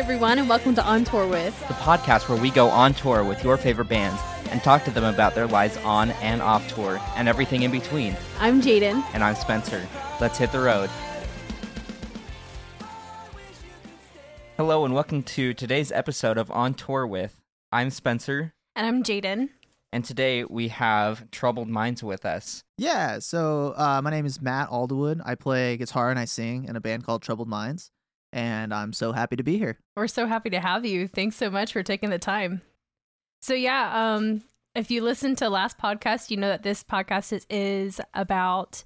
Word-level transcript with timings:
everyone, 0.00 0.38
and 0.38 0.48
welcome 0.48 0.74
to 0.74 0.82
On 0.82 1.04
Tour 1.04 1.26
with. 1.28 1.58
the 1.68 1.74
podcast 1.74 2.26
where 2.28 2.40
we 2.40 2.50
go 2.50 2.68
on 2.70 2.94
tour 2.94 3.22
with 3.22 3.44
your 3.44 3.58
favorite 3.58 3.88
bands 3.90 4.18
and 4.50 4.62
talk 4.62 4.82
to 4.84 4.90
them 4.90 5.04
about 5.04 5.34
their 5.34 5.46
lives 5.46 5.76
on 5.78 6.10
and 6.22 6.40
off 6.40 6.66
tour 6.74 6.98
and 7.16 7.28
everything 7.28 7.64
in 7.64 7.70
between. 7.70 8.16
I'm 8.38 8.62
Jaden. 8.62 9.04
And 9.12 9.22
I'm 9.22 9.34
Spencer. 9.34 9.86
Let's 10.18 10.38
hit 10.38 10.52
the 10.52 10.60
road. 10.60 10.88
Hello, 14.56 14.86
and 14.86 14.94
welcome 14.94 15.22
to 15.22 15.52
today's 15.52 15.92
episode 15.92 16.38
of 16.38 16.50
On 16.50 16.72
Tour 16.72 17.06
with. 17.06 17.38
I'm 17.70 17.90
Spencer, 17.90 18.54
And 18.74 18.86
I'm 18.86 19.02
Jaden. 19.02 19.50
and 19.92 20.02
today 20.02 20.44
we 20.44 20.68
have 20.68 21.30
Troubled 21.30 21.68
Minds 21.68 22.02
with 22.02 22.24
us. 22.24 22.64
Yeah, 22.78 23.18
so 23.18 23.74
uh, 23.76 24.00
my 24.02 24.10
name 24.10 24.24
is 24.24 24.40
Matt 24.40 24.70
Alderwood. 24.70 25.20
I 25.26 25.34
play 25.34 25.76
guitar 25.76 26.08
and 26.08 26.18
I 26.18 26.24
sing 26.24 26.64
in 26.64 26.74
a 26.74 26.80
band 26.80 27.04
called 27.04 27.20
Troubled 27.22 27.48
Minds, 27.48 27.90
and 28.32 28.72
I'm 28.72 28.92
so 28.92 29.12
happy 29.12 29.36
to 29.36 29.42
be 29.42 29.58
here. 29.58 29.78
We're 29.96 30.08
so 30.08 30.26
happy 30.26 30.50
to 30.50 30.60
have 30.60 30.84
you. 30.84 31.08
Thanks 31.08 31.36
so 31.36 31.50
much 31.50 31.72
for 31.72 31.82
taking 31.82 32.10
the 32.10 32.18
time. 32.18 32.62
So 33.40 33.54
yeah, 33.54 34.14
um, 34.14 34.42
if 34.74 34.90
you 34.90 35.02
listened 35.02 35.38
to 35.38 35.48
last 35.48 35.78
podcast, 35.78 36.30
you 36.30 36.36
know 36.36 36.48
that 36.48 36.62
this 36.62 36.84
podcast 36.84 37.32
is, 37.32 37.46
is 37.50 38.00
about 38.14 38.82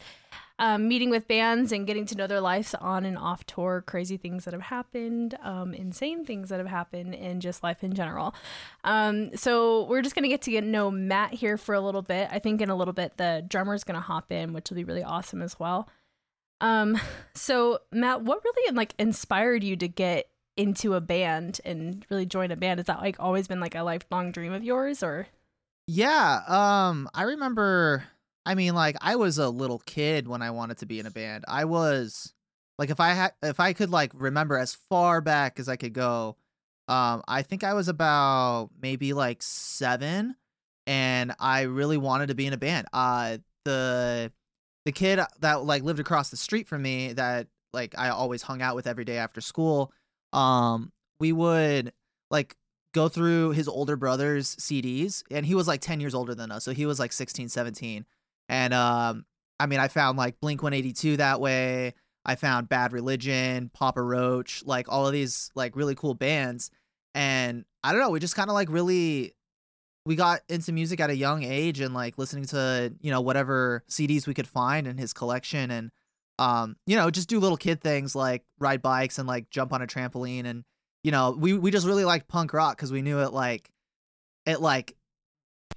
um, 0.58 0.86
meeting 0.86 1.10
with 1.10 1.26
bands 1.26 1.72
and 1.72 1.86
getting 1.86 2.06
to 2.06 2.14
know 2.14 2.26
their 2.26 2.40
lives 2.40 2.74
on 2.74 3.04
and 3.04 3.18
off 3.18 3.44
tour, 3.44 3.82
crazy 3.86 4.16
things 4.16 4.44
that 4.44 4.54
have 4.54 4.62
happened, 4.62 5.36
um, 5.42 5.74
insane 5.74 6.24
things 6.24 6.48
that 6.50 6.58
have 6.58 6.68
happened, 6.68 7.14
and 7.14 7.42
just 7.42 7.62
life 7.62 7.82
in 7.82 7.92
general. 7.92 8.34
Um, 8.84 9.36
so 9.36 9.84
we're 9.86 10.02
just 10.02 10.14
gonna 10.14 10.28
get 10.28 10.42
to 10.42 10.50
get 10.50 10.64
know 10.64 10.90
Matt 10.90 11.34
here 11.34 11.56
for 11.58 11.74
a 11.74 11.80
little 11.80 12.02
bit. 12.02 12.28
I 12.30 12.38
think 12.38 12.60
in 12.60 12.70
a 12.70 12.76
little 12.76 12.94
bit 12.94 13.16
the 13.16 13.44
drummer's 13.48 13.82
gonna 13.84 14.00
hop 14.00 14.30
in, 14.30 14.52
which 14.52 14.70
will 14.70 14.76
be 14.76 14.84
really 14.84 15.02
awesome 15.02 15.42
as 15.42 15.58
well. 15.58 15.88
Um, 16.64 16.98
so 17.34 17.80
Matt, 17.92 18.22
what 18.22 18.42
really 18.42 18.74
like 18.74 18.94
inspired 18.98 19.62
you 19.62 19.76
to 19.76 19.86
get 19.86 20.30
into 20.56 20.94
a 20.94 21.00
band 21.00 21.60
and 21.62 22.06
really 22.08 22.24
join 22.24 22.50
a 22.50 22.56
band? 22.56 22.80
Is 22.80 22.86
that 22.86 23.02
like 23.02 23.16
always 23.18 23.46
been 23.46 23.60
like 23.60 23.74
a 23.74 23.82
lifelong 23.82 24.32
dream 24.32 24.54
of 24.54 24.64
yours, 24.64 25.02
or 25.02 25.26
Yeah, 25.86 26.40
um, 26.48 27.08
I 27.12 27.24
remember. 27.24 28.04
I 28.46 28.54
mean, 28.54 28.74
like 28.74 28.96
I 29.02 29.16
was 29.16 29.36
a 29.36 29.50
little 29.50 29.78
kid 29.80 30.26
when 30.26 30.40
I 30.40 30.52
wanted 30.52 30.78
to 30.78 30.86
be 30.86 30.98
in 30.98 31.06
a 31.06 31.10
band. 31.10 31.44
I 31.46 31.66
was 31.66 32.32
like, 32.78 32.88
if 32.88 32.98
I 32.98 33.10
had, 33.10 33.32
if 33.42 33.60
I 33.60 33.74
could 33.74 33.90
like 33.90 34.12
remember 34.14 34.56
as 34.56 34.74
far 34.74 35.20
back 35.20 35.60
as 35.60 35.68
I 35.68 35.76
could 35.76 35.92
go, 35.92 36.36
um, 36.88 37.22
I 37.28 37.42
think 37.42 37.62
I 37.62 37.74
was 37.74 37.88
about 37.88 38.70
maybe 38.80 39.12
like 39.12 39.42
seven, 39.42 40.34
and 40.86 41.34
I 41.38 41.62
really 41.62 41.98
wanted 41.98 42.28
to 42.28 42.34
be 42.34 42.46
in 42.46 42.54
a 42.54 42.58
band. 42.58 42.86
Uh, 42.90 43.38
the 43.66 44.32
the 44.84 44.92
kid 44.92 45.20
that 45.40 45.64
like 45.64 45.82
lived 45.82 46.00
across 46.00 46.30
the 46.30 46.36
street 46.36 46.68
from 46.68 46.82
me 46.82 47.12
that 47.14 47.48
like 47.72 47.94
I 47.98 48.10
always 48.10 48.42
hung 48.42 48.62
out 48.62 48.76
with 48.76 48.86
every 48.86 49.04
day 49.04 49.18
after 49.18 49.40
school, 49.40 49.92
um, 50.32 50.92
we 51.20 51.32
would 51.32 51.92
like 52.30 52.56
go 52.92 53.08
through 53.08 53.50
his 53.50 53.68
older 53.68 53.96
brother's 53.96 54.56
CDs 54.56 55.22
and 55.30 55.44
he 55.44 55.54
was 55.54 55.66
like 55.68 55.80
10 55.80 56.00
years 56.00 56.14
older 56.14 56.34
than 56.34 56.50
us. 56.50 56.64
So 56.64 56.72
he 56.72 56.86
was 56.86 56.98
like 56.98 57.12
16, 57.12 57.48
17. 57.48 58.06
And 58.48 58.74
um 58.74 59.24
I 59.60 59.66
mean, 59.66 59.80
I 59.80 59.88
found 59.88 60.18
like 60.18 60.40
Blink 60.40 60.62
182 60.62 61.18
that 61.18 61.40
way. 61.40 61.94
I 62.24 62.34
found 62.34 62.68
Bad 62.68 62.92
Religion, 62.92 63.70
Papa 63.72 64.02
Roach, 64.02 64.62
like 64.64 64.90
all 64.90 65.06
of 65.06 65.12
these 65.12 65.50
like 65.54 65.76
really 65.76 65.94
cool 65.94 66.14
bands. 66.14 66.70
And 67.14 67.64
I 67.82 67.92
don't 67.92 68.00
know, 68.00 68.10
we 68.10 68.20
just 68.20 68.34
kind 68.34 68.50
of 68.50 68.54
like 68.54 68.70
really 68.70 69.34
we 70.06 70.16
got 70.16 70.40
into 70.48 70.72
music 70.72 71.00
at 71.00 71.10
a 71.10 71.16
young 71.16 71.42
age 71.42 71.80
and 71.80 71.94
like 71.94 72.18
listening 72.18 72.44
to, 72.46 72.92
you 73.00 73.10
know, 73.10 73.20
whatever 73.20 73.82
CDs 73.88 74.26
we 74.26 74.34
could 74.34 74.46
find 74.46 74.86
in 74.86 74.98
his 74.98 75.12
collection 75.12 75.70
and 75.70 75.90
um, 76.38 76.76
you 76.86 76.96
know, 76.96 77.10
just 77.10 77.28
do 77.28 77.38
little 77.38 77.56
kid 77.56 77.80
things 77.80 78.14
like 78.14 78.42
ride 78.58 78.82
bikes 78.82 79.18
and 79.18 79.28
like 79.28 79.50
jump 79.50 79.72
on 79.72 79.82
a 79.82 79.86
trampoline 79.86 80.44
and 80.46 80.64
you 81.02 81.10
know, 81.10 81.36
we 81.38 81.52
we 81.52 81.70
just 81.70 81.86
really 81.86 82.04
liked 82.04 82.28
punk 82.28 82.52
rock 82.52 82.78
cuz 82.78 82.90
we 82.90 83.02
knew 83.02 83.20
it 83.20 83.32
like 83.32 83.70
it 84.46 84.60
like 84.60 84.96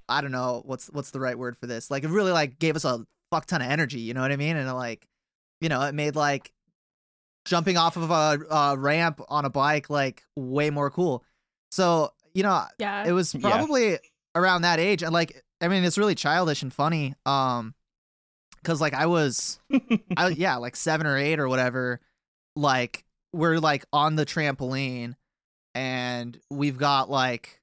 I 0.08 0.20
don't 0.20 0.32
know 0.32 0.62
what's 0.64 0.88
what's 0.88 1.10
the 1.10 1.20
right 1.20 1.38
word 1.38 1.56
for 1.56 1.66
this. 1.66 1.90
Like 1.90 2.04
it 2.04 2.10
really 2.10 2.32
like 2.32 2.58
gave 2.58 2.76
us 2.76 2.84
a 2.84 3.06
fuck 3.30 3.46
ton 3.46 3.62
of 3.62 3.70
energy, 3.70 4.00
you 4.00 4.14
know 4.14 4.20
what 4.22 4.32
I 4.32 4.36
mean? 4.36 4.56
And 4.56 4.68
it 4.68 4.72
like 4.72 5.06
you 5.60 5.68
know, 5.68 5.82
it 5.82 5.94
made 5.94 6.16
like 6.16 6.52
jumping 7.44 7.76
off 7.76 7.96
of 7.96 8.10
a, 8.10 8.38
a 8.50 8.76
ramp 8.78 9.20
on 9.28 9.44
a 9.44 9.50
bike 9.50 9.88
like 9.90 10.22
way 10.36 10.70
more 10.70 10.90
cool. 10.90 11.24
So, 11.70 12.12
you 12.34 12.42
know, 12.42 12.64
yeah, 12.78 13.06
it 13.06 13.12
was 13.12 13.34
Yeah. 13.34 13.60
Around 14.34 14.62
that 14.62 14.78
age 14.78 15.02
and 15.02 15.12
like 15.12 15.42
I 15.60 15.68
mean, 15.68 15.84
it's 15.84 15.98
really 15.98 16.14
childish 16.14 16.62
and 16.62 16.72
funny 16.72 17.14
um 17.26 17.74
cuz 18.64 18.80
like 18.80 18.94
I 18.94 19.06
was 19.06 19.58
I 20.16 20.28
yeah, 20.36 20.56
like 20.56 20.76
7 20.76 21.06
or 21.06 21.16
8 21.16 21.40
or 21.40 21.48
whatever 21.48 22.00
like 22.56 23.04
we're 23.32 23.58
like 23.58 23.84
on 23.92 24.16
the 24.16 24.26
trampoline 24.26 25.14
and 25.74 26.38
we've 26.50 26.78
got 26.78 27.10
like 27.10 27.60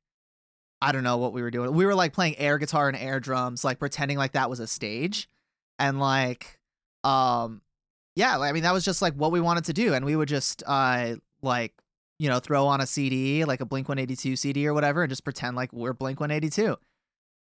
I 0.82 0.92
don't 0.92 1.04
know 1.04 1.18
what 1.18 1.34
we 1.34 1.42
were 1.42 1.52
doing. 1.52 1.74
We 1.74 1.86
were 1.86 1.96
like 1.96 2.14
playing 2.14 2.38
air 2.38 2.58
guitar 2.58 2.88
and 2.88 2.98
air 2.98 3.20
drums, 3.20 3.64
like 3.64 3.80
pretending 3.80 4.18
like 4.18 4.34
that 4.34 4.50
was 4.50 4.60
a 4.60 4.68
stage. 4.68 5.28
And 5.80 6.00
like 6.00 6.60
um 7.04 7.62
yeah, 8.16 8.40
I 8.40 8.52
mean 8.52 8.64
that 8.64 8.74
was 8.74 8.86
just 8.86 9.02
like 9.02 9.14
what 9.16 9.32
we 9.32 9.42
wanted 9.42 9.66
to 9.66 9.74
do 9.74 9.94
and 9.94 10.06
we 10.06 10.16
would 10.16 10.30
just 10.30 10.64
uh 10.66 11.16
like 11.42 11.74
you 12.18 12.30
know, 12.30 12.40
throw 12.40 12.68
on 12.68 12.82
a 12.82 12.88
CD, 12.88 13.46
like 13.46 13.62
a 13.62 13.66
Blink 13.66 13.90
182 13.90 14.36
CD 14.36 14.68
or 14.68 14.74
whatever 14.74 15.04
and 15.04 15.10
just 15.10 15.24
pretend 15.24 15.56
like 15.56 15.72
we're 15.74 15.94
Blink 15.94 16.20
182. 16.20 16.78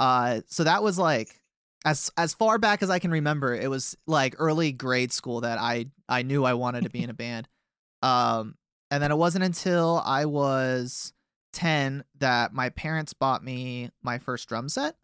Uh 0.00 0.41
so 0.47 0.65
that 0.65 0.83
was 0.83 0.99
like 0.99 1.41
as 1.84 2.10
as 2.16 2.34
far 2.34 2.59
back 2.59 2.82
as 2.82 2.91
I 2.91 2.99
can 2.99 3.11
remember, 3.11 3.55
it 3.55 3.69
was 3.69 3.97
like 4.06 4.34
early 4.38 4.72
grade 4.72 5.12
school 5.12 5.43
that 5.43 5.59
I 5.59 5.87
I 6.09 6.22
knew 6.22 6.44
I 6.44 6.55
wanted 6.55 6.84
to 6.84 6.91
be 6.91 7.03
in 7.03 7.11
a 7.11 7.15
band. 7.15 7.49
Um 8.03 8.56
and 8.91 9.03
then 9.03 9.11
it 9.11 9.19
wasn't 9.19 9.44
until 9.44 10.03
I 10.05 10.27
was 10.27 11.12
10 11.55 12.05
that 12.19 12.53
my 12.53 12.69
parents 12.71 13.12
bought 13.12 13.44
me 13.44 13.91
my 14.03 14.19
first 14.19 14.49
drum 14.49 14.69
set. 14.69 14.97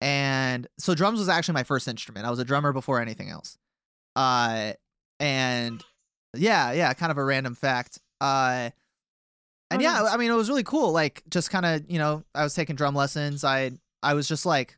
And 0.00 0.66
so 0.78 0.94
drums 0.94 1.18
was 1.18 1.28
actually 1.28 1.54
my 1.54 1.64
first 1.64 1.88
instrument. 1.88 2.26
I 2.26 2.30
was 2.30 2.38
a 2.38 2.44
drummer 2.44 2.72
before 2.72 3.00
anything 3.00 3.30
else. 3.30 3.56
Uh 4.14 4.74
and 5.18 5.82
yeah, 6.34 6.72
yeah, 6.72 6.92
kind 6.92 7.10
of 7.10 7.16
a 7.18 7.24
random 7.24 7.54
fact. 7.54 8.00
Uh 8.20 8.70
and 9.70 9.80
Oh, 9.80 9.84
yeah, 9.84 10.00
nice. 10.00 10.12
I 10.12 10.16
mean 10.16 10.30
it 10.30 10.34
was 10.34 10.48
really 10.48 10.64
cool. 10.64 10.92
Like 10.92 11.22
just 11.28 11.50
kind 11.50 11.66
of, 11.66 11.90
you 11.90 11.98
know, 11.98 12.24
I 12.34 12.42
was 12.42 12.54
taking 12.54 12.76
drum 12.76 12.94
lessons. 12.94 13.44
I 13.44 13.72
I 14.02 14.14
was 14.14 14.28
just 14.28 14.46
like 14.46 14.76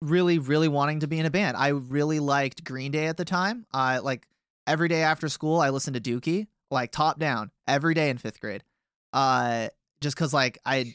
really 0.00 0.38
really 0.38 0.68
wanting 0.68 1.00
to 1.00 1.06
be 1.06 1.18
in 1.18 1.26
a 1.26 1.30
band. 1.30 1.56
I 1.56 1.68
really 1.68 2.20
liked 2.20 2.64
Green 2.64 2.92
Day 2.92 3.06
at 3.06 3.16
the 3.16 3.24
time. 3.24 3.66
I 3.72 3.98
like 3.98 4.26
every 4.66 4.88
day 4.88 5.02
after 5.02 5.28
school 5.28 5.60
I 5.60 5.70
listened 5.70 6.02
to 6.02 6.20
Dookie, 6.20 6.46
like 6.70 6.92
top 6.92 7.18
down, 7.18 7.50
every 7.66 7.94
day 7.94 8.10
in 8.10 8.18
5th 8.18 8.40
grade. 8.40 8.64
Uh 9.12 9.68
just 10.00 10.16
cuz 10.16 10.32
like 10.34 10.58
I 10.66 10.94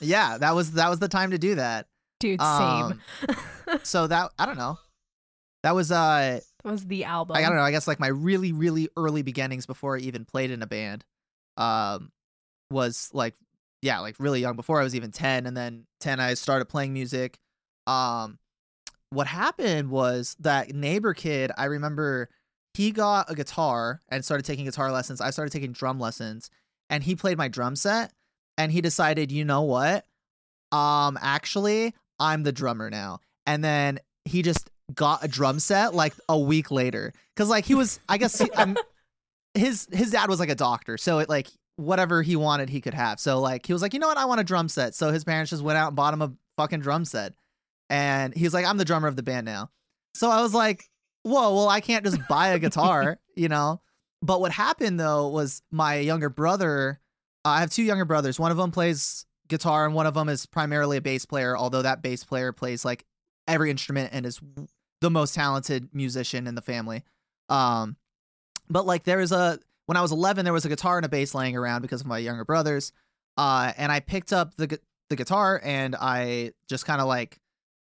yeah, 0.00 0.38
that 0.38 0.54
was 0.54 0.72
that 0.72 0.90
was 0.90 0.98
the 0.98 1.08
time 1.08 1.30
to 1.30 1.38
do 1.38 1.54
that. 1.54 1.86
dude, 2.20 2.40
Um, 2.40 3.00
same. 3.28 3.38
so 3.82 4.06
that 4.06 4.30
I 4.38 4.46
don't 4.46 4.58
know. 4.58 4.78
That 5.62 5.74
was 5.74 5.90
uh 5.90 6.40
that 6.64 6.70
was 6.70 6.84
the 6.84 7.04
album. 7.04 7.36
I 7.36 7.42
don't 7.42 7.54
know, 7.56 7.62
I 7.62 7.70
guess 7.70 7.86
like 7.86 8.00
my 8.00 8.08
really 8.08 8.52
really 8.52 8.88
early 8.96 9.22
beginnings 9.22 9.66
before 9.66 9.96
I 9.96 10.00
even 10.00 10.24
played 10.24 10.50
in 10.50 10.62
a 10.62 10.66
band. 10.66 11.04
Um 11.56 12.10
was 12.70 13.10
like 13.12 13.34
yeah, 13.82 14.00
like 14.00 14.16
really 14.18 14.40
young 14.40 14.56
before 14.56 14.80
I 14.80 14.84
was 14.84 14.96
even 14.96 15.12
10 15.12 15.46
and 15.46 15.56
then 15.56 15.86
10 16.00 16.18
I 16.18 16.34
started 16.34 16.66
playing 16.66 16.92
music. 16.92 17.38
Um 17.86 18.38
what 19.10 19.28
happened 19.28 19.90
was 19.90 20.36
that 20.40 20.74
neighbor 20.74 21.14
kid, 21.14 21.52
I 21.56 21.66
remember 21.66 22.28
he 22.74 22.90
got 22.90 23.30
a 23.30 23.34
guitar 23.34 24.00
and 24.08 24.24
started 24.24 24.44
taking 24.44 24.64
guitar 24.64 24.90
lessons. 24.90 25.20
I 25.20 25.30
started 25.30 25.52
taking 25.52 25.72
drum 25.72 26.00
lessons 26.00 26.50
and 26.90 27.04
he 27.04 27.14
played 27.14 27.38
my 27.38 27.48
drum 27.48 27.76
set 27.76 28.12
and 28.58 28.72
he 28.72 28.80
decided, 28.80 29.30
"You 29.30 29.44
know 29.44 29.62
what? 29.62 30.04
Um 30.72 31.18
actually, 31.20 31.94
I'm 32.18 32.42
the 32.42 32.52
drummer 32.52 32.90
now." 32.90 33.20
And 33.46 33.62
then 33.62 34.00
he 34.24 34.42
just 34.42 34.70
got 34.94 35.24
a 35.24 35.28
drum 35.28 35.60
set 35.60 35.94
like 35.94 36.14
a 36.28 36.38
week 36.38 36.70
later 36.70 37.12
cuz 37.36 37.48
like 37.48 37.64
he 37.64 37.74
was 37.74 38.00
I 38.08 38.18
guess 38.18 38.38
he, 38.38 38.50
um, 38.52 38.76
his 39.54 39.86
his 39.92 40.10
dad 40.10 40.28
was 40.28 40.40
like 40.40 40.48
a 40.48 40.54
doctor. 40.54 40.98
So 40.98 41.20
it 41.20 41.28
like 41.28 41.48
whatever 41.76 42.22
he 42.22 42.36
wanted 42.36 42.68
he 42.68 42.80
could 42.80 42.94
have. 42.94 43.20
So 43.20 43.40
like 43.40 43.66
he 43.66 43.72
was 43.72 43.82
like, 43.82 43.94
"You 43.94 44.00
know 44.00 44.08
what? 44.08 44.18
I 44.18 44.24
want 44.24 44.40
a 44.40 44.44
drum 44.44 44.68
set." 44.68 44.94
So 44.94 45.12
his 45.12 45.24
parents 45.24 45.50
just 45.50 45.62
went 45.62 45.78
out 45.78 45.88
and 45.88 45.96
bought 45.96 46.14
him 46.14 46.22
a 46.22 46.32
fucking 46.56 46.80
drum 46.80 47.04
set. 47.04 47.34
And 47.88 48.34
he 48.34 48.44
was 48.44 48.54
like, 48.54 48.66
"I'm 48.66 48.78
the 48.78 48.84
drummer 48.84 49.08
of 49.08 49.16
the 49.16 49.22
band 49.22 49.46
now." 49.46 49.70
So 50.14 50.30
I 50.30 50.42
was 50.42 50.54
like, 50.54 50.84
"Whoa, 51.22 51.54
well 51.54 51.68
I 51.68 51.80
can't 51.80 52.04
just 52.04 52.18
buy 52.28 52.48
a 52.48 52.58
guitar, 52.58 53.18
you 53.36 53.48
know?" 53.48 53.80
But 54.22 54.40
what 54.40 54.52
happened 54.52 54.98
though 54.98 55.28
was 55.28 55.62
my 55.70 55.96
younger 55.96 56.30
brother, 56.30 57.00
uh, 57.44 57.50
I 57.50 57.60
have 57.60 57.70
two 57.70 57.82
younger 57.82 58.04
brothers. 58.04 58.40
One 58.40 58.50
of 58.50 58.56
them 58.56 58.70
plays 58.70 59.26
guitar 59.48 59.84
and 59.84 59.94
one 59.94 60.06
of 60.06 60.14
them 60.14 60.28
is 60.28 60.46
primarily 60.46 60.96
a 60.96 61.00
bass 61.00 61.24
player, 61.24 61.56
although 61.56 61.82
that 61.82 62.02
bass 62.02 62.24
player 62.24 62.52
plays 62.52 62.84
like 62.84 63.04
every 63.46 63.70
instrument 63.70 64.10
and 64.12 64.26
is 64.26 64.40
the 65.00 65.10
most 65.10 65.34
talented 65.34 65.90
musician 65.92 66.46
in 66.46 66.54
the 66.54 66.62
family. 66.62 67.04
Um 67.48 67.96
but 68.68 68.86
like 68.86 69.04
there 69.04 69.20
is 69.20 69.30
a 69.30 69.60
when 69.86 69.96
I 69.96 70.02
was 70.02 70.12
11 70.12 70.44
there 70.44 70.52
was 70.52 70.64
a 70.64 70.68
guitar 70.68 70.98
and 70.98 71.06
a 71.06 71.08
bass 71.08 71.34
laying 71.34 71.56
around 71.56 71.82
because 71.82 72.00
of 72.02 72.06
my 72.06 72.18
younger 72.18 72.44
brothers. 72.44 72.92
Uh 73.36 73.72
and 73.76 73.90
I 73.90 74.00
picked 74.00 74.32
up 74.32 74.56
the 74.56 74.78
the 75.08 75.16
guitar 75.16 75.60
and 75.64 75.96
I 75.98 76.52
just 76.68 76.84
kind 76.86 77.00
of 77.00 77.06
like 77.06 77.38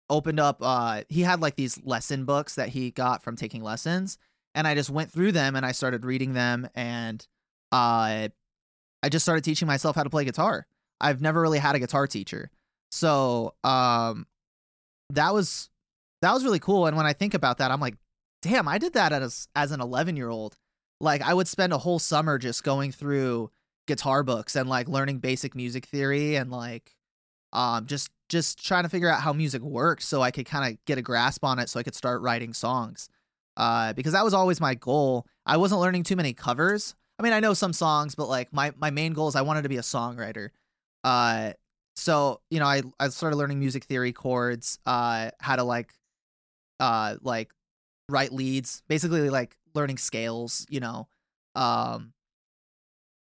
opened 0.10 0.40
up 0.40 0.58
uh 0.62 1.04
he 1.10 1.22
had 1.22 1.40
like 1.42 1.56
these 1.56 1.80
lesson 1.84 2.26
books 2.26 2.56
that 2.56 2.70
he 2.70 2.92
got 2.92 3.24
from 3.24 3.36
taking 3.36 3.64
lessons 3.64 4.18
and 4.56 4.68
I 4.68 4.76
just 4.76 4.90
went 4.90 5.12
through 5.12 5.32
them 5.32 5.56
and 5.56 5.66
I 5.66 5.72
started 5.72 6.06
reading 6.06 6.34
them 6.34 6.68
and 6.76 7.26
uh 7.72 8.28
I 9.02 9.10
just 9.10 9.26
started 9.26 9.44
teaching 9.44 9.68
myself 9.68 9.96
how 9.96 10.04
to 10.04 10.10
play 10.10 10.26
guitar. 10.26 10.66
I've 11.02 11.22
never 11.22 11.42
really 11.42 11.60
had 11.60 11.76
a 11.76 11.80
guitar 11.80 12.08
teacher. 12.08 12.50
So, 12.92 13.56
um 13.64 14.28
that 15.10 15.34
was 15.34 15.70
that 16.22 16.34
was 16.34 16.44
really 16.44 16.60
cool 16.60 16.86
and 16.88 16.96
when 16.96 17.06
I 17.06 17.14
think 17.14 17.34
about 17.34 17.58
that, 17.58 17.70
I'm 17.72 17.82
like, 17.82 17.96
damn, 18.42 18.68
I 18.68 18.78
did 18.78 18.94
that 18.94 19.12
as 19.14 19.48
as 19.56 19.72
an 19.72 19.80
11-year-old. 19.80 20.58
Like 21.04 21.22
I 21.22 21.34
would 21.34 21.48
spend 21.48 21.74
a 21.74 21.78
whole 21.78 22.00
summer 22.00 22.38
just 22.38 22.64
going 22.64 22.92
through 22.92 23.52
guitar 23.88 24.24
books 24.24 24.56
and 24.56 24.70
like 24.70 24.88
learning 24.88 25.20
basic 25.20 25.54
music 25.56 25.86
theory 25.86 26.36
and 26.36 26.50
like 26.50 26.96
um 27.52 27.86
just 27.86 28.10
just 28.30 28.66
trying 28.66 28.84
to 28.84 28.90
figure 28.90 29.10
out 29.10 29.20
how 29.22 29.34
music 29.34 29.62
works 29.62 30.08
so 30.08 30.22
I 30.22 30.32
could 30.32 30.46
kind 30.46 30.72
of 30.72 30.84
get 30.86 30.98
a 30.98 31.02
grasp 31.02 31.44
on 31.44 31.60
it 31.60 31.70
so 31.70 31.80
I 31.80 31.84
could 31.84 31.94
start 31.94 32.22
writing 32.22 32.54
songs. 32.54 33.10
Uh 33.58 33.92
because 33.94 34.14
that 34.14 34.24
was 34.24 34.34
always 34.34 34.62
my 34.62 34.76
goal. 34.76 35.28
I 35.46 35.58
wasn't 35.58 35.82
learning 35.82 36.04
too 36.04 36.16
many 36.16 36.34
covers. 36.34 36.96
I 37.20 37.24
mean, 37.24 37.34
I 37.34 37.42
know 37.42 37.54
some 37.54 37.74
songs, 37.74 38.16
but 38.16 38.30
like 38.30 38.54
my 38.54 38.72
my 38.78 38.90
main 38.90 39.14
goal 39.14 39.28
is 39.28 39.36
I 39.36 39.42
wanted 39.42 39.64
to 39.64 39.70
be 39.70 39.78
a 39.78 39.82
songwriter. 39.82 40.50
Uh 41.04 41.52
so, 41.96 42.40
you 42.50 42.60
know, 42.60 42.66
I 42.66 42.82
I 43.00 43.10
started 43.10 43.36
learning 43.36 43.60
music 43.60 43.84
theory 43.84 44.14
chords, 44.14 44.80
uh 44.86 45.32
how 45.42 45.58
to 45.58 45.64
like 45.64 45.94
uh 46.80 47.18
like 47.22 47.52
write 48.10 48.32
leads, 48.32 48.84
basically 48.88 49.30
like 49.30 49.58
learning 49.74 49.98
scales, 49.98 50.66
you 50.70 50.80
know. 50.80 51.08
Um 51.56 52.14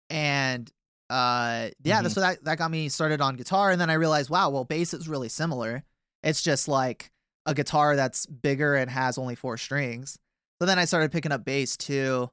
and 0.10 0.72
uh 1.10 1.70
yeah, 1.84 2.02
Mhm. 2.02 2.12
so 2.12 2.22
that 2.22 2.44
that 2.46 2.58
got 2.58 2.72
me 2.72 2.90
started 2.90 3.22
on 3.22 3.36
guitar 3.36 3.72
and 3.72 3.80
then 3.82 3.90
I 3.90 3.94
realized, 3.94 4.30
wow, 4.30 4.50
well 4.50 4.66
bass 4.66 4.94
is 4.94 5.08
really 5.08 5.30
similar. 5.30 5.84
It's 6.24 6.42
just 6.42 6.68
like 6.68 7.12
a 7.46 7.54
guitar 7.54 7.96
that's 7.96 8.26
bigger 8.26 8.76
and 8.76 8.90
has 8.90 9.18
only 9.18 9.36
four 9.36 9.58
strings. 9.58 10.18
So 10.60 10.66
then 10.66 10.78
I 10.80 10.86
started 10.86 11.12
picking 11.12 11.32
up 11.32 11.44
bass 11.44 11.76
too. 11.78 12.30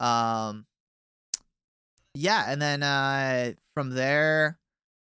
Um 0.00 0.66
yeah, 2.14 2.44
and 2.48 2.60
then 2.62 2.82
uh 2.82 3.52
from 3.74 3.90
there, 3.90 4.58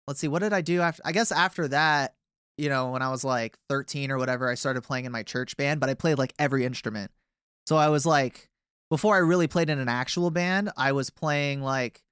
let's 0.06 0.20
see, 0.20 0.28
what 0.28 0.40
did 0.40 0.52
I 0.52 0.60
do 0.60 0.80
after 0.80 1.02
I 1.04 1.12
guess 1.12 1.32
after 1.32 1.66
that, 1.68 2.14
you 2.58 2.68
know, 2.68 2.90
when 2.90 3.02
I 3.02 3.10
was 3.10 3.24
like 3.24 3.56
13 3.68 4.10
or 4.12 4.18
whatever, 4.18 4.48
I 4.48 4.54
started 4.54 4.82
playing 4.82 5.06
in 5.06 5.12
my 5.12 5.22
church 5.24 5.56
band, 5.56 5.80
but 5.80 5.88
I 5.90 5.94
played 5.94 6.18
like 6.18 6.34
every 6.38 6.64
instrument. 6.64 7.10
So 7.66 7.76
I 7.76 7.88
was 7.88 8.06
like 8.06 8.48
before 8.90 9.14
I 9.14 9.20
really 9.20 9.46
played 9.46 9.70
in 9.70 9.78
an 9.78 9.88
actual 9.88 10.30
band, 10.30 10.70
I 10.76 10.92
was 10.92 11.10
playing 11.10 11.62
like 11.62 12.02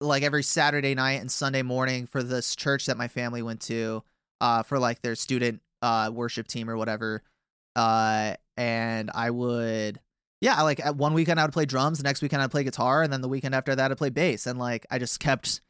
like 0.00 0.22
every 0.22 0.42
Saturday 0.42 0.94
night 0.94 1.20
and 1.20 1.30
Sunday 1.30 1.62
morning 1.62 2.06
for 2.06 2.22
this 2.22 2.56
church 2.56 2.86
that 2.86 2.96
my 2.96 3.08
family 3.08 3.42
went 3.42 3.60
to 3.62 4.02
uh 4.40 4.62
for 4.62 4.78
like 4.78 5.00
their 5.02 5.14
student 5.14 5.60
uh 5.80 6.10
worship 6.12 6.46
team 6.46 6.68
or 6.70 6.76
whatever. 6.76 7.22
Uh 7.76 8.34
and 8.56 9.10
I 9.14 9.30
would 9.30 10.00
yeah, 10.40 10.60
like 10.62 10.84
at 10.84 10.96
one 10.96 11.14
weekend 11.14 11.38
I 11.38 11.44
would 11.44 11.52
play 11.52 11.66
drums, 11.66 11.98
the 11.98 12.04
next 12.04 12.20
weekend 12.20 12.42
I'd 12.42 12.50
play 12.50 12.64
guitar, 12.64 13.02
and 13.02 13.12
then 13.12 13.20
the 13.20 13.28
weekend 13.28 13.54
after 13.54 13.74
that 13.76 13.90
I'd 13.90 13.98
play 13.98 14.10
bass. 14.10 14.46
And 14.46 14.58
like 14.58 14.86
I 14.90 14.98
just 14.98 15.20
kept 15.20 15.60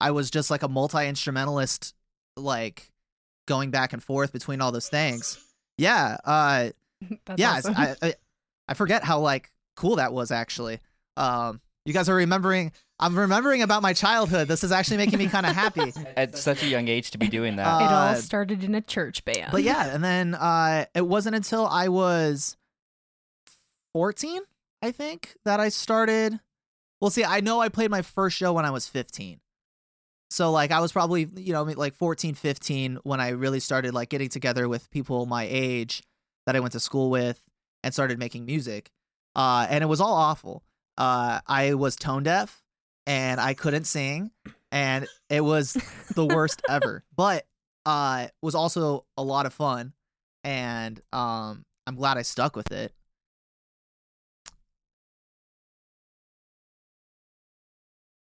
I 0.00 0.12
was 0.12 0.30
just 0.30 0.50
like 0.50 0.62
a 0.62 0.68
multi 0.68 1.06
instrumentalist, 1.06 1.94
like 2.36 2.90
going 3.46 3.70
back 3.70 3.92
and 3.92 4.02
forth 4.02 4.32
between 4.32 4.60
all 4.60 4.72
those 4.72 4.88
things. 4.88 5.38
Yeah, 5.78 6.16
uh 6.24 6.70
That's 7.26 7.40
yeah, 7.40 7.52
awesome. 7.52 7.74
I, 7.76 7.96
I 8.02 8.14
I 8.70 8.74
forget 8.74 9.04
how 9.04 9.20
like 9.20 9.50
cool 9.76 9.96
that 9.96 10.12
was 10.14 10.30
actually. 10.30 10.78
Um 11.16 11.60
you 11.84 11.92
guys 11.92 12.08
are 12.08 12.14
remembering 12.14 12.72
I'm 12.98 13.18
remembering 13.18 13.62
about 13.62 13.82
my 13.82 13.92
childhood. 13.94 14.46
This 14.46 14.62
is 14.62 14.72
actually 14.72 14.98
making 14.98 15.18
me 15.18 15.26
kind 15.26 15.46
of 15.46 15.54
happy. 15.54 15.92
At 16.16 16.36
such 16.38 16.62
a 16.62 16.66
young 16.66 16.86
age 16.88 17.10
to 17.12 17.18
be 17.18 17.28
doing 17.28 17.56
that. 17.56 17.66
Uh, 17.66 17.78
it 17.84 17.88
all 17.88 18.08
uh, 18.08 18.14
started 18.14 18.62
in 18.62 18.74
a 18.74 18.80
church 18.80 19.24
band. 19.24 19.50
But 19.50 19.62
yeah, 19.64 19.94
and 19.94 20.04
then 20.04 20.34
uh 20.34 20.86
it 20.94 21.06
wasn't 21.06 21.34
until 21.36 21.66
I 21.66 21.88
was 21.88 22.56
14, 23.92 24.40
I 24.82 24.92
think, 24.92 25.34
that 25.44 25.58
I 25.60 25.68
started 25.68 26.38
Well, 27.00 27.10
see, 27.10 27.24
I 27.24 27.40
know 27.40 27.60
I 27.60 27.68
played 27.68 27.90
my 27.90 28.02
first 28.02 28.36
show 28.36 28.52
when 28.52 28.64
I 28.64 28.70
was 28.70 28.86
15. 28.86 29.40
So 30.30 30.52
like 30.52 30.70
I 30.70 30.80
was 30.80 30.92
probably, 30.92 31.28
you 31.36 31.52
know, 31.52 31.64
like 31.64 31.94
14, 31.94 32.34
15 32.34 32.98
when 33.02 33.20
I 33.20 33.30
really 33.30 33.58
started 33.58 33.94
like 33.94 34.10
getting 34.10 34.28
together 34.28 34.68
with 34.68 34.90
people 34.90 35.26
my 35.26 35.46
age 35.50 36.04
that 36.46 36.54
I 36.54 36.60
went 36.60 36.72
to 36.72 36.80
school 36.80 37.10
with 37.10 37.42
and 37.82 37.92
started 37.94 38.18
making 38.18 38.44
music. 38.46 38.90
Uh 39.34 39.66
and 39.70 39.82
it 39.82 39.86
was 39.86 40.00
all 40.00 40.14
awful. 40.14 40.62
Uh 40.98 41.40
I 41.46 41.74
was 41.74 41.96
tone 41.96 42.22
deaf 42.22 42.62
and 43.06 43.40
I 43.40 43.54
couldn't 43.54 43.84
sing 43.84 44.30
and 44.72 45.06
it 45.28 45.40
was 45.42 45.72
the 46.14 46.26
worst 46.26 46.62
ever. 46.68 47.04
But 47.16 47.46
uh 47.86 48.24
it 48.26 48.32
was 48.42 48.54
also 48.54 49.04
a 49.16 49.22
lot 49.22 49.46
of 49.46 49.54
fun 49.54 49.92
and 50.44 51.00
um 51.12 51.64
I'm 51.86 51.96
glad 51.96 52.18
I 52.18 52.22
stuck 52.22 52.56
with 52.56 52.70
it. 52.72 52.92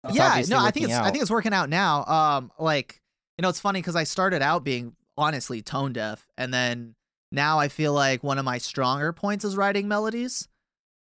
It's 0.05 0.15
yeah, 0.15 0.41
no, 0.49 0.57
I 0.59 0.71
think 0.71 0.85
it's 0.85 0.93
I 1.07 1.11
think 1.11 1.21
it's 1.21 1.31
working 1.31 1.53
out 1.53 1.69
now. 1.69 2.03
Um 2.05 2.51
like 2.59 3.01
you 3.37 3.41
know, 3.43 3.49
it's 3.49 3.59
funny 3.59 3.81
cuz 3.81 3.95
I 3.95 4.03
started 4.03 4.41
out 4.41 4.63
being 4.63 4.95
honestly 5.17 5.61
tone 5.61 5.93
deaf 5.93 6.27
and 6.37 6.53
then 6.53 6.95
now 7.33 7.59
I 7.59 7.67
feel 7.67 7.93
like 7.93 8.23
one 8.23 8.37
of 8.37 8.45
my 8.45 8.57
stronger 8.57 9.11
points 9.11 9.43
is 9.43 9.57
writing 9.57 9.87
melodies. 9.87 10.47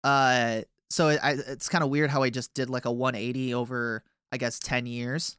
Uh 0.02 0.62
so 0.90 1.08
it, 1.08 1.20
I, 1.23 1.32
it's 1.32 1.69
kind 1.69 1.84
of 1.84 1.90
weird 1.90 2.11
how 2.11 2.23
I 2.23 2.31
just 2.31 2.52
did 2.55 2.69
like 2.69 2.84
a 2.84 2.93
180 2.93 3.55
over 3.55 4.02
I 4.32 4.38
guess 4.38 4.58
10 4.58 4.87
years. 4.87 5.37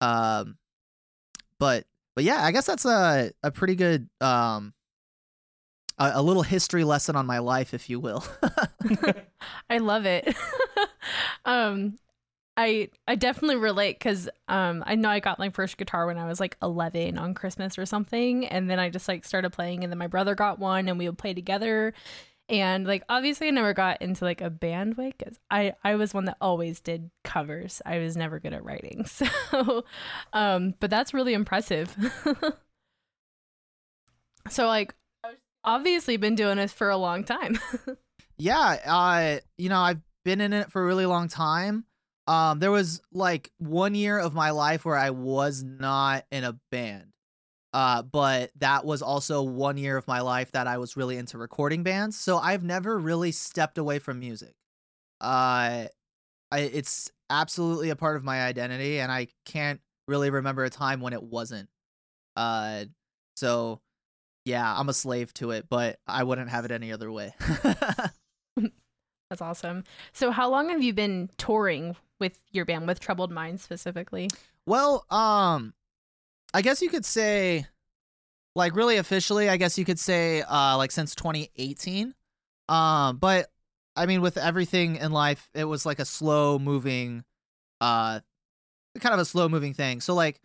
Um 0.00 0.56
but 1.58 1.84
but 2.14 2.24
yeah, 2.24 2.44
I 2.44 2.52
guess 2.52 2.66
that's 2.66 2.84
a 2.84 3.32
a 3.42 3.50
pretty 3.50 3.74
good 3.74 4.08
um 4.20 4.74
a, 5.98 6.12
a 6.14 6.22
little 6.22 6.42
history 6.42 6.84
lesson 6.84 7.16
on 7.16 7.26
my 7.26 7.38
life 7.38 7.74
if 7.74 7.88
you 7.88 8.00
will. 8.00 8.24
I 9.70 9.78
love 9.78 10.06
it. 10.06 10.34
um, 11.44 11.98
I 12.60 12.90
I 13.08 13.14
definitely 13.14 13.56
relate 13.56 13.98
because 13.98 14.28
um 14.46 14.84
I 14.86 14.94
know 14.94 15.08
I 15.08 15.20
got 15.20 15.38
my 15.38 15.48
first 15.48 15.78
guitar 15.78 16.06
when 16.06 16.18
I 16.18 16.28
was 16.28 16.40
like 16.40 16.58
11 16.60 17.16
on 17.16 17.32
Christmas 17.32 17.78
or 17.78 17.86
something, 17.86 18.46
and 18.46 18.68
then 18.68 18.78
I 18.78 18.90
just 18.90 19.08
like 19.08 19.24
started 19.24 19.50
playing, 19.50 19.82
and 19.82 19.90
then 19.90 19.98
my 19.98 20.08
brother 20.08 20.34
got 20.34 20.58
one, 20.58 20.88
and 20.88 20.98
we 20.98 21.08
would 21.08 21.16
play 21.16 21.32
together. 21.32 21.94
And 22.50 22.86
like 22.86 23.02
obviously, 23.08 23.48
I 23.48 23.50
never 23.52 23.72
got 23.72 24.02
into 24.02 24.24
like 24.24 24.42
a 24.42 24.50
band 24.50 24.98
way 24.98 25.14
because 25.16 25.38
I 25.50 25.72
I 25.82 25.94
was 25.94 26.12
one 26.12 26.26
that 26.26 26.36
always 26.40 26.80
did 26.80 27.10
covers. 27.24 27.80
I 27.86 27.98
was 27.98 28.14
never 28.14 28.38
good 28.38 28.52
at 28.52 28.64
writing, 28.64 29.06
so 29.06 29.84
um, 30.34 30.74
but 30.80 30.90
that's 30.90 31.14
really 31.14 31.32
impressive. 31.32 31.96
so 34.50 34.66
like 34.66 34.94
obviously 35.64 36.18
been 36.18 36.34
doing 36.34 36.58
this 36.58 36.72
for 36.72 36.90
a 36.90 36.96
long 36.96 37.24
time. 37.24 37.58
Yeah, 38.40 38.78
uh, 38.86 39.40
you 39.58 39.68
know, 39.68 39.78
I've 39.78 40.00
been 40.24 40.40
in 40.40 40.54
it 40.54 40.72
for 40.72 40.82
a 40.82 40.86
really 40.86 41.04
long 41.04 41.28
time. 41.28 41.84
Um, 42.30 42.60
there 42.60 42.70
was 42.70 43.02
like 43.12 43.50
one 43.58 43.96
year 43.96 44.16
of 44.16 44.34
my 44.34 44.50
life 44.50 44.84
where 44.84 44.96
I 44.96 45.10
was 45.10 45.64
not 45.64 46.26
in 46.30 46.44
a 46.44 46.52
band. 46.70 47.06
Uh, 47.74 48.02
but 48.02 48.52
that 48.56 48.84
was 48.84 49.02
also 49.02 49.42
one 49.42 49.76
year 49.76 49.96
of 49.96 50.06
my 50.06 50.20
life 50.20 50.52
that 50.52 50.68
I 50.68 50.78
was 50.78 50.96
really 50.96 51.16
into 51.16 51.38
recording 51.38 51.82
bands. 51.82 52.16
So 52.16 52.38
I've 52.38 52.62
never 52.62 52.96
really 52.96 53.32
stepped 53.32 53.78
away 53.78 53.98
from 53.98 54.20
music. 54.20 54.54
Uh, 55.20 55.86
I, 56.52 56.58
it's 56.60 57.10
absolutely 57.28 57.90
a 57.90 57.96
part 57.96 58.16
of 58.16 58.22
my 58.22 58.42
identity, 58.42 59.00
and 59.00 59.10
I 59.10 59.26
can't 59.44 59.80
really 60.06 60.30
remember 60.30 60.62
a 60.62 60.70
time 60.70 61.00
when 61.00 61.12
it 61.12 61.22
wasn't. 61.24 61.68
Uh, 62.36 62.84
so 63.34 63.80
yeah, 64.44 64.72
I'm 64.76 64.88
a 64.88 64.94
slave 64.94 65.34
to 65.34 65.50
it, 65.50 65.66
but 65.68 65.98
I 66.06 66.22
wouldn't 66.22 66.50
have 66.50 66.64
it 66.64 66.70
any 66.70 66.92
other 66.92 67.10
way. 67.10 67.34
That's 69.30 69.40
awesome. 69.40 69.84
So, 70.12 70.32
how 70.32 70.50
long 70.50 70.70
have 70.70 70.82
you 70.82 70.92
been 70.92 71.30
touring 71.38 71.94
with 72.18 72.42
your 72.50 72.64
band, 72.64 72.88
with 72.88 72.98
Troubled 72.98 73.30
Minds 73.30 73.62
specifically? 73.62 74.28
Well, 74.66 75.06
um, 75.08 75.72
I 76.52 76.62
guess 76.62 76.82
you 76.82 76.90
could 76.90 77.04
say, 77.04 77.66
like, 78.56 78.74
really 78.74 78.96
officially, 78.96 79.48
I 79.48 79.56
guess 79.56 79.78
you 79.78 79.84
could 79.84 80.00
say, 80.00 80.42
uh, 80.42 80.76
like 80.76 80.90
since 80.90 81.14
2018. 81.14 82.12
Um, 82.68 83.18
but 83.18 83.46
I 83.94 84.06
mean, 84.06 84.20
with 84.20 84.36
everything 84.36 84.96
in 84.96 85.12
life, 85.12 85.48
it 85.54 85.64
was 85.64 85.86
like 85.86 86.00
a 86.00 86.04
slow 86.04 86.58
moving, 86.58 87.24
uh, 87.80 88.20
kind 88.98 89.14
of 89.14 89.20
a 89.20 89.24
slow 89.24 89.48
moving 89.48 89.74
thing. 89.74 90.00
So, 90.00 90.14
like, 90.14 90.40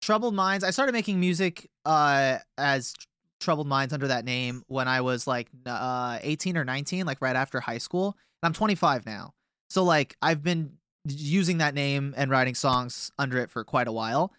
Troubled 0.00 0.34
Minds, 0.34 0.64
I 0.64 0.70
started 0.70 0.92
making 0.92 1.18
music, 1.18 1.68
uh, 1.84 2.38
as 2.56 2.94
Troubled 3.42 3.66
Minds 3.66 3.92
under 3.92 4.08
that 4.08 4.24
name 4.24 4.62
when 4.68 4.88
I 4.88 5.00
was 5.02 5.26
like, 5.26 5.48
uh, 5.66 6.18
18 6.22 6.56
or 6.56 6.64
19, 6.64 7.04
like 7.04 7.20
right 7.20 7.36
after 7.36 7.60
high 7.60 7.78
school. 7.78 8.16
And 8.42 8.48
I'm 8.48 8.54
25 8.54 9.04
now. 9.04 9.34
So, 9.68 9.84
like, 9.84 10.16
I've 10.22 10.42
been 10.42 10.78
using 11.06 11.58
that 11.58 11.74
name 11.74 12.14
and 12.16 12.30
writing 12.30 12.54
songs 12.54 13.10
under 13.18 13.38
it 13.38 13.50
for 13.50 13.64
quite 13.64 13.88
a 13.88 13.92
while. 13.92 14.32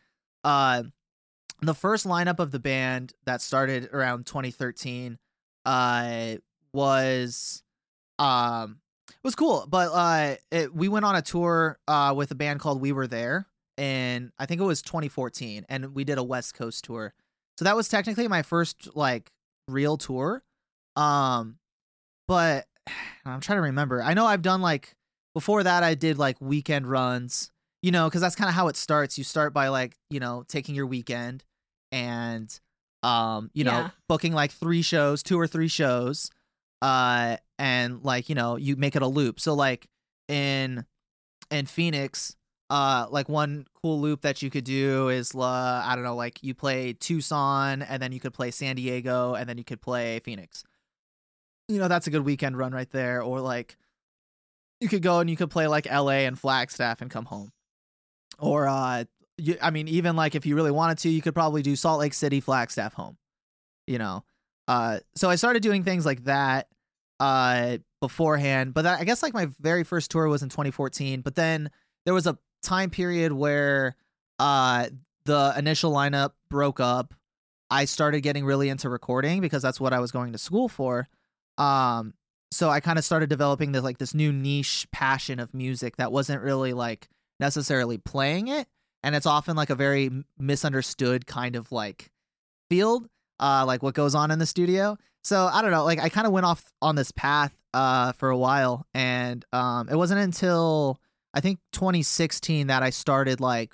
Uh, 0.43 0.83
the 1.62 1.74
first 1.74 2.05
lineup 2.05 2.39
of 2.39 2.51
the 2.51 2.60
band 2.60 3.13
that 3.25 3.41
started 3.41 3.89
around 3.93 4.25
2013 4.25 5.17
uh, 5.65 6.36
was 6.74 7.63
um 8.19 8.79
was 9.24 9.36
cool, 9.36 9.65
but 9.69 9.89
uh, 9.93 10.36
it, 10.51 10.74
we 10.74 10.89
went 10.89 11.05
on 11.05 11.15
a 11.15 11.22
tour 11.22 11.79
uh, 11.88 12.13
with 12.15 12.31
a 12.31 12.36
band 12.36 12.60
called 12.60 12.81
We 12.81 12.91
Were 12.91 13.07
There, 13.07 13.48
and 13.77 14.31
I 14.38 14.45
think 14.45 14.60
it 14.60 14.65
was 14.65 14.81
2014, 14.81 15.65
and 15.69 15.95
we 15.95 16.03
did 16.03 16.17
a 16.17 16.24
West 16.24 16.53
Coast 16.55 16.83
tour. 16.83 17.13
So 17.57 17.65
that 17.65 17.75
was 17.75 17.88
technically 17.88 18.27
my 18.27 18.41
first 18.41 18.95
like 18.95 19.31
real 19.67 19.98
tour. 19.98 20.43
Um, 20.95 21.57
but 22.27 22.65
I'm 23.25 23.39
trying 23.41 23.57
to 23.57 23.63
remember. 23.63 24.01
I 24.01 24.13
know 24.13 24.25
I've 24.25 24.41
done 24.41 24.62
like 24.62 24.95
before 25.33 25.63
that 25.63 25.83
I 25.83 25.95
did 25.95 26.17
like 26.17 26.39
weekend 26.41 26.89
runs, 26.89 27.51
you 27.81 27.91
know, 27.91 28.07
because 28.07 28.22
that's 28.22 28.36
kind 28.36 28.50
of 28.50 28.55
how 28.55 28.67
it 28.67 28.75
starts. 28.75 29.17
You 29.17 29.24
start 29.24 29.53
by 29.53 29.69
like 29.69 29.95
you 30.10 30.19
know 30.19 30.43
taking 30.48 30.75
your 30.75 30.88
weekend 30.88 31.43
and 31.91 32.60
um 33.03 33.51
you 33.53 33.63
know 33.63 33.72
Yeah. 33.72 33.89
booking 34.10 34.33
like 34.33 34.51
three 34.51 34.81
shows, 34.81 35.24
two 35.24 35.39
or 35.39 35.48
three 35.48 35.67
shows, 35.67 36.29
uh 36.81 37.38
and 37.60 38.03
like 38.03 38.29
you 38.29 38.36
know 38.36 38.55
you 38.57 38.75
make 38.75 38.95
it 38.95 39.01
a 39.01 39.07
loop. 39.07 39.39
So 39.39 39.53
like 39.53 39.88
in 40.27 40.86
in 41.51 41.65
Phoenix, 41.65 42.36
uh 42.70 43.08
like 43.10 43.29
one 43.29 43.65
cool 43.82 44.00
loop 44.00 44.22
that 44.22 44.41
you 44.41 44.50
could 44.50 44.63
do 44.63 45.10
is 45.10 45.36
uh, 45.36 45.41
I 45.41 45.93
don't 45.96 46.03
know 46.03 46.15
like 46.15 46.39
you 46.41 46.53
play 46.53 46.93
Tucson 46.93 47.82
and 47.82 48.01
then 48.01 48.12
you 48.12 48.20
could 48.20 48.34
play 48.34 48.51
San 48.51 48.75
Diego 48.75 49.34
and 49.34 49.48
then 49.48 49.58
you 49.58 49.63
could 49.63 49.82
play 49.82 50.20
Phoenix. 50.20 50.63
You 51.67 51.79
know 51.79 51.88
that's 51.88 52.08
a 52.08 52.12
good 52.12 52.25
weekend 52.25 52.58
run 52.58 52.74
right 52.74 52.89
there 52.91 53.22
or 53.22 53.41
like 53.41 53.77
you 54.79 54.89
could 54.89 55.01
go 55.01 55.20
and 55.20 55.29
you 55.29 55.36
could 55.38 55.50
play 55.50 55.67
like 55.67 55.86
LA 55.91 56.25
and 56.25 56.38
Flagstaff 56.38 57.01
and 57.01 57.10
come 57.12 57.25
home. 57.25 57.51
Or 58.39 58.67
uh 58.67 59.05
you, 59.38 59.58
I 59.62 59.72
mean 59.72 59.88
even 59.88 60.15
like 60.15 60.36
if 60.36 60.46
you 60.46 60.55
really 60.55 60.72
wanted 60.72 60.98
to 61.00 61.10
you 61.10 61.22
could 61.22 61.34
probably 61.34 61.62
do 61.62 61.75
Salt 61.75 62.00
Lake 62.00 62.13
City 62.13 62.39
Flagstaff 62.39 62.93
home. 62.93 63.17
You 63.88 63.98
know. 63.98 64.24
Uh 64.67 65.00
so 65.15 65.29
I 65.29 65.36
started 65.36 65.62
doing 65.62 65.84
things 65.84 66.05
like 66.05 66.24
that 66.25 66.67
uh 67.20 67.77
beforehand, 68.01 68.74
but 68.74 68.82
that, 68.82 69.00
I 69.00 69.05
guess 69.05 69.24
like 69.24 69.34
my 69.34 69.48
very 69.62 69.84
first 69.84 70.12
tour 70.12 70.27
was 70.27 70.43
in 70.43 70.50
2014, 70.50 71.22
but 71.22 71.36
then 71.36 71.70
there 72.05 72.13
was 72.13 72.27
a 72.27 72.38
time 72.63 72.89
period 72.89 73.32
where 73.32 73.96
uh 74.39 74.88
the 75.25 75.53
initial 75.58 75.91
lineup 75.91 76.32
broke 76.50 76.79
up. 76.79 77.13
I 77.70 77.86
started 77.86 78.22
getting 78.22 78.46
really 78.46 78.70
into 78.70 78.89
recording 78.89 79.41
because 79.41 79.62
that's 79.62 79.79
what 79.79 79.93
I 79.93 80.00
was 80.00 80.12
going 80.12 80.32
to 80.34 80.38
school 80.38 80.70
for. 80.70 81.08
Um 81.58 82.13
so 82.51 82.70
I 82.70 82.79
kind 82.82 83.00
of 83.00 83.05
started 83.05 83.29
developing 83.29 83.72
this 83.72 83.84
like 83.84 83.98
this 83.98 84.13
new 84.13 84.32
niche 84.32 84.88
passion 84.91 85.39
of 85.39 85.53
music 85.53 85.98
that 85.98 86.12
wasn't 86.12 86.41
really 86.41 86.74
like 86.74 87.10
necessarily 87.39 87.98
playing 87.98 88.48
it 88.48 88.67
and 89.03 89.15
it's 89.15 89.25
often 89.25 89.55
like 89.55 89.70
a 89.70 89.75
very 89.75 90.10
misunderstood 90.39 91.27
kind 91.27 91.55
of 91.55 91.72
like 91.72 92.10
field 92.70 93.08
uh 93.39 93.63
like 93.67 93.84
what 93.84 93.93
goes 93.93 94.15
on 94.15 94.32
in 94.32 94.39
the 94.39 94.46
studio 94.46 94.98
so 95.24 95.50
i 95.51 95.62
don't 95.62 95.72
know 95.72 95.84
like 95.84 96.00
i 96.00 96.10
kind 96.10 96.25
of 96.25 96.34
went 96.34 96.46
off 96.46 96.72
on 96.82 96.96
this 96.96 97.12
path 97.12 97.53
uh 97.74 98.12
for 98.13 98.29
a 98.29 98.38
while 98.38 98.86
and 98.93 99.46
um 99.51 99.89
it 99.89 99.96
wasn't 99.96 100.20
until 100.20 101.00
i 101.34 101.40
think 101.40 101.60
2016 101.74 102.68
that 102.68 102.84
i 102.84 102.90
started 102.90 103.40
like 103.40 103.74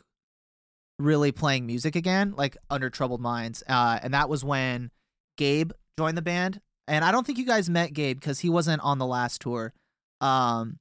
really 0.97 1.31
playing 1.31 1.65
music 1.65 1.95
again 1.95 2.33
like 2.35 2.57
under 2.69 2.89
troubled 2.89 3.21
minds 3.21 3.63
uh 3.67 3.99
and 4.03 4.13
that 4.13 4.29
was 4.29 4.43
when 4.43 4.91
gabe 5.37 5.71
joined 5.97 6.17
the 6.17 6.21
band 6.21 6.59
and 6.87 7.05
i 7.05 7.11
don't 7.11 7.25
think 7.25 7.37
you 7.37 7.45
guys 7.45 7.69
met 7.69 7.93
gabe 7.93 8.19
because 8.19 8.39
he 8.39 8.49
wasn't 8.49 8.81
on 8.81 8.97
the 8.97 9.05
last 9.05 9.41
tour 9.41 9.73
um 10.21 10.77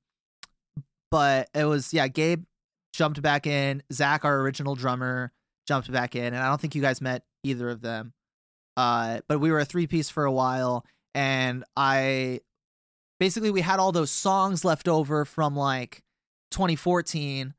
but 1.10 1.48
it 1.54 1.64
was 1.64 1.94
yeah 1.94 2.08
gabe 2.08 2.44
jumped 2.92 3.22
back 3.22 3.46
in 3.46 3.82
zach 3.92 4.24
our 4.24 4.40
original 4.40 4.74
drummer 4.74 5.32
jumped 5.66 5.90
back 5.92 6.16
in 6.16 6.24
and 6.24 6.38
i 6.38 6.48
don't 6.48 6.60
think 6.60 6.74
you 6.74 6.82
guys 6.82 7.00
met 7.00 7.22
either 7.44 7.68
of 7.68 7.80
them 7.80 8.12
uh 8.76 9.20
but 9.28 9.38
we 9.38 9.52
were 9.52 9.60
a 9.60 9.64
three 9.64 9.86
piece 9.86 10.10
for 10.10 10.24
a 10.24 10.32
while 10.32 10.84
and 11.14 11.64
i 11.76 12.40
basically 13.20 13.50
we 13.50 13.60
had 13.60 13.78
all 13.78 13.92
those 13.92 14.10
songs 14.10 14.64
left 14.64 14.88
over 14.88 15.24
from 15.24 15.54
like 15.54 16.02
2014 16.50 17.54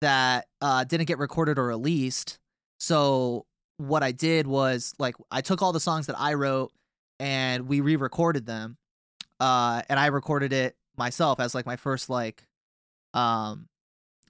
that 0.00 0.46
uh 0.60 0.84
didn't 0.84 1.06
get 1.06 1.18
recorded 1.18 1.58
or 1.58 1.66
released. 1.66 2.38
So 2.78 3.44
what 3.78 4.02
i 4.02 4.10
did 4.10 4.46
was 4.48 4.92
like 4.98 5.14
i 5.30 5.40
took 5.40 5.62
all 5.62 5.72
the 5.72 5.78
songs 5.78 6.06
that 6.06 6.18
i 6.18 6.34
wrote 6.34 6.72
and 7.20 7.68
we 7.68 7.80
re-recorded 7.80 8.44
them 8.44 8.76
uh 9.38 9.80
and 9.88 10.00
i 10.00 10.06
recorded 10.06 10.52
it 10.52 10.74
myself 10.96 11.38
as 11.38 11.54
like 11.54 11.64
my 11.64 11.76
first 11.76 12.10
like 12.10 12.42
um 13.14 13.68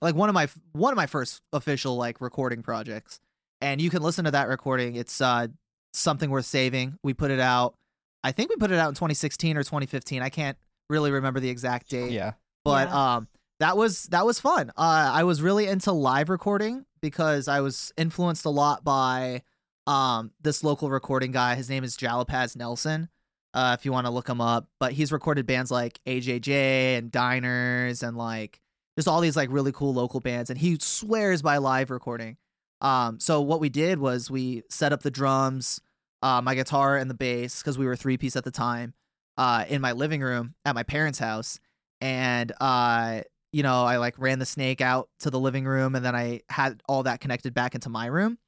like 0.02 0.14
one 0.14 0.28
of 0.28 0.34
my 0.34 0.48
one 0.72 0.92
of 0.92 0.96
my 0.98 1.06
first 1.06 1.40
official 1.52 1.96
like 1.96 2.20
recording 2.20 2.62
projects. 2.62 3.20
And 3.60 3.80
you 3.80 3.88
can 3.90 4.02
listen 4.02 4.26
to 4.26 4.30
that 4.32 4.48
recording. 4.48 4.94
It's 4.96 5.20
uh 5.20 5.48
something 5.94 6.28
worth 6.30 6.44
saving. 6.46 6.98
We 7.02 7.14
put 7.14 7.30
it 7.30 7.40
out 7.40 7.74
i 8.22 8.32
think 8.32 8.50
we 8.50 8.56
put 8.56 8.70
it 8.70 8.78
out 8.78 8.88
in 8.88 8.94
2016 8.94 9.56
or 9.56 9.62
2015 9.62 10.20
i 10.22 10.28
can't 10.28 10.58
really 10.90 11.10
remember 11.10 11.40
the 11.40 11.48
exact 11.48 11.88
date. 11.88 12.10
Yeah. 12.10 12.32
but 12.64 12.88
Yeah. 12.88 13.14
um 13.16 13.28
that 13.60 13.76
was 13.76 14.04
that 14.04 14.24
was 14.24 14.40
fun. 14.40 14.70
Uh 14.76 15.10
i 15.12 15.24
was 15.24 15.42
really 15.42 15.66
into 15.66 15.92
live 15.92 16.28
recording 16.28 16.84
because 17.00 17.48
i 17.48 17.60
was 17.60 17.92
influenced 17.96 18.44
a 18.44 18.50
lot 18.50 18.84
by 18.84 19.42
um 19.86 20.30
this 20.40 20.62
local 20.62 20.90
recording 20.90 21.32
guy. 21.32 21.54
His 21.54 21.68
name 21.68 21.84
is 21.84 21.96
jalipaz 21.96 22.56
nelson 22.56 23.08
uh 23.54 23.76
if 23.78 23.84
you 23.84 23.92
want 23.92 24.06
to 24.06 24.12
look 24.12 24.28
him 24.28 24.40
up. 24.40 24.68
But 24.78 24.92
he's 24.92 25.12
recorded 25.12 25.46
bands 25.46 25.70
like 25.70 25.98
ajj 26.06 26.48
and 26.48 27.10
diners 27.10 28.02
and 28.02 28.16
like 28.16 28.60
just 28.96 29.08
all 29.08 29.20
these 29.20 29.36
like 29.36 29.50
really 29.50 29.72
cool 29.72 29.94
local 29.94 30.20
bands 30.20 30.50
and 30.50 30.58
he 30.58 30.78
swears 30.80 31.42
by 31.42 31.58
live 31.58 31.90
recording. 31.90 32.36
Um 32.80 33.18
so 33.20 33.40
what 33.40 33.60
we 33.60 33.68
did 33.68 33.98
was 33.98 34.30
we 34.30 34.62
set 34.70 34.92
up 34.92 35.02
the 35.02 35.10
drums 35.10 35.80
uh 36.22 36.40
my 36.42 36.54
guitar 36.54 36.96
and 36.96 37.10
the 37.10 37.14
bass 37.14 37.60
because 37.60 37.78
we 37.78 37.86
were 37.86 37.96
three 37.96 38.16
piece 38.18 38.36
at 38.36 38.44
the 38.44 38.50
time 38.52 38.94
uh 39.36 39.64
in 39.68 39.80
my 39.80 39.92
living 39.92 40.20
room 40.20 40.54
at 40.64 40.74
my 40.76 40.84
parents 40.84 41.18
house. 41.18 41.58
And 42.00 42.52
uh 42.60 43.22
you 43.52 43.62
know 43.62 43.84
i 43.84 43.96
like 43.96 44.14
ran 44.18 44.38
the 44.38 44.46
snake 44.46 44.80
out 44.80 45.08
to 45.20 45.30
the 45.30 45.40
living 45.40 45.64
room 45.64 45.94
and 45.94 46.04
then 46.04 46.14
i 46.14 46.40
had 46.48 46.82
all 46.88 47.02
that 47.02 47.20
connected 47.20 47.54
back 47.54 47.74
into 47.74 47.88
my 47.88 48.06
room 48.06 48.38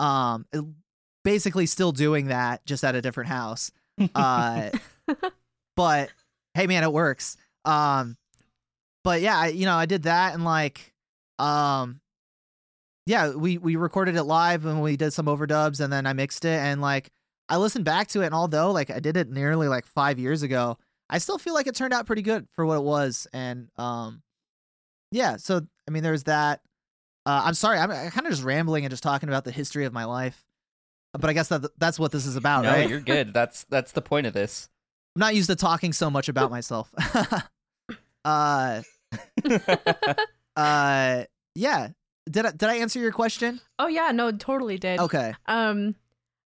um 0.00 0.46
basically 1.24 1.66
still 1.66 1.92
doing 1.92 2.26
that 2.26 2.64
just 2.66 2.84
at 2.84 2.94
a 2.94 3.02
different 3.02 3.28
house 3.28 3.70
uh 4.14 4.70
but 5.76 6.10
hey 6.54 6.66
man 6.66 6.82
it 6.82 6.92
works 6.92 7.36
um 7.64 8.16
but 9.04 9.20
yeah 9.20 9.38
I, 9.38 9.48
you 9.48 9.66
know 9.66 9.76
i 9.76 9.86
did 9.86 10.04
that 10.04 10.34
and 10.34 10.44
like 10.44 10.92
um 11.38 12.00
yeah 13.06 13.30
we 13.30 13.58
we 13.58 13.76
recorded 13.76 14.16
it 14.16 14.24
live 14.24 14.64
and 14.64 14.82
we 14.82 14.96
did 14.96 15.12
some 15.12 15.26
overdubs 15.26 15.80
and 15.80 15.92
then 15.92 16.06
i 16.06 16.12
mixed 16.12 16.44
it 16.44 16.58
and 16.58 16.80
like 16.80 17.10
i 17.48 17.56
listened 17.56 17.84
back 17.84 18.08
to 18.08 18.22
it 18.22 18.26
and 18.26 18.34
although 18.34 18.72
like 18.72 18.90
i 18.90 19.00
did 19.00 19.16
it 19.16 19.30
nearly 19.30 19.68
like 19.68 19.86
five 19.86 20.18
years 20.18 20.42
ago 20.42 20.76
i 21.10 21.18
still 21.18 21.38
feel 21.38 21.54
like 21.54 21.66
it 21.66 21.74
turned 21.74 21.92
out 21.92 22.06
pretty 22.06 22.22
good 22.22 22.46
for 22.52 22.64
what 22.66 22.78
it 22.78 22.82
was 22.82 23.26
and 23.32 23.68
um 23.76 24.22
yeah 25.12 25.36
so 25.36 25.60
i 25.86 25.90
mean 25.90 26.02
there's 26.02 26.24
that 26.24 26.60
uh, 27.26 27.42
i'm 27.44 27.54
sorry 27.54 27.78
i'm 27.78 27.90
kind 28.10 28.26
of 28.26 28.32
just 28.32 28.42
rambling 28.42 28.84
and 28.84 28.90
just 28.90 29.02
talking 29.02 29.28
about 29.28 29.44
the 29.44 29.52
history 29.52 29.84
of 29.84 29.92
my 29.92 30.04
life 30.04 30.44
but 31.12 31.30
i 31.30 31.32
guess 31.32 31.48
that 31.48 31.62
that's 31.78 31.98
what 31.98 32.10
this 32.10 32.26
is 32.26 32.36
about 32.36 32.64
no, 32.64 32.70
right 32.70 32.88
you're 32.88 33.00
good. 33.00 33.34
That's 33.34 33.64
that's 33.64 33.92
the 33.92 34.02
point 34.02 34.26
of 34.26 34.32
this. 34.32 34.68
I'm 35.14 35.20
not 35.20 35.34
used 35.34 35.50
to 35.50 35.56
talking 35.56 35.92
so 35.92 36.10
much 36.10 36.28
about 36.28 36.50
myself. 36.50 36.92
uh 38.24 38.82
uh 40.56 41.24
yeah. 41.54 41.88
Did 42.30 42.46
I 42.46 42.50
did 42.52 42.68
I 42.68 42.76
answer 42.76 42.98
your 42.98 43.12
question? 43.12 43.60
oh 43.78 43.88
yeah, 43.88 44.10
no, 44.12 44.32
totally 44.32 44.78
did. 44.78 45.00
Okay. 45.00 45.34
Um, 45.46 45.94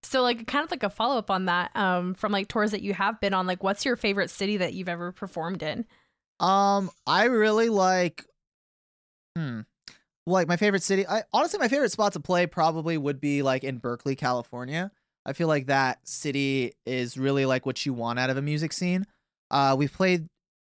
so 0.03 0.23
like 0.23 0.47
kind 0.47 0.65
of 0.65 0.71
like 0.71 0.83
a 0.83 0.91
follow 0.91 1.19
up 1.19 1.31
on 1.31 1.45
that. 1.45 1.71
Um, 1.77 2.15
from 2.15 2.33
like 2.33 2.49
tours 2.49 2.73
that 2.73 2.83
you 2.83 2.95
have 2.95 3.21
been 3.21 3.35
on, 3.35 3.47
like 3.47 3.63
what's 3.63 3.85
your 3.85 3.95
favorite 3.95 4.31
city 4.31 4.57
that 4.57 4.75
you've 4.75 4.89
ever 4.89 5.13
performed 5.13 5.63
in? 5.63 5.85
Um 6.41 6.91
I 7.07 7.25
really 7.25 7.69
like 7.69 8.25
hmm 9.37 9.61
like 10.27 10.49
my 10.49 10.57
favorite 10.57 10.83
city. 10.83 11.07
I 11.07 11.23
honestly 11.33 11.59
my 11.59 11.69
favorite 11.69 11.93
spot 11.93 12.13
to 12.15 12.21
play 12.21 12.47
probably 12.47 12.99
would 12.99 13.21
be 13.21 13.43
like 13.43 13.63
in 13.65 13.79
Berkeley, 13.79 14.17
California. 14.17 14.91
I 15.25 15.33
feel 15.33 15.49
like 15.49 15.67
that 15.67 16.07
city 16.07 16.73
is 16.85 17.17
really 17.17 17.47
like 17.47 17.65
what 17.65 17.87
you 17.87 17.93
want 17.93 18.19
out 18.19 18.31
of 18.31 18.37
a 18.37 18.43
music 18.43 18.73
scene. 18.73 19.07
Uh 19.51 19.77
we've 19.79 19.93
played 19.93 20.27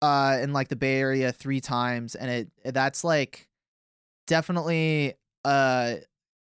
uh 0.02 0.38
in 0.42 0.54
like 0.54 0.68
the 0.68 0.76
Bay 0.76 1.00
Area 1.00 1.32
3 1.32 1.60
times 1.62 2.16
and 2.16 2.30
it 2.30 2.74
that's 2.74 3.04
like 3.04 3.48
definitely 4.28 5.16
uh 5.46 5.96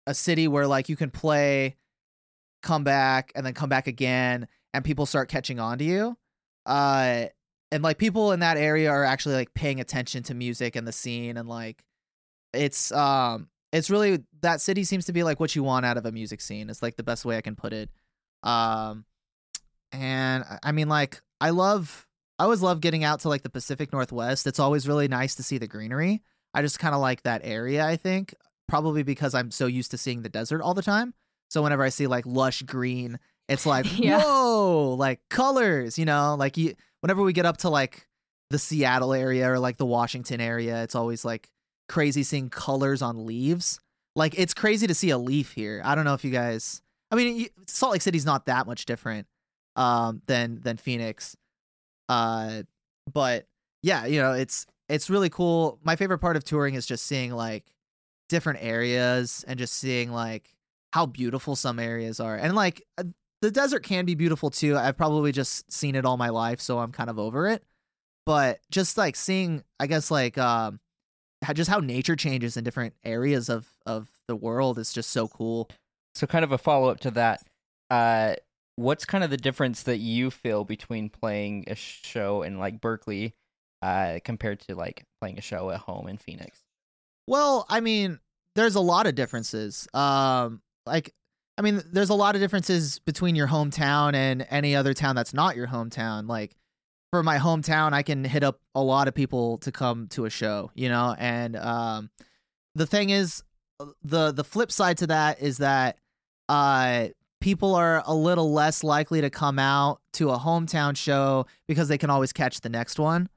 a 0.06 0.14
city 0.14 0.48
where 0.48 0.68
like 0.68 0.90
you 0.90 0.96
can 0.96 1.10
play 1.10 1.76
come 2.62 2.84
back 2.84 3.32
and 3.36 3.46
then 3.46 3.54
come 3.54 3.70
back 3.70 3.88
again 3.88 4.48
and 4.74 4.84
people 4.84 5.06
start 5.06 5.30
catching 5.30 5.60
on 5.60 5.78
to 5.78 5.86
you. 5.86 6.18
Uh 6.66 7.26
and 7.72 7.84
like 7.84 7.98
people 7.98 8.32
in 8.32 8.40
that 8.42 8.58
area 8.58 8.90
are 8.90 9.04
actually 9.04 9.36
like 9.36 9.54
paying 9.54 9.80
attention 9.80 10.24
to 10.24 10.34
music 10.34 10.76
and 10.76 10.88
the 10.88 10.92
scene 10.92 11.38
and 11.38 11.48
like 11.48 11.84
it's 12.54 12.92
um 12.92 13.50
it's 13.74 13.90
really 13.90 14.24
that 14.42 14.62
city 14.62 14.84
seems 14.84 15.06
to 15.06 15.14
be 15.14 15.24
like 15.24 15.40
what 15.40 15.56
you 15.56 15.64
want 15.64 15.86
out 15.86 15.98
of 15.98 16.06
a 16.06 16.12
music 16.12 16.40
scene 16.42 16.70
it's 16.70 16.82
like 16.82 16.96
the 16.96 17.04
best 17.04 17.26
way 17.26 17.38
i 17.38 17.42
can 17.42 17.56
put 17.56 17.74
it. 17.74 17.90
Um 18.44 19.06
and 19.92 20.44
I- 20.64 20.72
mean 20.72 20.90
like 20.90 21.22
i 21.42 21.50
love 21.50 22.08
i 22.40 22.44
always 22.44 22.62
love 22.62 22.82
getting 22.82 23.04
out 23.04 23.22
to 23.22 23.30
like 23.30 23.44
the 23.44 23.50
pacific 23.50 23.92
northwest. 23.94 24.48
It's 24.48 24.60
always 24.60 24.88
really 24.88 25.08
nice 25.08 25.36
to 25.36 25.44
see 25.44 25.58
the 25.58 25.68
greenery. 25.68 26.22
I 26.54 26.62
just 26.62 26.80
kind 26.80 26.96
of 26.96 27.02
like 27.02 27.24
that 27.24 27.42
area 27.44 27.86
i 27.86 27.96
think 27.96 28.34
probably 28.68 29.04
because 29.04 29.34
i'm 29.34 29.52
so 29.52 29.66
used 29.66 29.92
to 29.92 29.98
seeing 29.98 30.22
the 30.24 30.30
desert 30.30 30.62
all 30.62 30.74
the 30.74 30.82
time. 30.82 31.14
So 31.50 31.62
whenever 31.64 31.84
i 31.84 31.90
see 31.90 32.08
like 32.08 32.26
lush 32.26 32.62
green 32.64 33.20
it's 33.48 33.66
like 33.66 33.86
Yeah. 34.00 34.22
whoa 34.22 34.96
like 34.98 35.22
colors 35.30 35.98
you 35.98 36.06
know? 36.06 36.36
Like 36.38 36.58
you 36.58 36.76
whenever 37.02 37.22
we 37.24 37.34
get 37.34 37.46
up 37.46 37.58
to 37.58 37.70
like 37.70 38.08
the 38.50 38.58
Seattle 38.60 39.14
area 39.14 39.50
or 39.52 39.60
like 39.60 39.76
the 39.78 39.86
Washington 39.86 40.40
area, 40.40 40.82
it's 40.84 40.96
always 40.96 41.26
like 41.26 41.50
crazy 41.88 42.24
seeing 42.24 42.50
colors 42.50 43.02
on 43.02 43.26
leaves. 43.26 43.80
Like 44.16 44.38
it's 44.38 44.54
crazy 44.54 44.88
to 44.88 44.96
see 44.96 45.10
a 45.10 45.18
leaf 45.18 45.54
here. 45.54 45.82
I 45.86 45.96
don't 45.96 46.06
know 46.06 46.14
if 46.14 46.24
you 46.24 46.32
guys. 46.32 46.82
I 47.12 47.16
mean, 47.16 47.48
Salt 47.68 47.94
Lake 47.94 48.02
City's 48.02 48.26
not 48.26 48.48
that 48.48 48.68
much 48.68 48.86
different 48.86 49.28
um, 49.76 50.22
than 50.26 50.60
than 50.62 50.78
Phoenix, 50.78 51.36
uh, 52.10 52.64
but 53.12 53.46
yeah, 53.84 54.06
you 54.06 54.20
know, 54.20 54.34
it's 54.34 54.66
it's 54.90 55.10
really 55.10 55.30
cool. 55.30 55.80
My 55.84 55.96
favorite 55.96 56.20
part 56.20 56.36
of 56.36 56.44
touring 56.44 56.76
is 56.76 56.86
just 56.86 57.06
seeing 57.06 57.32
like 57.32 57.72
different 58.30 58.60
areas 58.62 59.46
and 59.48 59.58
just 59.60 59.74
seeing 59.74 60.12
like 60.12 60.56
how 60.94 61.06
beautiful 61.06 61.56
some 61.56 61.80
areas 61.80 62.20
are. 62.20 62.36
And 62.36 62.56
like 62.56 62.82
uh, 62.98 63.04
the 63.42 63.52
desert 63.52 63.84
can 63.84 64.06
be 64.06 64.16
beautiful 64.16 64.50
too. 64.50 64.76
I've 64.78 64.98
probably 64.98 65.32
just 65.32 65.72
seen 65.72 65.96
it 65.96 66.06
all 66.06 66.18
my 66.18 66.30
life, 66.30 66.60
so 66.60 66.80
I'm 66.80 66.92
kind 66.92 67.10
of 67.10 67.20
over 67.20 67.48
it. 67.48 67.64
But 68.26 68.60
just 68.72 68.98
like 68.98 69.16
seeing, 69.16 69.64
I 69.80 69.88
guess 69.88 70.12
like 70.12 70.38
um, 70.38 70.80
just 71.54 71.70
how 71.70 71.80
nature 71.80 72.16
changes 72.16 72.58
in 72.58 72.64
different 72.64 72.94
areas 73.04 73.50
of 73.50 73.68
of 73.86 74.10
the 74.28 74.36
world 74.36 74.78
is 74.78 74.94
just 74.94 75.10
so 75.10 75.28
cool. 75.28 75.70
So, 76.16 76.28
kind 76.28 76.44
of 76.44 76.52
a 76.52 76.58
follow 76.58 76.90
up 76.90 77.00
to 77.02 77.12
that. 77.12 77.44
Uh, 77.90 78.36
what's 78.76 79.06
kind 79.06 79.24
of 79.24 79.30
the 79.30 79.38
difference 79.38 79.84
that 79.84 79.98
you 79.98 80.32
feel 80.32 80.64
between 80.64 81.10
playing 81.10 81.66
a 81.68 81.76
show 81.76 82.42
in 82.44 82.60
like 82.60 82.82
Berkeley, 82.82 83.36
uh, 83.82 84.20
compared 84.24 84.60
to 84.62 84.76
like 84.76 85.06
playing 85.22 85.38
a 85.38 85.42
show 85.42 85.70
at 85.70 85.80
home 85.80 86.08
in 86.08 86.18
Phoenix? 86.18 86.60
Well, 87.28 87.66
I 87.70 87.82
mean, 87.82 88.20
there's 88.56 88.76
a 88.76 88.82
lot 88.82 89.06
of 89.06 89.16
differences. 89.16 89.88
Um, 89.94 90.62
like, 90.86 91.14
I 91.58 91.62
mean, 91.62 91.82
there's 91.92 92.10
a 92.10 92.16
lot 92.16 92.36
of 92.36 92.42
differences 92.42 93.00
between 93.00 93.36
your 93.36 93.48
hometown 93.48 94.14
and 94.14 94.46
any 94.50 94.76
other 94.76 94.94
town 94.94 95.16
that's 95.16 95.34
not 95.34 95.56
your 95.56 95.68
hometown. 95.68 96.28
Like, 96.28 96.56
for 97.12 97.24
my 97.24 97.38
hometown, 97.38 97.94
I 97.94 98.04
can 98.04 98.24
hit 98.24 98.44
up 98.44 98.60
a 98.76 98.82
lot 98.82 99.08
of 99.08 99.14
people 99.14 99.58
to 99.60 99.72
come 99.72 100.08
to 100.10 100.26
a 100.26 100.30
show, 100.30 100.72
you 100.76 100.90
know. 100.90 101.16
And 101.18 101.56
um, 101.56 102.10
the 102.76 102.86
thing 102.86 103.10
is, 103.10 103.44
the 104.04 104.32
the 104.32 104.44
flip 104.44 104.72
side 104.72 104.98
to 104.98 105.08
that 105.08 105.42
is 105.42 105.60
that 105.60 105.98
uh, 106.50 107.08
people 107.40 107.76
are 107.76 108.04
a 108.06 108.14
little 108.14 108.52
less 108.52 108.84
likely 108.84 109.22
to 109.22 109.30
come 109.30 109.60
out 109.60 110.02
to 110.14 110.32
a 110.32 110.38
hometown 110.38 110.98
show 110.98 111.46
because 111.68 111.88
they 111.88 111.98
can 111.98 112.10
always 112.10 112.34
catch 112.34 112.62
the 112.62 112.70
next 112.70 113.00
one. 113.00 113.30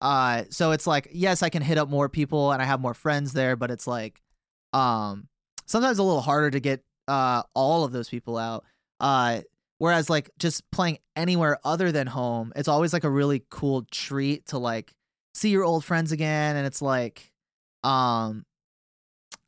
Uh, 0.00 0.44
so 0.50 0.72
it's 0.72 0.86
like, 0.86 1.08
yes, 1.12 1.42
I 1.42 1.48
can 1.48 1.62
hit 1.62 1.78
up 1.78 1.88
more 1.88 2.08
people 2.08 2.52
and 2.52 2.60
I 2.60 2.66
have 2.66 2.80
more 2.80 2.94
friends 2.94 3.32
there, 3.32 3.56
but 3.56 3.70
it's 3.70 3.86
like, 3.86 4.20
um, 4.74 5.28
sometimes 5.64 5.98
a 5.98 6.02
little 6.02 6.20
harder 6.20 6.50
to 6.50 6.60
get 6.60 6.84
uh 7.08 7.42
all 7.54 7.84
of 7.84 7.92
those 7.92 8.08
people 8.08 8.36
out. 8.36 8.64
Uh, 9.00 9.40
whereas 9.78 10.10
like 10.10 10.30
just 10.38 10.70
playing 10.70 10.98
anywhere 11.14 11.58
other 11.64 11.92
than 11.92 12.06
home, 12.06 12.52
it's 12.56 12.68
always 12.68 12.92
like 12.92 13.04
a 13.04 13.10
really 13.10 13.42
cool 13.50 13.86
treat 13.90 14.46
to 14.48 14.58
like 14.58 14.94
see 15.34 15.50
your 15.50 15.64
old 15.64 15.84
friends 15.84 16.12
again, 16.12 16.56
and 16.56 16.66
it's 16.66 16.82
like, 16.82 17.32
um, 17.84 18.44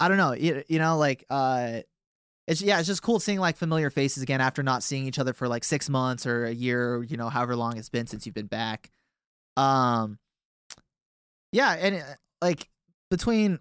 I 0.01 0.09
don't 0.09 0.19
know, 0.19 0.33
you, 0.33 0.63
you 0.69 0.79
know, 0.79 0.99
like 0.99 1.25
uh. 1.31 1.81
It's 2.47 2.63
yeah, 2.63 2.79
it's 2.79 2.89
just 2.89 3.03
cool 3.03 3.21
seeing 3.21 3.41
like 3.41 3.59
familiar 3.59 3.91
faces 3.91 4.23
again 4.23 4.41
after 4.41 4.63
not 4.63 4.83
seeing 4.83 5.05
each 5.05 5.19
other 5.19 5.35
for 5.35 5.49
like 5.49 5.65
six 5.65 5.91
months 5.91 6.25
or 6.25 6.47
a 6.47 6.51
year, 6.51 7.03
you 7.03 7.19
know, 7.19 7.29
however 7.29 7.55
long 7.55 7.77
it's 7.77 7.91
been 7.91 8.07
since 8.07 8.25
you've 8.25 8.35
been 8.35 8.47
back. 8.47 8.91
Um, 9.59 10.19
yeah, 11.53 11.73
and 11.73 11.97
uh, 11.97 12.05
like 12.41 12.71
between 13.11 13.59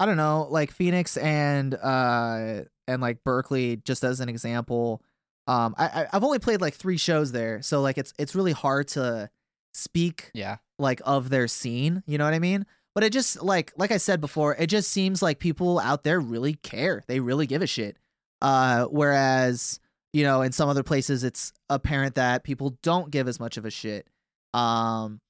I 0.00 0.06
don't 0.06 0.16
know, 0.16 0.48
like 0.50 0.72
Phoenix 0.72 1.16
and 1.16 1.72
uh 1.74 2.62
and 2.88 3.00
like 3.00 3.22
Berkeley, 3.22 3.76
just 3.76 4.02
as 4.02 4.18
an 4.18 4.28
example, 4.28 5.02
um, 5.46 5.74
I 5.78 6.06
I've 6.12 6.24
only 6.24 6.38
played 6.38 6.60
like 6.60 6.74
three 6.74 6.96
shows 6.96 7.32
there, 7.32 7.62
so 7.62 7.80
like 7.80 7.98
it's 7.98 8.12
it's 8.18 8.34
really 8.34 8.52
hard 8.52 8.88
to 8.88 9.30
speak 9.74 10.30
Yeah. 10.34 10.56
like 10.78 11.00
of 11.04 11.28
their 11.30 11.46
scene. 11.48 12.02
You 12.06 12.18
know 12.18 12.24
what 12.24 12.34
I 12.34 12.38
mean? 12.38 12.66
But 12.94 13.04
it 13.04 13.12
just 13.12 13.42
like 13.42 13.72
like 13.76 13.90
I 13.92 13.98
said 13.98 14.20
before, 14.20 14.54
it 14.56 14.66
just 14.68 14.90
seems 14.90 15.22
like 15.22 15.38
people 15.38 15.78
out 15.78 16.02
there 16.02 16.18
really 16.18 16.54
care. 16.54 17.02
They 17.06 17.20
really 17.20 17.46
give 17.46 17.62
a 17.62 17.66
shit. 17.66 17.96
Uh, 18.42 18.84
whereas 18.86 19.78
you 20.12 20.22
know 20.24 20.42
in 20.42 20.52
some 20.52 20.68
other 20.68 20.82
places, 20.82 21.22
it's 21.24 21.52
apparent 21.68 22.14
that 22.16 22.42
people 22.44 22.78
don't 22.82 23.10
give 23.10 23.28
as 23.28 23.38
much 23.38 23.56
of 23.56 23.64
a 23.66 23.70
shit. 23.70 24.08
Um, 24.54 25.20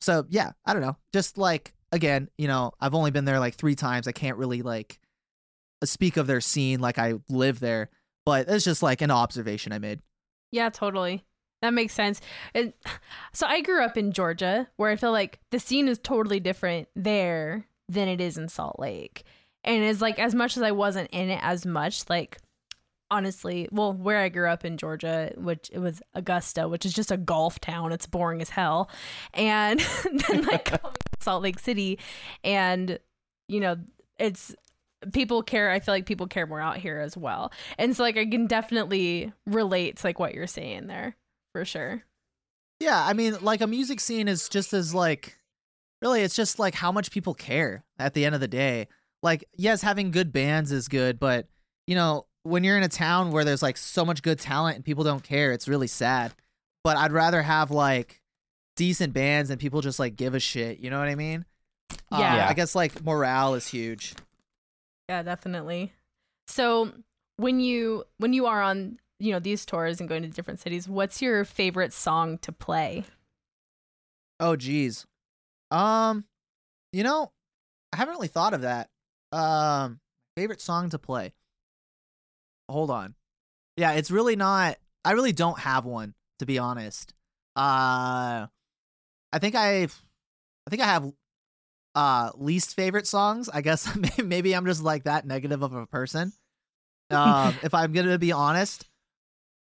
so 0.00 0.26
yeah, 0.28 0.52
I 0.66 0.72
don't 0.72 0.82
know. 0.82 0.96
Just 1.12 1.38
like 1.38 1.72
again, 1.92 2.28
you 2.36 2.48
know, 2.48 2.72
I've 2.80 2.94
only 2.94 3.12
been 3.12 3.24
there 3.24 3.38
like 3.38 3.54
three 3.54 3.76
times. 3.76 4.08
I 4.08 4.12
can't 4.12 4.36
really 4.36 4.62
like 4.62 4.98
speak 5.84 6.16
of 6.16 6.26
their 6.26 6.40
scene 6.40 6.80
like 6.80 6.98
I 6.98 7.14
live 7.28 7.60
there, 7.60 7.90
but 8.24 8.48
it's 8.48 8.64
just 8.64 8.82
like 8.82 9.02
an 9.02 9.10
observation 9.10 9.72
I 9.72 9.78
made. 9.78 10.00
Yeah, 10.50 10.70
totally. 10.70 11.24
That 11.62 11.74
makes 11.74 11.94
sense. 11.94 12.20
And 12.54 12.72
so 13.32 13.46
I 13.46 13.60
grew 13.62 13.82
up 13.82 13.96
in 13.96 14.12
Georgia 14.12 14.68
where 14.76 14.90
I 14.90 14.96
feel 14.96 15.12
like 15.12 15.40
the 15.50 15.58
scene 15.58 15.88
is 15.88 15.98
totally 15.98 16.40
different 16.40 16.88
there 16.94 17.66
than 17.88 18.08
it 18.08 18.20
is 18.20 18.36
in 18.36 18.48
Salt 18.48 18.78
Lake. 18.78 19.24
And 19.64 19.82
it's 19.82 20.00
like 20.00 20.18
as 20.18 20.34
much 20.34 20.56
as 20.56 20.62
I 20.62 20.72
wasn't 20.72 21.10
in 21.10 21.30
it 21.30 21.40
as 21.42 21.64
much, 21.64 22.08
like 22.10 22.38
honestly, 23.10 23.68
well, 23.70 23.92
where 23.92 24.18
I 24.18 24.28
grew 24.28 24.48
up 24.48 24.64
in 24.64 24.76
Georgia, 24.76 25.32
which 25.36 25.70
it 25.72 25.78
was 25.78 26.02
Augusta, 26.14 26.68
which 26.68 26.84
is 26.84 26.92
just 26.92 27.10
a 27.10 27.16
golf 27.16 27.60
town. 27.60 27.92
It's 27.92 28.06
boring 28.06 28.42
as 28.42 28.50
hell. 28.50 28.90
And 29.32 29.80
then 30.28 30.42
like 30.44 30.70
Salt 31.20 31.42
Lake 31.42 31.58
City 31.58 31.98
and 32.42 32.98
you 33.48 33.60
know, 33.60 33.76
it's 34.18 34.54
people 35.12 35.42
care 35.42 35.70
I 35.70 35.80
feel 35.80 35.94
like 35.94 36.06
people 36.06 36.26
care 36.26 36.46
more 36.46 36.60
out 36.60 36.76
here 36.78 36.98
as 36.98 37.16
well. 37.16 37.52
And 37.78 37.96
so 37.96 38.02
like 38.02 38.16
I 38.16 38.26
can 38.26 38.46
definitely 38.46 39.32
relate 39.46 39.98
to 39.98 40.06
like 40.06 40.18
what 40.18 40.34
you're 40.34 40.46
saying 40.46 40.86
there 40.86 41.16
for 41.52 41.64
sure. 41.64 42.04
Yeah, 42.80 43.02
I 43.04 43.12
mean, 43.12 43.36
like 43.40 43.60
a 43.60 43.66
music 43.66 44.00
scene 44.00 44.28
is 44.28 44.48
just 44.48 44.72
as 44.72 44.94
like 44.94 45.38
really 46.02 46.22
it's 46.22 46.36
just 46.36 46.58
like 46.58 46.74
how 46.74 46.92
much 46.92 47.10
people 47.10 47.34
care 47.34 47.84
at 47.98 48.14
the 48.14 48.24
end 48.24 48.34
of 48.34 48.40
the 48.40 48.48
day. 48.48 48.88
Like, 49.22 49.44
yes, 49.56 49.80
having 49.80 50.10
good 50.10 50.32
bands 50.32 50.70
is 50.70 50.88
good, 50.88 51.18
but 51.18 51.48
you 51.86 51.94
know, 51.94 52.26
when 52.42 52.62
you're 52.62 52.76
in 52.76 52.82
a 52.82 52.88
town 52.88 53.30
where 53.30 53.44
there's 53.44 53.62
like 53.62 53.78
so 53.78 54.04
much 54.04 54.22
good 54.22 54.38
talent 54.38 54.76
and 54.76 54.84
people 54.84 55.04
don't 55.04 55.22
care, 55.22 55.52
it's 55.52 55.66
really 55.68 55.86
sad. 55.86 56.34
But 56.82 56.98
I'd 56.98 57.12
rather 57.12 57.40
have 57.42 57.70
like 57.70 58.20
decent 58.76 59.14
bands 59.14 59.48
and 59.48 59.58
people 59.58 59.80
just 59.80 59.98
like 59.98 60.16
give 60.16 60.34
a 60.34 60.40
shit. 60.40 60.78
You 60.78 60.90
know 60.90 60.98
what 60.98 61.08
I 61.08 61.14
mean? 61.14 61.46
Uh, 62.12 62.18
Yeah. 62.18 62.36
Yeah. 62.36 62.48
I 62.48 62.54
guess 62.54 62.74
like 62.74 63.02
morale 63.02 63.54
is 63.54 63.66
huge. 63.66 64.14
Yeah, 65.08 65.22
definitely. 65.22 65.92
So 66.48 66.92
when 67.36 67.60
you 67.60 68.04
when 68.18 68.32
you 68.32 68.46
are 68.46 68.62
on 68.62 68.98
you 69.18 69.32
know 69.32 69.38
these 69.38 69.64
tours 69.64 70.00
and 70.00 70.08
going 70.08 70.22
to 70.22 70.28
different 70.28 70.60
cities, 70.60 70.88
what's 70.88 71.22
your 71.22 71.44
favorite 71.44 71.92
song 71.92 72.38
to 72.38 72.52
play? 72.52 73.04
Oh, 74.40 74.56
geez. 74.56 75.06
Um, 75.70 76.24
you 76.92 77.02
know, 77.02 77.32
I 77.92 77.96
haven't 77.96 78.14
really 78.14 78.28
thought 78.28 78.54
of 78.54 78.62
that. 78.62 78.88
Um, 79.32 80.00
favorite 80.36 80.60
song 80.60 80.90
to 80.90 80.98
play. 80.98 81.32
Hold 82.68 82.90
on. 82.90 83.14
Yeah, 83.76 83.92
it's 83.92 84.10
really 84.10 84.36
not. 84.36 84.76
I 85.04 85.12
really 85.12 85.32
don't 85.32 85.58
have 85.58 85.84
one 85.84 86.14
to 86.38 86.46
be 86.46 86.58
honest. 86.58 87.14
Uh, 87.56 88.46
I 89.32 89.38
think 89.38 89.54
I, 89.54 89.84
I 89.84 90.70
think 90.70 90.82
I 90.82 90.86
have, 90.86 91.12
uh, 91.94 92.30
least 92.34 92.74
favorite 92.74 93.06
songs. 93.06 93.48
I 93.48 93.60
guess 93.60 93.88
maybe 94.24 94.54
I'm 94.54 94.66
just 94.66 94.82
like 94.82 95.04
that 95.04 95.26
negative 95.26 95.62
of 95.62 95.74
a 95.74 95.86
person. 95.86 96.32
Um, 97.10 97.54
if 97.62 97.74
I'm 97.74 97.92
gonna 97.92 98.18
be 98.18 98.32
honest, 98.32 98.88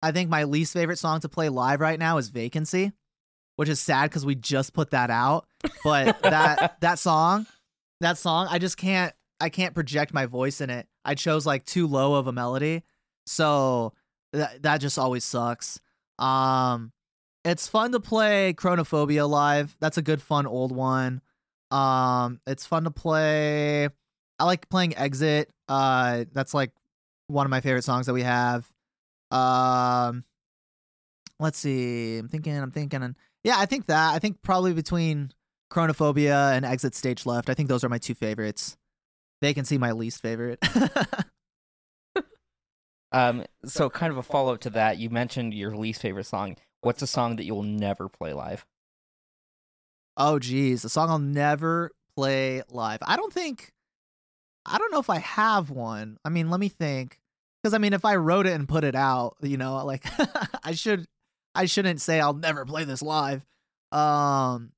I 0.02 0.12
think 0.12 0.28
my 0.28 0.44
least 0.44 0.74
favorite 0.74 0.98
song 0.98 1.20
to 1.20 1.28
play 1.28 1.48
live 1.48 1.80
right 1.80 1.98
now 1.98 2.18
is 2.18 2.28
"Vacancy." 2.28 2.92
which 3.60 3.68
is 3.68 3.78
sad 3.78 4.08
because 4.08 4.24
we 4.24 4.34
just 4.34 4.72
put 4.72 4.92
that 4.92 5.10
out. 5.10 5.46
But 5.84 6.22
that 6.22 6.76
that 6.80 6.98
song, 6.98 7.44
that 8.00 8.16
song, 8.16 8.46
I 8.48 8.58
just 8.58 8.78
can't 8.78 9.12
I 9.38 9.50
can't 9.50 9.74
project 9.74 10.14
my 10.14 10.24
voice 10.24 10.62
in 10.62 10.70
it. 10.70 10.86
I 11.04 11.14
chose 11.14 11.44
like 11.44 11.66
too 11.66 11.86
low 11.86 12.14
of 12.14 12.26
a 12.26 12.32
melody, 12.32 12.84
so 13.26 13.92
that 14.32 14.62
that 14.62 14.78
just 14.78 14.98
always 14.98 15.24
sucks. 15.24 15.78
Um, 16.18 16.92
it's 17.44 17.68
fun 17.68 17.92
to 17.92 18.00
play 18.00 18.54
Chronophobia 18.54 19.28
live. 19.28 19.76
That's 19.78 19.98
a 19.98 20.02
good 20.02 20.22
fun 20.22 20.46
old 20.46 20.72
one. 20.74 21.20
Um, 21.70 22.40
it's 22.46 22.66
fun 22.66 22.85
to 22.85 22.90
play. 22.90 23.88
I 24.38 24.44
like 24.44 24.68
playing 24.68 24.96
Exit. 24.96 25.50
Uh, 25.68 26.24
that's 26.33 26.54
like 26.54 26.72
one 27.28 27.46
of 27.46 27.50
my 27.50 27.61
favorite 27.61 27.85
songs 27.85 28.06
that 28.06 28.12
we 28.12 28.22
have. 28.22 28.70
Um, 29.30 30.24
let's 31.38 31.59
see. 31.59 32.18
I'm 32.18 32.28
thinking. 32.28 32.56
I'm 32.56 32.70
thinking. 32.70 33.02
And 33.02 33.16
yeah, 33.44 33.59
I 33.59 33.66
think 33.66 33.87
that. 33.87 34.14
I 34.14 34.18
think 34.18 34.42
probably 34.42 34.72
between 34.72 35.33
Chronophobia 35.72 36.56
and 36.56 36.64
Exit 36.64 36.94
Stage 36.94 37.26
Left. 37.26 37.48
I 37.48 37.54
think 37.54 37.68
those 37.68 37.85
are 37.85 37.88
my 37.88 37.98
two 37.98 38.14
favorites. 38.14 38.76
Vacancy, 39.42 39.78
my 39.78 39.92
least 39.92 40.20
favorite. 40.20 40.62
Um, 43.12 43.44
so 43.64 43.90
kind 43.90 44.12
of 44.12 44.18
a 44.18 44.22
follow 44.22 44.54
up 44.54 44.61
to 44.61 44.70
that, 44.70 44.98
you 44.98 45.11
mentioned 45.11 45.54
your 45.54 45.76
least 45.76 46.00
favorite 46.00 46.26
song. 46.26 46.56
What's 46.83 47.02
a 47.02 47.06
song 47.06 47.37
that 47.37 47.44
you'll 47.44 47.62
never 47.62 48.09
play 48.09 48.33
live? 48.33 48.64
Oh, 50.20 50.38
geez, 50.38 50.85
a 50.85 50.88
song 50.88 51.09
I'll 51.09 51.18
never 51.18 51.90
play 52.14 52.62
live. 52.70 52.98
I 53.02 53.16
don't 53.16 53.33
think. 53.33 53.72
I 54.66 54.76
don't 54.78 54.92
know 54.92 55.00
if 55.00 55.11
I 55.11 55.18
have 55.18 55.70
one. 55.70 56.18
I 56.24 56.28
mean, 56.28 56.50
let 56.50 56.61
me 56.61 56.68
think. 56.68 57.18
Because 57.62 57.74
I 57.74 57.78
mean, 57.78 57.94
if 57.94 58.04
I 58.04 58.16
wrote 58.16 58.46
it 58.46 58.52
and 58.52 58.68
put 58.68 58.85
it 58.85 58.94
out, 58.94 59.37
you 59.42 59.56
know, 59.56 59.85
like 59.85 60.04
I 60.64 60.72
should, 60.72 61.06
I 61.54 61.64
shouldn't 61.64 62.00
say 62.00 62.20
I'll 62.20 62.35
never 62.35 62.64
play 62.64 62.85
this 62.85 63.02
live. 63.02 63.42
Um, 63.92 64.72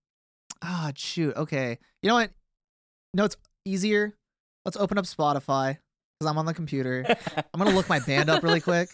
ah, 0.62 0.92
shoot. 0.94 1.37
Okay, 1.37 1.78
you 2.02 2.09
know 2.09 2.14
what? 2.14 2.31
No, 3.12 3.24
it's 3.24 3.37
easier. 3.64 4.14
Let's 4.64 4.76
open 4.76 4.96
up 4.96 5.05
Spotify 5.05 5.78
because 6.18 6.31
I'm 6.31 6.38
on 6.38 6.46
the 6.46 6.55
computer. 6.55 7.05
I'm 7.37 7.59
gonna 7.59 7.74
look 7.74 7.88
my 7.88 7.98
band 7.98 8.31
up 8.31 8.42
really 8.42 8.61
quick. 8.61 8.88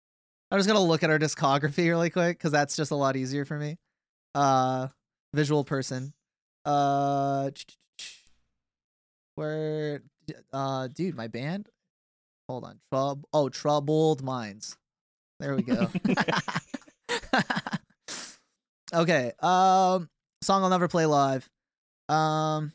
I'm 0.50 0.58
just 0.58 0.66
gonna 0.66 0.82
look 0.82 1.02
at 1.02 1.10
our 1.10 1.18
discography 1.18 1.88
really 1.88 2.10
quick 2.10 2.38
because 2.38 2.52
that's 2.52 2.74
just 2.74 2.90
a 2.90 2.96
lot 2.96 3.16
easier 3.16 3.44
for 3.44 3.58
me. 3.58 3.76
Uh, 4.34 4.88
visual 5.32 5.64
person. 5.64 6.12
Uh, 6.64 7.50
where, 9.34 10.02
uh, 10.52 10.88
dude, 10.88 11.16
my 11.16 11.28
band. 11.28 11.68
Hold 12.48 12.64
on, 12.64 12.80
Trub. 12.92 13.22
Oh, 13.32 13.48
Troubled 13.48 14.22
Minds. 14.22 14.76
There 15.38 15.54
we 15.54 15.62
go. 15.62 15.88
okay. 18.94 19.32
Um, 19.40 20.08
song 20.42 20.62
I'll 20.62 20.70
never 20.70 20.88
play 20.88 21.06
live. 21.06 21.48
Um, 22.08 22.72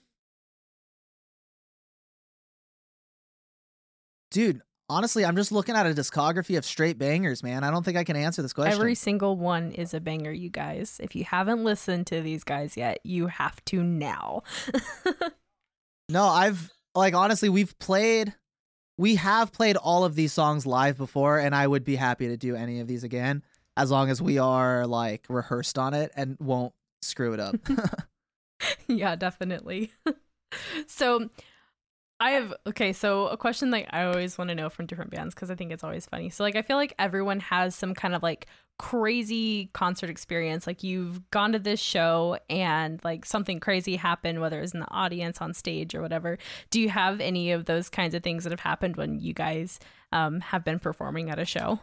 dude, 4.32 4.62
honestly, 4.90 5.26
I'm 5.26 5.36
just 5.36 5.52
looking 5.52 5.76
at 5.76 5.86
a 5.86 5.94
discography 5.94 6.58
of 6.58 6.66
straight 6.66 6.98
bangers, 6.98 7.44
man. 7.44 7.64
I 7.64 7.72
don't 7.72 7.84
think 7.84 7.98
I 7.98 8.04
can 8.04 8.16
answer 8.16 8.42
this 8.42 8.54
question. 8.54 8.74
Every 8.74 8.96
single 8.96 9.36
one 9.36 9.72
is 9.72 9.94
a 9.94 10.00
banger, 10.00 10.32
you 10.32 10.50
guys. 10.50 11.00
If 11.02 11.16
you 11.16 11.24
haven't 11.24 11.64
listened 11.64 12.08
to 12.08 12.22
these 12.22 12.44
guys 12.44 12.78
yet, 12.78 13.00
you 13.04 13.28
have 13.28 13.64
to 13.66 13.84
now. 13.84 14.44
no, 16.10 16.26
I've 16.26 16.72
like 16.94 17.14
honestly, 17.14 17.50
we've 17.50 17.78
played 17.80 18.34
we 18.98 19.16
have 19.16 19.52
played 19.52 19.76
all 19.76 20.06
of 20.06 20.16
these 20.16 20.32
songs 20.34 20.66
live 20.66 20.98
before 20.98 21.38
and 21.40 21.54
I 21.54 21.68
would 21.68 21.84
be 21.84 21.96
happy 21.96 22.28
to 22.30 22.38
do 22.38 22.56
any 22.56 22.80
of 22.80 22.88
these 22.88 23.04
again 23.04 23.44
as 23.76 23.92
long 23.92 24.10
as 24.10 24.22
we 24.22 24.38
are 24.38 24.88
like 24.88 25.26
rehearsed 25.30 25.78
on 25.78 25.94
it 25.94 26.12
and 26.16 26.38
won't 26.40 26.74
screw 27.02 27.34
it 27.34 27.40
up. 27.40 27.56
yeah, 28.88 29.16
definitely. 29.16 29.92
so 30.88 31.30
I 32.20 32.32
have 32.32 32.54
okay, 32.66 32.94
so 32.94 33.28
a 33.28 33.36
question 33.36 33.72
like 33.72 33.88
I 33.90 34.04
always 34.06 34.38
want 34.38 34.50
to 34.50 34.56
know 34.56 34.70
from 34.70 34.86
different 34.86 35.12
bands 35.12 35.36
because 35.36 35.52
I 35.52 35.56
think 35.56 35.74
it's 35.74 35.84
always 35.84 36.06
funny. 36.06 36.30
So 36.30 36.44
like 36.44 36.56
I 36.56 36.62
feel 36.62 36.78
like 36.78 36.94
everyone 36.98 37.42
has 37.42 37.76
some 37.76 37.94
kind 37.94 38.16
of 38.16 38.24
like 38.24 38.48
crazy 38.80 39.70
concert 39.74 40.10
experience. 40.10 40.66
Like 40.66 40.82
you've 40.82 41.30
gone 41.32 41.52
to 41.52 41.60
this 41.60 41.82
show 41.82 42.38
and 42.50 43.04
like 43.04 43.26
something 43.26 43.60
crazy 43.60 43.98
happened, 43.98 44.40
whether 44.40 44.62
it's 44.62 44.74
in 44.74 44.80
the 44.80 44.92
audience, 44.92 45.42
on 45.42 45.54
stage, 45.54 45.94
or 45.94 46.02
whatever. 46.02 46.38
Do 46.70 46.80
you 46.80 46.90
have 46.90 47.20
any 47.20 47.52
of 47.52 47.66
those 47.66 47.90
kinds 47.90 48.16
of 48.16 48.24
things 48.24 48.46
that 48.46 48.52
have 48.52 48.62
happened 48.62 48.96
when 48.96 49.20
you 49.20 49.34
guys 49.34 49.78
um, 50.14 50.40
have 50.40 50.64
been 50.64 50.80
performing 50.80 51.30
at 51.30 51.40
a 51.40 51.46
show? 51.46 51.82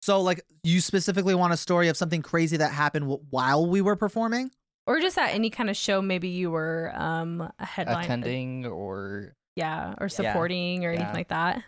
So 0.00 0.20
like 0.20 0.42
you 0.64 0.80
specifically 0.80 1.36
want 1.36 1.52
a 1.52 1.56
story 1.56 1.86
of 1.86 1.96
something 1.96 2.22
crazy 2.22 2.56
that 2.56 2.72
happened 2.72 3.18
while 3.30 3.64
we 3.64 3.80
were 3.80 3.94
performing? 3.94 4.50
Or 4.86 5.00
just 5.00 5.16
at 5.18 5.30
any 5.34 5.50
kind 5.50 5.70
of 5.70 5.76
show 5.76 6.02
maybe 6.02 6.28
you 6.28 6.50
were 6.50 6.92
um 6.94 7.40
a 7.58 7.64
headline 7.66 8.04
attending 8.04 8.66
or 8.66 9.34
yeah 9.56 9.94
or 10.00 10.08
supporting 10.08 10.84
or 10.84 10.90
anything 10.90 11.06
Yeah. 11.08 11.12
like 11.12 11.28
that 11.28 11.62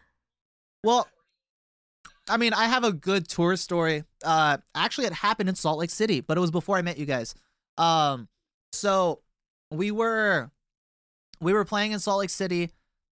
Well, 0.83 1.07
I 2.29 2.37
mean, 2.39 2.55
I 2.55 2.67
have 2.67 2.85
a 2.85 2.93
good 2.93 3.29
tour 3.29 3.55
story. 3.57 4.05
Uh, 4.25 4.57
actually, 4.75 5.07
it 5.07 5.13
happened 5.13 5.49
in 5.51 5.55
Salt 5.55 5.79
Lake 5.79 5.91
City, 5.91 6.21
but 6.23 6.39
it 6.39 6.41
was 6.41 6.51
before 6.51 6.77
I 6.79 6.83
met 6.83 6.97
you 6.99 7.05
guys. 7.05 7.35
Um, 7.77 8.29
so 8.73 9.21
we 9.71 9.91
were 9.91 10.51
we 11.41 11.53
were 11.53 11.65
playing 11.67 11.93
in 11.93 11.99
Salt 12.01 12.21
Lake 12.21 12.31
City, 12.31 12.71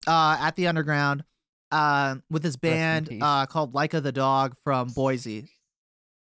uh, 0.08 0.38
at 0.40 0.56
the 0.56 0.66
Underground, 0.68 1.24
uh, 1.72 2.16
with 2.32 2.42
this 2.42 2.56
band 2.56 3.10
peace. 3.10 3.22
uh 3.24 3.46
called 3.46 3.74
Leica 3.74 4.02
the 4.02 4.12
Dog 4.12 4.56
from 4.64 4.88
Boise. 4.90 5.50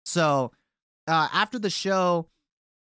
So, 0.06 0.52
uh, 1.08 1.30
after 1.32 1.60
the 1.60 1.70
show, 1.70 2.28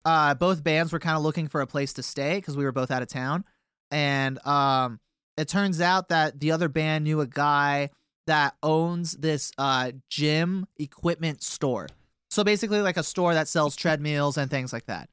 uh, 0.05 0.33
both 0.33 0.63
bands 0.63 0.91
were 0.91 0.99
kind 0.99 1.17
of 1.17 1.23
looking 1.23 1.47
for 1.47 1.61
a 1.61 1.67
place 1.67 1.93
to 1.93 2.03
stay 2.03 2.35
because 2.37 2.55
we 2.57 2.63
were 2.63 2.71
both 2.71 2.91
out 2.91 3.01
of 3.01 3.07
town, 3.07 3.43
and 3.91 4.45
um, 4.45 4.99
it 5.37 5.47
turns 5.47 5.79
out 5.81 6.09
that 6.09 6.39
the 6.39 6.51
other 6.51 6.67
band 6.67 7.05
knew 7.05 7.21
a 7.21 7.27
guy 7.27 7.89
that 8.29 8.55
owns 8.61 9.13
this 9.13 9.51
uh 9.57 9.91
gym 10.07 10.67
equipment 10.77 11.41
store. 11.41 11.87
So 12.29 12.43
basically 12.43 12.79
like 12.79 12.95
a 12.95 13.01
store 13.01 13.33
that 13.33 13.47
sells 13.47 13.75
treadmills 13.75 14.37
and 14.37 14.51
things 14.51 14.71
like 14.71 14.85
that. 14.85 15.09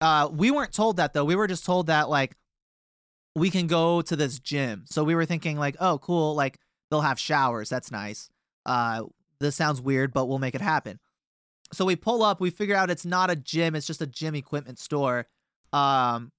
Uh 0.00 0.30
we 0.32 0.50
weren't 0.50 0.72
told 0.72 0.96
that 0.96 1.12
though. 1.12 1.26
We 1.26 1.36
were 1.36 1.46
just 1.46 1.66
told 1.66 1.88
that 1.88 2.08
like 2.08 2.36
we 3.34 3.50
can 3.50 3.66
go 3.66 4.00
to 4.00 4.16
this 4.16 4.38
gym. 4.38 4.84
So 4.86 5.04
we 5.04 5.14
were 5.14 5.26
thinking 5.26 5.58
like, 5.58 5.76
"Oh, 5.78 5.98
cool, 5.98 6.34
like 6.34 6.58
they'll 6.90 7.02
have 7.02 7.20
showers. 7.20 7.68
That's 7.68 7.90
nice." 7.90 8.30
Uh 8.64 9.02
this 9.40 9.54
sounds 9.54 9.82
weird, 9.82 10.14
but 10.14 10.26
we'll 10.26 10.38
make 10.38 10.54
it 10.54 10.62
happen. 10.62 11.00
So 11.72 11.84
we 11.84 11.96
pull 11.96 12.22
up, 12.22 12.40
we 12.40 12.50
figure 12.50 12.76
out 12.76 12.90
it's 12.90 13.04
not 13.04 13.30
a 13.30 13.36
gym, 13.36 13.74
it's 13.74 13.86
just 13.86 14.02
a 14.02 14.06
gym 14.06 14.34
equipment 14.34 14.78
store. 14.78 15.26
Um 15.72 16.32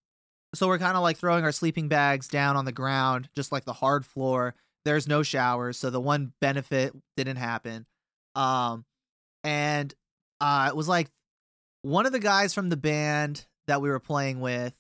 so 0.56 0.68
we're 0.68 0.80
kind 0.80 0.98
of 0.98 1.04
like 1.04 1.18
throwing 1.18 1.44
our 1.44 1.52
sleeping 1.52 1.90
bags 1.90 2.28
down 2.28 2.58
on 2.58 2.66
the 2.66 2.72
ground, 2.72 3.30
just 3.36 3.52
like 3.52 3.66
the 3.66 3.74
hard 3.74 4.04
floor 4.06 4.56
there's 4.86 5.08
no 5.08 5.24
showers 5.24 5.78
so 5.78 5.90
the 5.90 6.00
one 6.00 6.34
benefit 6.42 6.94
didn't 7.18 7.38
happen 7.38 7.86
um 8.36 8.86
and 9.44 9.94
uh 10.42 10.68
it 10.70 10.76
was 10.76 10.88
like 10.88 11.10
one 11.82 12.06
of 12.06 12.12
the 12.12 12.20
guys 12.20 12.54
from 12.54 12.70
the 12.70 12.78
band 12.78 13.46
that 13.68 13.82
we 13.82 13.90
were 13.90 14.00
playing 14.00 14.40
with 14.40 14.74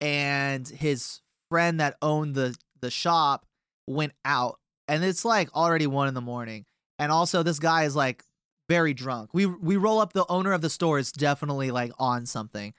and 0.00 0.66
his 0.68 1.20
friend 1.50 1.80
that 1.80 1.96
owned 2.00 2.34
the 2.34 2.56
the 2.80 2.90
shop 2.90 3.46
went 3.86 4.12
out 4.24 4.58
and 4.88 5.04
it's 5.04 5.24
like 5.24 5.54
already 5.54 5.86
one 5.86 6.08
in 6.08 6.14
the 6.14 6.20
morning 6.20 6.64
and 6.98 7.12
also 7.12 7.42
this 7.42 7.58
guy 7.58 7.84
is 7.84 7.96
like 7.96 8.24
very 8.70 8.94
drunk 8.94 9.30
we 9.32 9.46
we 9.46 9.76
roll 9.76 9.98
up 9.98 10.12
the 10.12 10.24
owner 10.28 10.52
of 10.52 10.60
the 10.60 10.70
store 10.70 10.98
is 10.98 11.10
definitely 11.10 11.70
like 11.70 11.90
on 11.98 12.24
something 12.24 12.72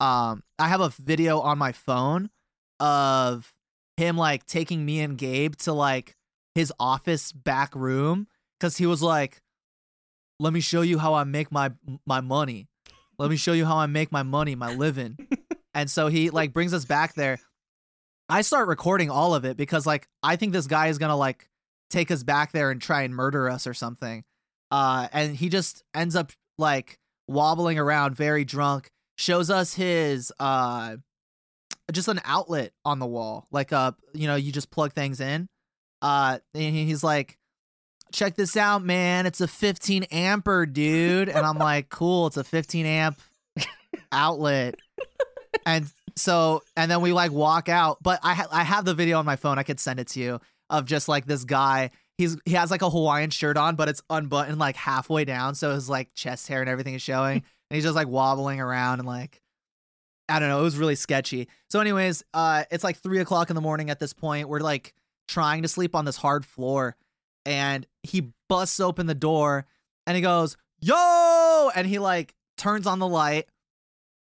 um 0.00 0.42
i 0.58 0.68
have 0.68 0.80
a 0.80 0.90
video 0.90 1.40
on 1.40 1.56
my 1.56 1.72
phone 1.72 2.28
of 2.80 3.54
him 3.98 4.16
like 4.16 4.46
taking 4.46 4.84
me 4.84 5.00
and 5.00 5.18
Gabe 5.18 5.56
to 5.56 5.72
like 5.72 6.16
his 6.54 6.72
office 6.78 7.32
back 7.32 7.74
room 7.74 8.26
because 8.58 8.76
he 8.76 8.86
was 8.86 9.02
like, 9.02 9.42
"Let 10.38 10.52
me 10.52 10.60
show 10.60 10.82
you 10.82 10.98
how 10.98 11.14
I 11.14 11.24
make 11.24 11.52
my 11.52 11.72
my 12.06 12.20
money. 12.20 12.68
Let 13.18 13.30
me 13.30 13.36
show 13.36 13.52
you 13.52 13.66
how 13.66 13.76
I 13.76 13.86
make 13.86 14.12
my 14.12 14.22
money, 14.22 14.54
my 14.54 14.72
living." 14.74 15.18
and 15.74 15.90
so 15.90 16.06
he 16.08 16.30
like 16.30 16.52
brings 16.52 16.72
us 16.72 16.84
back 16.84 17.14
there. 17.14 17.38
I 18.28 18.42
start 18.42 18.68
recording 18.68 19.10
all 19.10 19.34
of 19.34 19.44
it 19.44 19.56
because 19.56 19.86
like 19.86 20.08
I 20.22 20.36
think 20.36 20.52
this 20.52 20.66
guy 20.66 20.88
is 20.88 20.98
gonna 20.98 21.16
like 21.16 21.48
take 21.90 22.10
us 22.10 22.22
back 22.22 22.52
there 22.52 22.70
and 22.70 22.80
try 22.80 23.02
and 23.02 23.14
murder 23.14 23.50
us 23.50 23.66
or 23.66 23.74
something. 23.74 24.24
Uh, 24.70 25.08
and 25.12 25.36
he 25.36 25.48
just 25.48 25.82
ends 25.94 26.14
up 26.14 26.32
like 26.58 26.98
wobbling 27.26 27.78
around, 27.78 28.16
very 28.16 28.44
drunk. 28.44 28.90
Shows 29.16 29.50
us 29.50 29.74
his 29.74 30.32
uh 30.38 30.96
just 31.92 32.08
an 32.08 32.20
outlet 32.24 32.72
on 32.84 32.98
the 32.98 33.06
wall 33.06 33.46
like 33.50 33.72
uh 33.72 33.92
you 34.12 34.26
know 34.26 34.36
you 34.36 34.52
just 34.52 34.70
plug 34.70 34.92
things 34.92 35.20
in 35.20 35.48
uh 36.02 36.38
and 36.54 36.74
he's 36.74 37.02
like 37.02 37.38
check 38.12 38.34
this 38.36 38.56
out 38.56 38.84
man 38.84 39.26
it's 39.26 39.40
a 39.40 39.48
15 39.48 40.04
amper 40.04 40.70
dude 40.70 41.28
and 41.28 41.46
i'm 41.46 41.58
like 41.58 41.88
cool 41.88 42.26
it's 42.26 42.36
a 42.36 42.44
15 42.44 42.86
amp 42.86 43.20
outlet 44.12 44.74
and 45.66 45.86
so 46.16 46.62
and 46.76 46.90
then 46.90 47.00
we 47.00 47.12
like 47.12 47.32
walk 47.32 47.68
out 47.68 47.98
but 48.02 48.20
i 48.22 48.34
ha- 48.34 48.48
i 48.50 48.64
have 48.64 48.84
the 48.84 48.94
video 48.94 49.18
on 49.18 49.24
my 49.24 49.36
phone 49.36 49.58
i 49.58 49.62
could 49.62 49.80
send 49.80 49.98
it 50.00 50.08
to 50.08 50.20
you 50.20 50.40
of 50.70 50.84
just 50.84 51.08
like 51.08 51.26
this 51.26 51.44
guy 51.44 51.90
he's 52.18 52.36
he 52.44 52.52
has 52.52 52.70
like 52.70 52.82
a 52.82 52.90
hawaiian 52.90 53.30
shirt 53.30 53.56
on 53.56 53.76
but 53.76 53.88
it's 53.88 54.02
unbuttoned 54.10 54.58
like 54.58 54.76
halfway 54.76 55.24
down 55.24 55.54
so 55.54 55.72
his 55.72 55.88
like 55.88 56.12
chest 56.14 56.48
hair 56.48 56.60
and 56.60 56.68
everything 56.68 56.94
is 56.94 57.00
showing 57.00 57.36
and 57.70 57.74
he's 57.76 57.84
just 57.84 57.96
like 57.96 58.08
wobbling 58.08 58.60
around 58.60 58.98
and 58.98 59.08
like 59.08 59.40
I 60.28 60.38
don't 60.38 60.48
know. 60.48 60.60
It 60.60 60.64
was 60.64 60.76
really 60.76 60.94
sketchy. 60.94 61.48
So, 61.70 61.80
anyways, 61.80 62.22
uh, 62.34 62.64
it's 62.70 62.84
like 62.84 62.98
three 62.98 63.18
o'clock 63.18 63.48
in 63.50 63.54
the 63.54 63.62
morning 63.62 63.88
at 63.88 63.98
this 63.98 64.12
point. 64.12 64.48
We're 64.48 64.60
like 64.60 64.92
trying 65.26 65.62
to 65.62 65.68
sleep 65.68 65.94
on 65.94 66.04
this 66.04 66.16
hard 66.16 66.44
floor, 66.44 66.96
and 67.46 67.86
he 68.02 68.32
busts 68.48 68.78
open 68.78 69.06
the 69.06 69.14
door 69.14 69.66
and 70.06 70.16
he 70.16 70.22
goes, 70.22 70.56
"Yo!" 70.80 71.70
and 71.74 71.86
he 71.86 71.98
like 71.98 72.34
turns 72.58 72.86
on 72.86 72.98
the 72.98 73.08
light, 73.08 73.46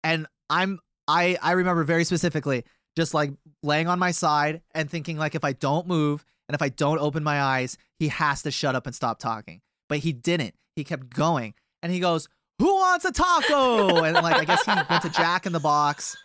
and 0.03 0.27
I'm 0.49 0.79
I 1.07 1.37
I 1.41 1.51
remember 1.53 1.83
very 1.83 2.05
specifically 2.05 2.63
just 2.95 3.13
like 3.13 3.31
laying 3.63 3.87
on 3.87 3.99
my 3.99 4.11
side 4.11 4.61
and 4.73 4.89
thinking 4.89 5.17
like 5.17 5.35
if 5.35 5.43
I 5.43 5.53
don't 5.53 5.87
move 5.87 6.25
and 6.51 6.55
if 6.55 6.61
I 6.61 6.67
don't 6.67 6.99
open 6.99 7.23
my 7.23 7.41
eyes, 7.41 7.77
he 7.97 8.09
has 8.09 8.41
to 8.41 8.51
shut 8.51 8.75
up 8.75 8.85
and 8.85 8.93
stop 8.93 9.19
talking. 9.19 9.61
But 9.87 9.99
he 9.99 10.11
didn't. 10.11 10.53
He 10.75 10.83
kept 10.83 11.09
going, 11.09 11.53
and 11.81 11.93
he 11.93 12.01
goes, 12.01 12.27
"Who 12.59 12.75
wants 12.75 13.05
a 13.05 13.11
taco?" 13.13 14.03
and 14.03 14.15
like 14.15 14.35
I 14.35 14.43
guess 14.43 14.65
he 14.65 14.71
went 14.89 15.01
to 15.03 15.09
Jack 15.09 15.45
in 15.45 15.53
the 15.53 15.61
Box. 15.61 16.17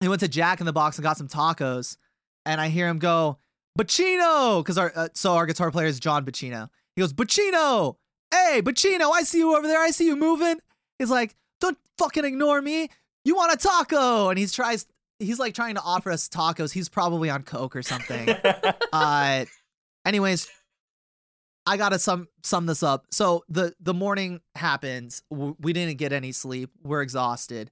He 0.00 0.08
went 0.08 0.18
to 0.22 0.28
Jack 0.28 0.58
in 0.58 0.66
the 0.66 0.72
Box 0.72 0.98
and 0.98 1.04
got 1.04 1.16
some 1.16 1.28
tacos, 1.28 1.96
and 2.44 2.60
I 2.60 2.66
hear 2.66 2.88
him 2.88 2.98
go, 2.98 3.38
"Bacino," 3.78 4.58
because 4.58 4.76
our 4.76 4.90
uh, 4.96 5.08
so 5.14 5.34
our 5.34 5.46
guitar 5.46 5.70
player 5.70 5.86
is 5.86 6.00
John 6.00 6.24
Bacino. 6.24 6.68
He 6.96 7.00
goes, 7.00 7.12
"Bacino, 7.12 7.94
hey 8.32 8.60
Bacino, 8.60 9.12
I 9.12 9.22
see 9.22 9.38
you 9.38 9.56
over 9.56 9.68
there. 9.68 9.80
I 9.80 9.92
see 9.92 10.06
you 10.06 10.16
moving." 10.16 10.58
He's 10.98 11.10
like, 11.10 11.36
"Don't 11.60 11.78
fucking 11.96 12.24
ignore 12.24 12.60
me. 12.60 12.88
You 13.24 13.36
want 13.36 13.52
a 13.52 13.56
taco?" 13.56 14.30
And 14.30 14.38
he 14.38 14.48
tries. 14.48 14.84
He's 15.24 15.38
like 15.38 15.54
trying 15.54 15.74
to 15.74 15.82
offer 15.82 16.10
us 16.10 16.28
tacos. 16.28 16.72
He's 16.72 16.88
probably 16.88 17.30
on 17.30 17.42
coke 17.42 17.74
or 17.74 17.82
something. 17.82 18.28
uh, 18.92 19.44
anyways, 20.04 20.48
I 21.66 21.76
gotta 21.76 21.98
sum 21.98 22.28
sum 22.42 22.66
this 22.66 22.82
up. 22.82 23.06
So 23.10 23.44
the 23.48 23.74
the 23.80 23.94
morning 23.94 24.40
happens. 24.54 25.22
We 25.30 25.72
didn't 25.72 25.96
get 25.96 26.12
any 26.12 26.32
sleep. 26.32 26.70
We're 26.82 27.02
exhausted. 27.02 27.70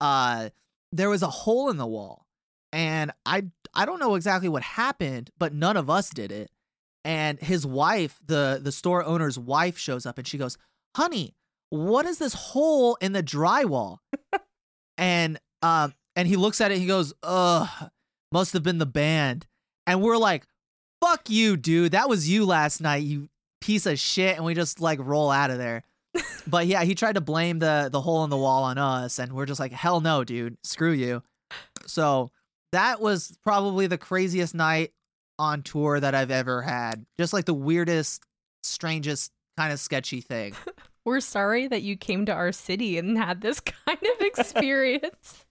Uh, 0.00 0.50
there 0.92 1.10
was 1.10 1.22
a 1.22 1.28
hole 1.28 1.70
in 1.70 1.76
the 1.76 1.86
wall, 1.86 2.26
and 2.72 3.10
I 3.26 3.44
I 3.74 3.84
don't 3.84 4.00
know 4.00 4.14
exactly 4.14 4.48
what 4.48 4.62
happened, 4.62 5.30
but 5.38 5.52
none 5.52 5.76
of 5.76 5.90
us 5.90 6.10
did 6.10 6.32
it. 6.32 6.50
And 7.04 7.38
his 7.38 7.66
wife, 7.66 8.18
the 8.24 8.60
the 8.62 8.72
store 8.72 9.04
owner's 9.04 9.38
wife, 9.38 9.76
shows 9.76 10.06
up 10.06 10.16
and 10.16 10.26
she 10.26 10.38
goes, 10.38 10.56
"Honey, 10.96 11.34
what 11.68 12.06
is 12.06 12.18
this 12.18 12.32
hole 12.32 12.96
in 13.00 13.12
the 13.12 13.22
drywall?" 13.22 13.98
and 14.98 15.38
um 15.60 15.92
and 16.16 16.28
he 16.28 16.36
looks 16.36 16.60
at 16.60 16.72
it. 16.72 16.78
he 16.78 16.86
goes, 16.86 17.12
"Ugh, 17.22 17.90
must 18.32 18.52
have 18.52 18.62
been 18.62 18.78
the 18.78 18.86
band." 18.86 19.46
And 19.86 20.02
we're 20.02 20.16
like, 20.16 20.46
"Fuck 21.00 21.28
you, 21.28 21.56
dude. 21.56 21.92
That 21.92 22.08
was 22.08 22.28
you 22.28 22.44
last 22.44 22.80
night, 22.80 23.02
you 23.02 23.28
piece 23.60 23.86
of 23.86 23.98
shit." 23.98 24.36
And 24.36 24.44
we 24.44 24.54
just 24.54 24.80
like 24.80 24.98
roll 25.00 25.30
out 25.30 25.50
of 25.50 25.58
there. 25.58 25.82
but 26.46 26.66
yeah, 26.66 26.84
he 26.84 26.94
tried 26.94 27.14
to 27.14 27.20
blame 27.20 27.58
the 27.58 27.88
the 27.90 28.00
hole 28.00 28.24
in 28.24 28.30
the 28.30 28.36
wall 28.36 28.64
on 28.64 28.78
us, 28.78 29.18
and 29.18 29.32
we're 29.32 29.46
just 29.46 29.60
like, 29.60 29.72
"Hell 29.72 30.00
no, 30.00 30.24
dude. 30.24 30.56
Screw 30.62 30.92
you." 30.92 31.22
So 31.86 32.30
that 32.72 33.00
was 33.00 33.36
probably 33.44 33.86
the 33.86 33.98
craziest 33.98 34.54
night 34.54 34.92
on 35.38 35.62
tour 35.62 36.00
that 36.00 36.14
I've 36.14 36.30
ever 36.30 36.62
had. 36.62 37.06
Just 37.18 37.32
like 37.32 37.44
the 37.44 37.54
weirdest, 37.54 38.22
strangest, 38.62 39.32
kind 39.56 39.72
of 39.72 39.80
sketchy 39.80 40.20
thing. 40.20 40.54
We're 41.04 41.20
sorry 41.20 41.68
that 41.68 41.82
you 41.82 41.96
came 41.96 42.26
to 42.26 42.32
our 42.32 42.52
city 42.52 42.98
and 42.98 43.16
had 43.18 43.40
this 43.40 43.60
kind 43.86 43.98
of 43.98 44.20
experience. 44.20 45.44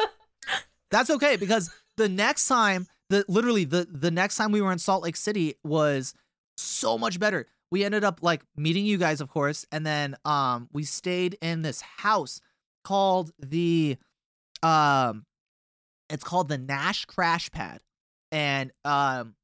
That's 0.90 1.10
okay 1.10 1.36
because 1.36 1.70
the 1.96 2.08
next 2.08 2.46
time, 2.46 2.86
the 3.10 3.24
literally 3.28 3.64
the 3.64 3.86
the 3.90 4.10
next 4.10 4.36
time 4.36 4.52
we 4.52 4.60
were 4.60 4.72
in 4.72 4.78
Salt 4.78 5.02
Lake 5.02 5.16
City 5.16 5.54
was 5.64 6.14
so 6.56 6.96
much 6.98 7.18
better. 7.18 7.46
We 7.70 7.84
ended 7.84 8.04
up 8.04 8.20
like 8.22 8.42
meeting 8.56 8.86
you 8.86 8.98
guys, 8.98 9.20
of 9.20 9.28
course, 9.28 9.66
and 9.72 9.86
then 9.86 10.16
um 10.24 10.68
we 10.72 10.84
stayed 10.84 11.36
in 11.40 11.62
this 11.62 11.80
house 11.80 12.40
called 12.84 13.32
the 13.38 13.96
um 14.62 15.24
it's 16.08 16.24
called 16.24 16.48
the 16.48 16.58
Nash 16.58 17.04
Crash 17.06 17.50
Pad, 17.50 17.80
and 18.30 18.70
um 18.84 19.34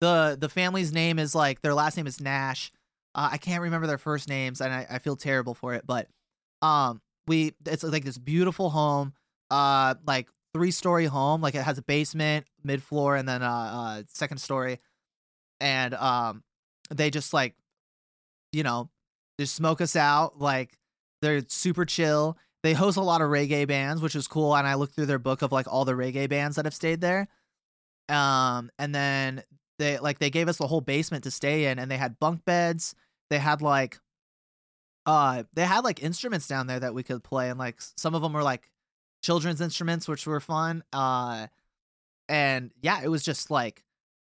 the 0.00 0.36
the 0.40 0.48
family's 0.48 0.92
name 0.92 1.18
is 1.18 1.34
like 1.34 1.62
their 1.62 1.74
last 1.74 1.96
name 1.96 2.06
is 2.06 2.20
Nash. 2.20 2.70
Uh, 3.14 3.30
I 3.32 3.38
can't 3.38 3.62
remember 3.62 3.86
their 3.86 3.98
first 3.98 4.28
names, 4.28 4.60
and 4.60 4.72
I, 4.72 4.86
I 4.90 4.98
feel 4.98 5.16
terrible 5.16 5.54
for 5.54 5.74
it, 5.74 5.86
but 5.86 6.08
um 6.62 7.00
we 7.26 7.54
it's 7.66 7.82
like 7.82 8.04
this 8.04 8.18
beautiful 8.18 8.70
home, 8.70 9.14
uh 9.50 9.94
like 10.06 10.28
three 10.54 10.70
story 10.70 11.06
home, 11.06 11.40
like 11.40 11.54
it 11.54 11.62
has 11.62 11.78
a 11.78 11.82
basement, 11.82 12.46
mid 12.64 12.82
floor, 12.82 13.16
and 13.16 13.28
then 13.28 13.42
uh, 13.42 13.48
uh 13.48 14.02
second 14.08 14.38
story, 14.38 14.78
and 15.60 15.94
um 15.94 16.42
they 16.90 17.10
just 17.10 17.32
like 17.32 17.54
you 18.52 18.62
know 18.62 18.90
just 19.38 19.54
smoke 19.54 19.80
us 19.80 19.96
out 19.96 20.38
like 20.40 20.76
they're 21.22 21.42
super 21.48 21.84
chill 21.84 22.36
they 22.62 22.74
host 22.74 22.96
a 22.96 23.02
lot 23.02 23.22
of 23.22 23.30
reggae 23.30 23.66
bands, 23.66 24.02
which 24.02 24.14
is 24.14 24.28
cool. 24.28 24.54
And 24.54 24.66
I 24.66 24.74
looked 24.74 24.94
through 24.94 25.06
their 25.06 25.18
book 25.18 25.42
of 25.42 25.52
like 25.52 25.66
all 25.66 25.84
the 25.84 25.92
reggae 25.92 26.28
bands 26.28 26.56
that 26.56 26.66
have 26.66 26.74
stayed 26.74 27.00
there. 27.00 27.28
Um, 28.08 28.70
and 28.78 28.94
then 28.94 29.42
they 29.80 29.98
like 29.98 30.18
they 30.20 30.30
gave 30.30 30.46
us 30.48 30.58
the 30.58 30.66
whole 30.66 30.80
basement 30.80 31.24
to 31.24 31.30
stay 31.30 31.64
in, 31.66 31.78
and 31.78 31.90
they 31.90 31.96
had 31.96 32.18
bunk 32.20 32.44
beds. 32.44 32.94
They 33.30 33.38
had 33.38 33.62
like, 33.62 33.98
uh, 35.06 35.44
they 35.54 35.64
had 35.64 35.80
like 35.82 36.02
instruments 36.02 36.46
down 36.46 36.66
there 36.66 36.78
that 36.80 36.94
we 36.94 37.02
could 37.02 37.24
play, 37.24 37.48
and 37.50 37.58
like 37.58 37.76
some 37.96 38.14
of 38.14 38.22
them 38.22 38.32
were 38.32 38.42
like 38.42 38.70
children's 39.24 39.60
instruments, 39.60 40.06
which 40.06 40.26
were 40.26 40.40
fun. 40.40 40.84
Uh, 40.92 41.46
and 42.28 42.70
yeah, 42.82 43.00
it 43.02 43.08
was 43.08 43.24
just 43.24 43.50
like, 43.50 43.82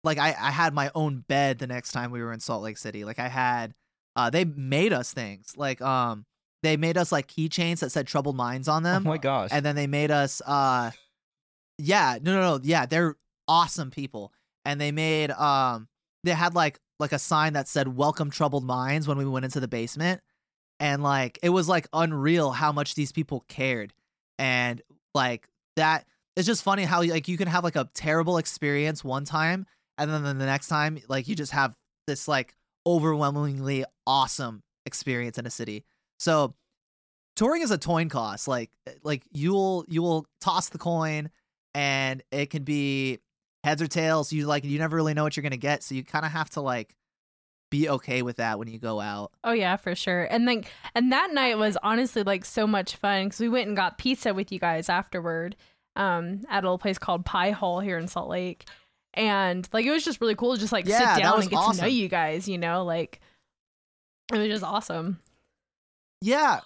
like 0.04 0.18
I 0.18 0.30
I 0.30 0.52
had 0.52 0.74
my 0.74 0.90
own 0.96 1.24
bed 1.28 1.60
the 1.60 1.68
next 1.68 1.92
time 1.92 2.10
we 2.12 2.24
were 2.24 2.34
in 2.34 2.40
Salt 2.40 2.64
Lake 2.64 2.78
City. 2.78 3.04
Like 3.04 3.20
I 3.20 3.28
had, 3.28 3.76
uh, 4.16 4.30
they 4.30 4.46
made 4.46 4.94
us 4.94 5.14
things 5.14 5.54
like 5.58 5.82
um 5.82 6.26
they 6.64 6.78
made 6.78 6.98
us 6.98 7.12
like 7.12 7.28
keychains 7.28 7.80
that 7.80 7.92
said 7.92 8.08
troubled 8.08 8.38
minds 8.38 8.68
on 8.70 8.84
them. 8.84 9.06
Oh 9.06 9.10
my 9.10 9.18
gosh. 9.18 9.50
and 9.52 9.66
then 9.66 9.76
they 9.76 9.88
made 9.88 10.12
us 10.12 10.42
uh 10.46 10.92
yeah, 11.78 12.18
no 12.22 12.34
no 12.34 12.42
no, 12.42 12.60
yeah, 12.64 12.86
they're 12.86 13.18
awesome 13.48 13.92
people. 13.92 14.32
And 14.66 14.80
they 14.80 14.92
made 14.92 15.32
um 15.32 15.88
they 16.24 16.32
had 16.32 16.56
like 16.56 16.80
like 17.00 17.12
a 17.12 17.20
sign 17.20 17.54
that 17.54 17.68
said 17.68 17.88
welcome 17.88 18.30
troubled 18.30 18.64
minds 18.64 19.08
when 19.08 19.18
we 19.18 19.26
went 19.26 19.46
into 19.46 19.60
the 19.60 19.68
basement. 19.68 20.22
And 20.80 21.04
like 21.04 21.40
it 21.44 21.50
was 21.50 21.70
like 21.70 21.88
unreal 21.94 22.52
how 22.52 22.72
much 22.72 22.96
these 22.96 23.12
people 23.12 23.44
cared. 23.48 23.94
And 24.40 24.82
like 25.14 25.48
that 25.76 26.06
it's 26.36 26.48
just 26.48 26.64
funny 26.64 26.84
how 26.84 27.04
like 27.04 27.28
you 27.28 27.38
can 27.38 27.48
have 27.48 27.64
like 27.64 27.76
a 27.76 27.90
terrible 27.94 28.38
experience 28.38 29.04
one 29.04 29.24
time 29.24 29.66
and 29.98 30.10
then 30.10 30.24
the 30.24 30.46
next 30.46 30.68
time 30.68 30.98
like 31.08 31.28
you 31.28 31.36
just 31.36 31.52
have 31.52 31.76
this 32.08 32.28
like 32.28 32.56
overwhelmingly 32.86 33.86
awesome 34.06 34.64
experience 34.86 35.38
in 35.38 35.46
a 35.46 35.50
city. 35.50 35.86
So 36.20 36.56
touring 37.36 37.62
is 37.62 37.72
a 37.72 37.78
coin 37.78 38.10
toss. 38.10 38.48
Like 38.48 38.72
like 39.04 39.24
you'll 39.32 39.86
you'll 39.88 40.26
toss 40.42 40.70
the 40.70 40.78
coin 40.78 41.30
and 41.74 42.22
it 42.32 42.50
can 42.50 42.64
be 42.64 43.20
heads 43.64 43.82
or 43.82 43.88
tails. 43.88 44.32
You 44.34 44.46
like 44.46 44.64
you 44.64 44.80
never 44.80 44.96
really 44.96 45.14
know 45.14 45.24
what 45.24 45.36
you're 45.38 45.44
gonna 45.44 45.58
get. 45.58 45.84
So 45.84 45.96
you 45.96 46.04
kind 46.04 46.26
of 46.26 46.32
have 46.32 46.50
to 46.52 46.62
like 46.62 46.96
be 47.72 47.90
okay 47.90 48.22
with 48.22 48.38
that 48.38 48.60
when 48.60 48.68
you 48.68 48.78
go 48.78 49.00
out. 49.00 49.32
Oh 49.44 49.52
yeah, 49.54 49.78
for 49.78 49.96
sure. 49.96 50.26
And 50.26 50.46
like 50.46 50.72
and 50.96 51.12
that 51.12 51.34
night 51.34 51.58
was 51.58 51.78
honestly 51.82 52.24
like 52.24 52.46
so 52.46 52.68
much 52.68 52.96
fun 52.96 53.26
because 53.26 53.40
we 53.40 53.50
went 53.50 53.68
and 53.68 53.76
got 53.76 53.98
pizza 53.98 54.34
with 54.34 54.52
you 54.52 54.60
guys 54.60 54.90
afterward, 54.90 55.56
um, 55.96 56.42
at 56.50 56.64
a 56.64 56.68
little 56.68 56.78
place 56.78 56.98
called 56.98 57.26
Pie 57.26 57.52
Hole 57.52 57.80
here 57.80 57.98
in 57.98 58.08
Salt 58.08 58.30
Lake, 58.30 58.66
and 59.14 59.68
like 59.74 59.86
it 59.86 59.92
was 59.92 60.06
just 60.06 60.22
really 60.22 60.36
cool 60.36 60.54
to 60.54 60.60
just 60.60 60.74
like 60.74 60.86
Yeah, 60.86 61.16
sit 61.16 61.24
down 61.24 61.42
and 61.42 61.50
get 61.50 61.60
to 61.60 61.82
know 61.82 61.88
you 61.88 62.10
guys. 62.10 62.48
You 62.48 62.58
know, 62.58 62.84
like 62.84 63.22
it 64.32 64.38
was 64.38 64.48
just 64.48 64.64
awesome. 64.64 65.20
Yeah. 66.22 66.62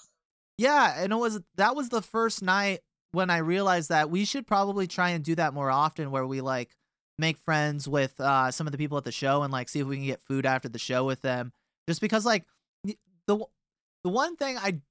Yeah, 0.58 1.02
and 1.02 1.14
it 1.14 1.16
was 1.16 1.40
that 1.56 1.76
was 1.76 1.90
the 1.90 2.02
first 2.02 2.42
night 2.42 2.80
when 3.12 3.30
I 3.30 3.38
realized 3.38 3.90
that 3.90 4.10
we 4.10 4.26
should 4.26 4.46
probably 4.46 4.88
try 4.88 5.12
and 5.12 5.24
do 5.24 5.36
that 5.36 5.54
more 5.54 5.72
often 5.72 6.12
where 6.12 6.26
we 6.26 6.42
like 6.42 6.76
make 7.20 7.38
friends 7.38 7.88
with 7.88 8.20
uh 8.20 8.52
some 8.52 8.68
of 8.68 8.72
the 8.72 8.78
people 8.78 8.98
at 8.98 9.04
the 9.04 9.12
show 9.12 9.42
and 9.44 9.52
like 9.52 9.70
see 9.70 9.80
if 9.80 9.88
we 9.88 9.98
can 9.98 10.06
get 10.06 10.22
food 10.22 10.46
after 10.46 10.70
the 10.70 10.80
show 10.80 11.06
with 11.06 11.22
them. 11.22 11.52
Just 11.88 12.02
because 12.02 12.26
like 12.26 12.46
the 13.28 13.38
the 14.04 14.10
one 14.10 14.36
thing 14.36 14.58
I 14.58 14.82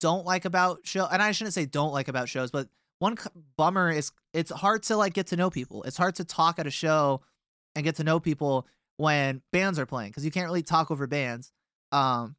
don't 0.00 0.24
like 0.24 0.44
about 0.44 0.80
show 0.84 1.06
and 1.10 1.22
I 1.22 1.32
shouldn't 1.32 1.54
say 1.54 1.66
don't 1.66 1.92
like 1.92 2.08
about 2.08 2.28
shows, 2.28 2.50
but 2.50 2.68
one 2.98 3.16
c- 3.16 3.30
bummer 3.56 3.90
is 3.90 4.12
it's 4.32 4.50
hard 4.50 4.82
to 4.84 4.96
like 4.96 5.14
get 5.14 5.28
to 5.28 5.36
know 5.36 5.50
people. 5.50 5.82
It's 5.84 5.96
hard 5.96 6.14
to 6.16 6.24
talk 6.24 6.58
at 6.58 6.66
a 6.66 6.70
show 6.70 7.22
and 7.74 7.84
get 7.84 7.96
to 7.96 8.04
know 8.04 8.20
people 8.20 8.66
when 8.96 9.42
bands 9.52 9.78
are 9.78 9.86
playing 9.86 10.10
because 10.10 10.24
you 10.24 10.30
can't 10.30 10.46
really 10.46 10.62
talk 10.62 10.90
over 10.90 11.06
bands. 11.06 11.52
Um 11.92 12.36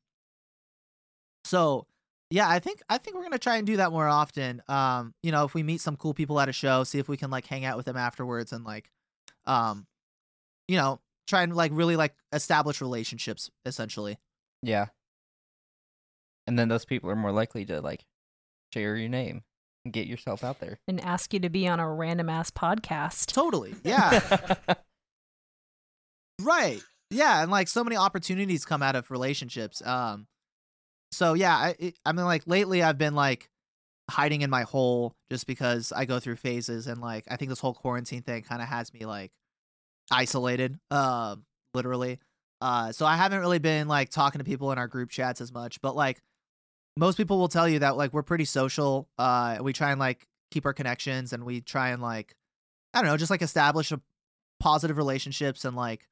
so 1.43 1.87
yeah, 2.31 2.49
I 2.49 2.59
think 2.59 2.81
I 2.89 2.97
think 2.97 3.17
we're 3.17 3.23
gonna 3.23 3.37
try 3.37 3.57
and 3.57 3.67
do 3.67 3.77
that 3.77 3.91
more 3.91 4.07
often. 4.07 4.61
Um, 4.69 5.13
you 5.21 5.31
know, 5.31 5.43
if 5.43 5.53
we 5.53 5.63
meet 5.63 5.81
some 5.81 5.97
cool 5.97 6.13
people 6.13 6.39
at 6.39 6.47
a 6.47 6.53
show, 6.53 6.85
see 6.85 6.97
if 6.97 7.09
we 7.09 7.17
can 7.17 7.29
like 7.29 7.45
hang 7.45 7.65
out 7.65 7.75
with 7.75 7.85
them 7.85 7.97
afterwards 7.97 8.53
and 8.53 8.63
like, 8.63 8.89
um, 9.45 9.87
you 10.67 10.77
know, 10.77 10.99
try 11.27 11.43
and 11.43 11.55
like 11.55 11.71
really 11.73 11.95
like 11.95 12.15
establish 12.33 12.81
relationships 12.81 13.49
essentially. 13.65 14.17
yeah. 14.61 14.87
And 16.47 16.57
then 16.57 16.67
those 16.69 16.85
people 16.85 17.09
are 17.09 17.15
more 17.15 17.31
likely 17.31 17.65
to 17.65 17.81
like 17.81 18.03
share 18.73 18.97
your 18.97 19.07
name 19.09 19.43
and 19.85 19.93
get 19.93 20.07
yourself 20.07 20.43
out 20.43 20.59
there. 20.59 20.79
And 20.87 20.99
ask 20.99 21.33
you 21.33 21.39
to 21.41 21.49
be 21.49 21.67
on 21.67 21.79
a 21.79 21.87
random 21.89 22.29
ass 22.29 22.49
podcast. 22.51 23.27
Totally. 23.27 23.75
Yeah. 23.83 24.55
right. 26.41 26.81
Yeah, 27.11 27.43
and 27.43 27.51
like 27.51 27.67
so 27.67 27.83
many 27.83 27.95
opportunities 27.95 28.65
come 28.65 28.81
out 28.81 28.95
of 28.95 29.11
relationships. 29.11 29.85
Um, 29.85 30.27
so 31.11 31.33
yeah, 31.33 31.55
I 31.55 31.93
I 32.05 32.11
mean 32.13 32.25
like 32.25 32.43
lately 32.47 32.81
I've 32.81 32.97
been 32.97 33.15
like 33.15 33.49
hiding 34.11 34.41
in 34.41 34.49
my 34.49 34.63
hole 34.63 35.15
just 35.31 35.47
because 35.47 35.91
I 35.95 36.05
go 36.05 36.19
through 36.19 36.35
phases 36.35 36.87
and 36.87 37.01
like 37.01 37.25
I 37.29 37.37
think 37.37 37.49
this 37.49 37.59
whole 37.59 37.73
quarantine 37.73 38.21
thing 38.21 38.43
kind 38.43 38.61
of 38.61 38.67
has 38.67 38.93
me 38.93 39.05
like 39.05 39.31
isolated, 40.11 40.77
um, 40.91 41.45
literally. 41.73 42.19
Uh, 42.59 42.91
so 42.91 43.05
I 43.05 43.15
haven't 43.15 43.39
really 43.39 43.59
been 43.59 43.87
like 43.87 44.09
talking 44.09 44.39
to 44.39 44.45
people 44.45 44.71
in 44.71 44.77
our 44.77 44.87
group 44.87 45.09
chats 45.09 45.41
as 45.41 45.51
much, 45.51 45.81
but 45.81 45.95
like 45.95 46.21
most 46.97 47.15
people 47.17 47.39
will 47.39 47.47
tell 47.47 47.67
you 47.67 47.79
that 47.79 47.97
like 47.97 48.13
we're 48.13 48.21
pretty 48.21 48.45
social. 48.45 49.07
Uh, 49.17 49.57
we 49.61 49.73
try 49.73 49.91
and 49.91 49.99
like 49.99 50.27
keep 50.51 50.65
our 50.65 50.73
connections 50.73 51.33
and 51.33 51.45
we 51.45 51.61
try 51.61 51.89
and 51.89 52.01
like 52.01 52.35
I 52.93 52.99
don't 52.99 53.09
know, 53.09 53.17
just 53.17 53.31
like 53.31 53.41
establish 53.41 53.91
a 53.91 54.01
positive 54.59 54.97
relationships 54.97 55.65
and 55.65 55.75
like 55.75 56.07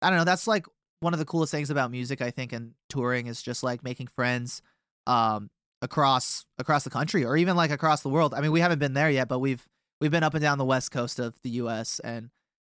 I 0.00 0.08
don't 0.08 0.18
know, 0.18 0.24
that's 0.24 0.48
like 0.48 0.66
one 1.00 1.12
of 1.12 1.18
the 1.18 1.26
coolest 1.26 1.52
things 1.52 1.70
about 1.70 1.90
music 1.90 2.22
I 2.22 2.30
think 2.30 2.52
and 2.52 2.72
touring 2.88 3.26
is 3.26 3.42
just 3.42 3.62
like 3.62 3.84
making 3.84 4.06
friends 4.06 4.62
um 5.06 5.50
across 5.82 6.46
across 6.58 6.84
the 6.84 6.90
country 6.90 7.24
or 7.24 7.36
even 7.36 7.56
like 7.56 7.70
across 7.70 8.02
the 8.02 8.08
world. 8.08 8.32
I 8.32 8.40
mean, 8.40 8.52
we 8.52 8.60
haven't 8.60 8.78
been 8.78 8.94
there 8.94 9.10
yet, 9.10 9.28
but 9.28 9.40
we've 9.40 9.68
we've 10.00 10.10
been 10.10 10.22
up 10.22 10.34
and 10.34 10.42
down 10.42 10.56
the 10.56 10.64
west 10.64 10.90
coast 10.92 11.18
of 11.18 11.34
the 11.42 11.50
US 11.50 11.98
and 11.98 12.30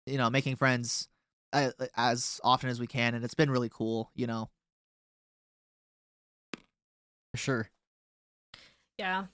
you 0.06 0.18
know, 0.18 0.30
making 0.30 0.56
friends 0.56 1.08
uh, 1.52 1.70
as 1.96 2.40
often 2.44 2.70
as 2.70 2.78
we 2.78 2.86
can 2.86 3.14
and 3.14 3.24
it's 3.24 3.34
been 3.34 3.50
really 3.50 3.70
cool, 3.70 4.10
you 4.14 4.26
know. 4.26 4.50
For 7.32 7.38
sure. 7.38 7.70
Yeah. 8.98 9.24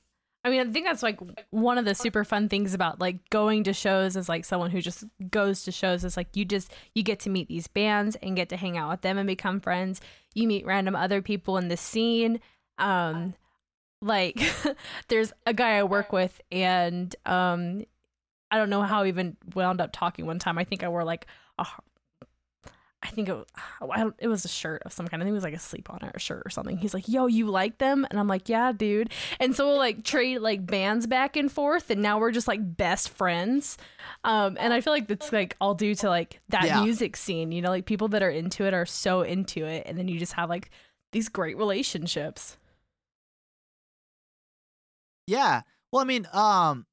I 0.44 0.50
mean, 0.50 0.60
I 0.60 0.70
think 0.70 0.84
that's 0.84 1.02
like 1.02 1.18
one 1.50 1.78
of 1.78 1.86
the 1.86 1.94
super 1.94 2.22
fun 2.22 2.50
things 2.50 2.74
about 2.74 3.00
like 3.00 3.30
going 3.30 3.64
to 3.64 3.72
shows 3.72 4.14
as 4.14 4.28
like 4.28 4.44
someone 4.44 4.70
who 4.70 4.82
just 4.82 5.04
goes 5.30 5.64
to 5.64 5.72
shows 5.72 6.04
is 6.04 6.18
like 6.18 6.36
you 6.36 6.44
just 6.44 6.70
you 6.94 7.02
get 7.02 7.20
to 7.20 7.30
meet 7.30 7.48
these 7.48 7.66
bands 7.66 8.14
and 8.22 8.36
get 8.36 8.50
to 8.50 8.56
hang 8.58 8.76
out 8.76 8.90
with 8.90 9.00
them 9.00 9.16
and 9.16 9.26
become 9.26 9.58
friends. 9.58 10.02
You 10.34 10.46
meet 10.46 10.66
random 10.66 10.94
other 10.94 11.22
people 11.22 11.56
in 11.56 11.68
the 11.68 11.78
scene. 11.78 12.40
Um 12.76 13.34
like 14.00 14.40
there's 15.08 15.32
a 15.46 15.54
guy 15.54 15.78
I 15.78 15.82
work 15.84 16.12
with 16.12 16.40
and 16.52 17.14
um 17.26 17.84
I 18.50 18.58
don't 18.58 18.70
know 18.70 18.82
how 18.82 19.02
I 19.02 19.08
even 19.08 19.36
wound 19.54 19.80
up 19.80 19.90
talking 19.92 20.26
one 20.26 20.38
time. 20.38 20.58
I 20.58 20.64
think 20.64 20.82
I 20.84 20.88
wore 20.88 21.04
like 21.04 21.26
a 21.58 21.66
I 23.02 23.08
think 23.08 23.28
it, 23.28 23.36
it 24.18 24.28
was 24.28 24.44
a 24.46 24.48
shirt 24.48 24.82
of 24.86 24.92
some 24.92 25.06
kind. 25.06 25.22
I 25.22 25.26
think 25.26 25.32
it 25.32 25.34
was 25.34 25.44
like 25.44 25.52
a 25.54 25.58
sleep 25.58 25.90
on 25.90 25.98
it 26.02 26.14
or 26.14 26.18
shirt 26.18 26.42
or 26.46 26.48
something. 26.50 26.78
He's 26.78 26.94
like, 26.94 27.06
"Yo, 27.06 27.26
you 27.26 27.46
like 27.48 27.76
them?" 27.76 28.06
And 28.08 28.18
I'm 28.18 28.28
like, 28.28 28.48
"Yeah, 28.48 28.72
dude." 28.72 29.10
And 29.38 29.54
so 29.54 29.66
we'll 29.66 29.76
like 29.76 30.04
trade 30.04 30.38
like 30.38 30.64
bands 30.64 31.06
back 31.06 31.36
and 31.36 31.52
forth, 31.52 31.90
and 31.90 32.00
now 32.00 32.18
we're 32.18 32.30
just 32.30 32.48
like 32.48 32.76
best 32.78 33.10
friends. 33.10 33.76
Um, 34.24 34.56
and 34.58 34.72
I 34.72 34.80
feel 34.80 34.92
like 34.94 35.06
that's 35.06 35.32
like 35.32 35.54
all 35.60 35.74
due 35.74 35.94
to 35.96 36.08
like 36.08 36.40
that 36.48 36.64
Yeah. 36.64 36.82
music 36.82 37.16
scene. 37.16 37.52
You 37.52 37.60
know, 37.60 37.68
like 37.68 37.84
people 37.84 38.08
that 38.08 38.22
are 38.22 38.30
into 38.30 38.64
it 38.64 38.72
are 38.72 38.86
so 38.86 39.20
into 39.20 39.66
it, 39.66 39.82
and 39.86 39.98
then 39.98 40.08
you 40.08 40.18
just 40.18 40.32
have 40.34 40.48
like 40.48 40.70
these 41.12 41.28
great 41.28 41.58
relationships. 41.58 42.56
Yeah. 45.26 45.62
Well, 45.92 46.02
I 46.02 46.04
mean, 46.06 46.26
um, 46.32 46.86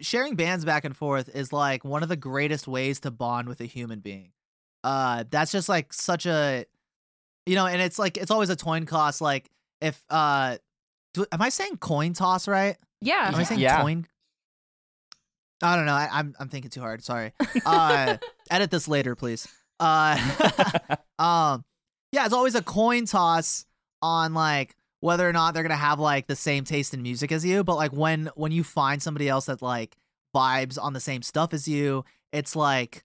sharing 0.00 0.36
bands 0.36 0.64
back 0.64 0.84
and 0.84 0.96
forth 0.96 1.28
is 1.34 1.52
like 1.52 1.84
one 1.84 2.02
of 2.02 2.08
the 2.08 2.16
greatest 2.16 2.66
ways 2.68 3.00
to 3.00 3.10
bond 3.10 3.48
with 3.48 3.60
a 3.60 3.66
human 3.66 4.00
being. 4.00 4.32
Uh, 4.82 5.24
that's 5.30 5.52
just 5.52 5.68
like 5.68 5.92
such 5.92 6.26
a, 6.26 6.64
you 7.46 7.54
know, 7.54 7.66
and 7.66 7.80
it's 7.80 7.98
like 7.98 8.16
it's 8.16 8.30
always 8.30 8.50
a 8.50 8.56
coin 8.56 8.86
toss. 8.86 9.20
Like 9.20 9.50
if 9.80 10.02
uh, 10.10 10.56
do, 11.14 11.26
am 11.32 11.42
I 11.42 11.48
saying 11.48 11.76
coin 11.78 12.12
toss 12.12 12.46
right? 12.48 12.76
Yeah, 13.00 13.28
Am 13.28 13.34
I 13.34 13.44
saying 13.44 13.60
Yeah. 13.60 13.80
coin? 13.80 14.06
I 15.62 15.76
don't 15.76 15.84
know. 15.86 15.94
I, 15.94 16.08
I'm 16.10 16.34
I'm 16.38 16.48
thinking 16.48 16.70
too 16.70 16.80
hard. 16.80 17.02
Sorry. 17.04 17.32
Uh, 17.66 18.16
edit 18.50 18.70
this 18.70 18.88
later, 18.88 19.14
please. 19.14 19.46
Uh, 19.78 20.16
um, 21.18 21.64
yeah, 22.12 22.24
it's 22.24 22.34
always 22.34 22.54
a 22.54 22.62
coin 22.62 23.04
toss 23.06 23.66
on 24.02 24.32
like 24.34 24.74
whether 25.00 25.28
or 25.28 25.32
not 25.32 25.54
they're 25.54 25.62
gonna 25.62 25.76
have 25.76 25.98
like 25.98 26.26
the 26.26 26.36
same 26.36 26.64
taste 26.64 26.94
in 26.94 27.02
music 27.02 27.32
as 27.32 27.44
you. 27.44 27.64
But 27.64 27.76
like 27.76 27.92
when 27.92 28.30
when 28.34 28.52
you 28.52 28.62
find 28.64 29.02
somebody 29.02 29.28
else 29.28 29.46
that 29.46 29.62
like 29.62 29.96
vibes 30.34 30.78
on 30.80 30.92
the 30.92 31.00
same 31.00 31.22
stuff 31.22 31.52
as 31.52 31.66
you, 31.66 32.04
it's 32.32 32.54
like, 32.54 33.04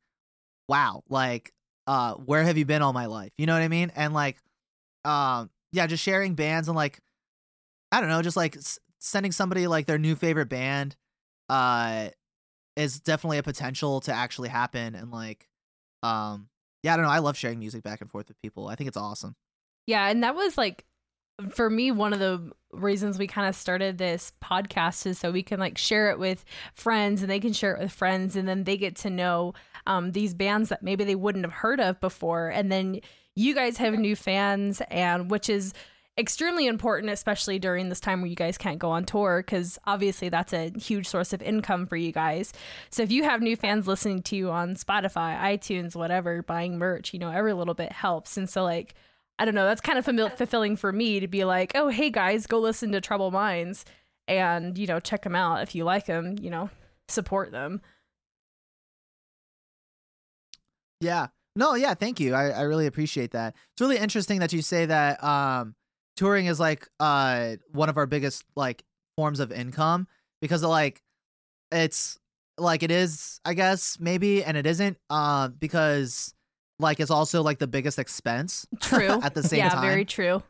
wow, 0.68 1.04
like 1.10 1.54
uh, 1.88 2.14
where 2.16 2.44
have 2.44 2.58
you 2.58 2.66
been 2.66 2.82
all 2.82 2.94
my 2.94 3.06
life? 3.06 3.32
You 3.38 3.46
know 3.46 3.54
what 3.54 3.62
I 3.62 3.68
mean? 3.68 3.92
And 3.96 4.14
like, 4.14 4.38
um, 5.04 5.50
yeah, 5.72 5.88
just 5.88 6.04
sharing 6.04 6.36
bands 6.36 6.68
and 6.68 6.76
like, 6.76 7.00
I 7.92 8.00
don't 8.00 8.10
know, 8.10 8.22
just 8.22 8.38
like 8.38 8.58
s- 8.58 8.80
sending 9.00 9.32
somebody 9.32 9.68
like 9.68 9.86
their 9.86 10.00
new 10.00 10.16
favorite 10.16 10.50
band, 10.50 10.96
uh, 11.50 12.10
is 12.76 13.00
definitely 13.00 13.38
a 13.38 13.44
potential 13.44 14.02
to 14.02 14.12
actually 14.12 14.50
happen. 14.50 14.96
And 14.96 15.12
like, 15.12 15.48
um, 16.04 16.50
yeah, 16.84 16.94
I 16.94 16.98
don't 16.98 17.06
know. 17.06 17.12
I 17.12 17.20
love 17.20 17.38
sharing 17.38 17.60
music 17.60 17.84
back 17.84 18.02
and 18.02 18.10
forth 18.10 18.28
with 18.28 18.42
people. 18.42 18.68
I 18.68 18.76
think 18.76 18.88
it's 18.88 18.98
awesome. 18.98 19.36
Yeah, 19.88 20.08
and 20.10 20.24
that 20.24 20.36
was 20.36 20.58
like 20.58 20.86
for 21.50 21.70
me 21.70 21.92
one 21.92 22.14
of 22.14 22.20
the 22.20 22.52
reasons 22.72 23.18
we 23.18 23.28
kind 23.28 23.48
of 23.48 23.56
started 23.56 23.98
this 23.98 24.34
podcast 24.44 25.06
is 25.06 25.18
so 25.18 25.32
we 25.32 25.44
can 25.44 25.60
like 25.60 25.78
share 25.78 26.10
it 26.10 26.20
with 26.20 26.44
friends 26.74 27.22
and 27.22 27.30
they 27.30 27.40
can 27.40 27.54
share 27.54 27.74
it 27.74 27.82
with 27.82 27.92
friends 27.92 28.36
and 28.36 28.48
then 28.48 28.64
they 28.64 28.78
get 28.78 28.96
to 28.96 29.10
know 29.10 29.54
um, 29.88 30.12
these 30.12 30.34
bands 30.34 30.70
that 30.70 30.84
maybe 30.84 31.04
they 31.04 31.16
wouldn't 31.16 31.46
have 31.46 31.54
heard 31.54 31.80
of 31.80 32.00
before 32.00 32.50
and 32.50 32.72
then 32.72 33.00
you 33.36 33.54
guys 33.54 33.78
have 33.78 33.94
new 33.94 34.16
fans 34.16 34.82
and 34.90 35.30
which 35.30 35.50
is 35.50 35.74
extremely 36.18 36.66
important 36.66 37.12
especially 37.12 37.60
during 37.60 37.90
this 37.90 38.00
time 38.00 38.22
where 38.22 38.30
you 38.30 38.36
guys 38.36 38.58
can't 38.58 38.80
go 38.80 38.90
on 38.90 39.04
tour 39.04 39.44
because 39.46 39.78
obviously 39.86 40.30
that's 40.30 40.54
a 40.54 40.72
huge 40.78 41.08
source 41.08 41.34
of 41.34 41.42
income 41.42 41.86
for 41.86 41.98
you 41.98 42.14
guys. 42.14 42.54
So 42.90 43.04
if 43.04 43.12
you 43.12 43.24
have 43.24 43.42
new 43.42 43.58
fans 43.58 43.86
listening 43.86 44.22
to 44.24 44.36
you 44.38 44.50
on 44.50 44.76
spotify 44.76 45.38
itunes 45.38 45.96
whatever 45.96 46.42
buying 46.42 46.78
merch 46.78 47.14
you 47.14 47.20
know 47.20 47.32
every 47.32 47.54
little 47.54 47.74
bit 47.74 47.92
helps. 47.92 48.38
And 48.38 48.50
so 48.50 48.64
like 48.64 48.96
I 49.38 49.46
don't 49.46 49.56
know. 49.56 49.66
That's 49.66 49.82
kind 49.82 50.00
of 50.00 50.06
famil- 50.06 50.36
fulfilling 50.36 50.76
for 50.76 50.92
me 50.92 51.20
to 51.20 51.28
be 51.28 51.44
like, 51.44 51.74
oh, 51.76 51.90
hey 51.90 52.10
guys, 52.10 52.48
go 52.48 52.60
listen 52.60 52.92
to 52.94 53.02
Troubled 53.02 53.34
Minds 53.34 53.84
and, 54.28 54.78
you 54.78 54.88
know, 54.88 55.00
check 55.00 55.24
them 55.24 55.36
out. 55.36 55.62
If 55.62 55.76
you 55.76 55.84
like 55.84 56.06
them, 56.06 56.38
you 56.40 56.50
know, 56.50 56.70
support 57.08 57.52
them. 57.52 57.82
Yeah. 61.02 61.28
No, 61.56 61.76
yeah, 61.76 61.94
thank 61.94 62.20
you. 62.20 62.34
I, 62.34 62.50
I 62.50 62.62
really 62.62 62.88
appreciate 62.88 63.32
that. 63.32 63.56
It's 63.74 63.82
really 63.82 63.98
interesting 63.98 64.40
that 64.40 64.54
you 64.54 64.62
say 64.62 64.86
that 64.86 65.24
um 65.24 65.76
touring 66.18 66.46
is 66.46 66.60
like 66.60 66.88
uh 67.00 67.56
one 67.72 67.90
of 67.90 67.98
our 67.98 68.06
biggest 68.06 68.44
like 68.56 68.84
forms 69.18 69.40
of 69.40 69.52
income 69.52 70.08
because 70.42 70.64
like 70.64 71.02
it's 71.72 72.18
like 72.58 72.84
it 72.84 72.92
is, 72.92 73.40
I 73.44 73.54
guess, 73.54 73.98
maybe, 74.00 74.44
and 74.44 74.56
it 74.56 74.66
isn't, 74.66 74.98
uh, 75.10 75.50
because 75.50 76.34
like 76.80 77.00
it's 77.00 77.12
also 77.12 77.42
like 77.42 77.60
the 77.60 77.68
biggest 77.68 78.00
expense 78.00 78.66
True. 78.82 79.20
at 79.22 79.34
the 79.34 79.44
same 79.44 79.60
yeah, 79.60 79.70
time. 79.70 79.84
Yeah, 79.84 79.90
very 79.90 80.06
true. 80.06 80.44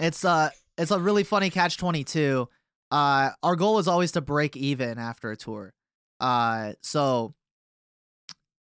It's 0.00 0.24
uh 0.24 0.50
it's 0.78 0.90
a 0.90 0.98
really 0.98 1.24
funny 1.24 1.50
catch 1.50 1.76
22. 1.78 2.48
Uh 2.90 3.30
our 3.42 3.56
goal 3.56 3.78
is 3.78 3.88
always 3.88 4.12
to 4.12 4.20
break 4.20 4.56
even 4.56 4.98
after 4.98 5.30
a 5.30 5.36
tour. 5.36 5.72
Uh 6.20 6.72
so 6.82 7.34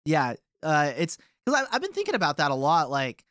yeah, 0.05 0.33
uh 0.63 0.91
it's 0.97 1.17
cuz 1.45 1.55
I 1.55 1.65
I've 1.71 1.81
been 1.81 1.93
thinking 1.93 2.15
about 2.15 2.37
that 2.37 2.51
a 2.51 2.55
lot 2.55 2.89
like 2.89 3.23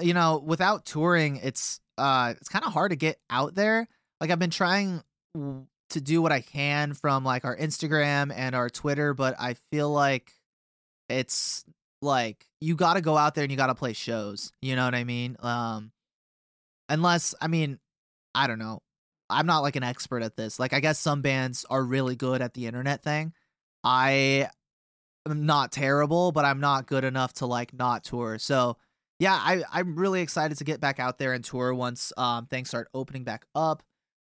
you 0.00 0.14
know, 0.14 0.38
without 0.38 0.84
touring 0.84 1.36
it's 1.36 1.80
uh 1.98 2.34
it's 2.36 2.48
kind 2.48 2.64
of 2.64 2.72
hard 2.72 2.90
to 2.90 2.96
get 2.96 3.20
out 3.30 3.54
there. 3.54 3.88
Like 4.20 4.30
I've 4.30 4.38
been 4.38 4.50
trying 4.50 5.02
w- 5.34 5.66
to 5.90 6.00
do 6.00 6.22
what 6.22 6.32
I 6.32 6.40
can 6.40 6.94
from 6.94 7.24
like 7.24 7.44
our 7.44 7.56
Instagram 7.56 8.32
and 8.34 8.54
our 8.54 8.70
Twitter, 8.70 9.14
but 9.14 9.36
I 9.38 9.56
feel 9.70 9.90
like 9.90 10.32
it's 11.08 11.64
like 12.02 12.46
you 12.60 12.76
got 12.76 12.94
to 12.94 13.00
go 13.00 13.16
out 13.16 13.34
there 13.34 13.44
and 13.44 13.50
you 13.50 13.56
got 13.56 13.68
to 13.68 13.74
play 13.74 13.92
shows. 13.92 14.52
You 14.60 14.76
know 14.76 14.84
what 14.84 14.94
I 14.94 15.04
mean? 15.04 15.36
Um 15.40 15.92
unless 16.88 17.34
I 17.40 17.48
mean, 17.48 17.78
I 18.34 18.46
don't 18.46 18.58
know. 18.58 18.82
I'm 19.30 19.46
not 19.46 19.60
like 19.60 19.76
an 19.76 19.82
expert 19.82 20.22
at 20.22 20.36
this. 20.36 20.58
Like 20.58 20.72
I 20.72 20.80
guess 20.80 20.98
some 20.98 21.22
bands 21.22 21.64
are 21.70 21.82
really 21.82 22.16
good 22.16 22.42
at 22.42 22.54
the 22.54 22.66
internet 22.66 23.02
thing. 23.02 23.32
I 23.82 24.48
am 25.26 25.46
not 25.46 25.72
terrible, 25.72 26.32
but 26.32 26.44
I'm 26.44 26.60
not 26.60 26.86
good 26.86 27.04
enough 27.04 27.32
to 27.34 27.46
like 27.46 27.72
not 27.72 28.04
tour. 28.04 28.38
So 28.38 28.76
yeah, 29.18 29.34
I 29.34 29.62
I'm 29.72 29.96
really 29.96 30.20
excited 30.20 30.58
to 30.58 30.64
get 30.64 30.80
back 30.80 30.98
out 31.00 31.18
there 31.18 31.32
and 31.32 31.44
tour 31.44 31.74
once 31.74 32.12
um 32.16 32.46
things 32.46 32.68
start 32.68 32.88
opening 32.94 33.24
back 33.24 33.46
up. 33.54 33.82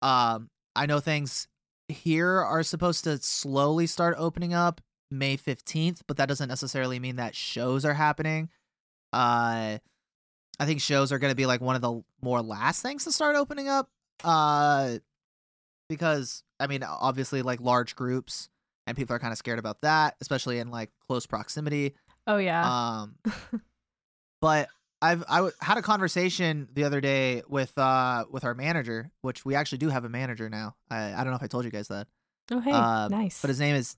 Um 0.01 0.49
I 0.75 0.85
know 0.85 0.99
things 0.99 1.47
here 1.87 2.41
are 2.41 2.63
supposed 2.63 3.03
to 3.05 3.17
slowly 3.17 3.87
start 3.87 4.15
opening 4.17 4.53
up 4.53 4.81
May 5.11 5.37
15th, 5.37 6.01
but 6.07 6.17
that 6.17 6.27
doesn't 6.27 6.49
necessarily 6.49 6.99
mean 6.99 7.17
that 7.17 7.35
shows 7.35 7.85
are 7.85 7.93
happening. 7.93 8.49
Uh 9.11 9.79
I 10.59 10.65
think 10.65 10.81
shows 10.81 11.11
are 11.11 11.19
going 11.19 11.31
to 11.31 11.35
be 11.35 11.45
like 11.45 11.61
one 11.61 11.75
of 11.75 11.81
the 11.81 12.01
more 12.21 12.41
last 12.41 12.81
things 12.81 13.05
to 13.05 13.11
start 13.11 13.35
opening 13.37 13.69
up. 13.69 13.89
Uh, 14.23 14.97
because 15.87 16.43
I 16.59 16.67
mean, 16.67 16.83
obviously, 16.83 17.41
like 17.41 17.61
large 17.61 17.95
groups, 17.95 18.49
and 18.85 18.97
people 18.97 19.15
are 19.15 19.19
kind 19.19 19.31
of 19.31 19.37
scared 19.37 19.59
about 19.59 19.81
that, 19.81 20.15
especially 20.19 20.59
in 20.59 20.69
like 20.69 20.91
close 21.07 21.25
proximity. 21.25 21.95
Oh, 22.27 22.37
yeah. 22.37 22.67
Um, 23.01 23.15
but 24.41 24.67
I've 25.01 25.23
I 25.29 25.37
w- 25.37 25.53
had 25.61 25.77
a 25.77 25.81
conversation 25.81 26.67
the 26.73 26.83
other 26.83 26.99
day 26.99 27.41
with 27.47 27.75
uh 27.77 28.25
with 28.29 28.43
our 28.43 28.53
manager, 28.53 29.11
which 29.21 29.45
we 29.45 29.55
actually 29.55 29.77
do 29.77 29.87
have 29.87 30.03
a 30.03 30.09
manager 30.09 30.49
now. 30.49 30.75
I 30.91 31.13
I 31.13 31.17
don't 31.17 31.27
know 31.27 31.35
if 31.35 31.43
I 31.43 31.47
told 31.47 31.63
you 31.63 31.71
guys 31.71 31.87
that. 31.87 32.07
oh, 32.51 32.59
hey. 32.59 32.71
uh, 32.71 33.07
nice. 33.07 33.41
But 33.41 33.47
his 33.47 33.61
name 33.61 33.75
is 33.75 33.95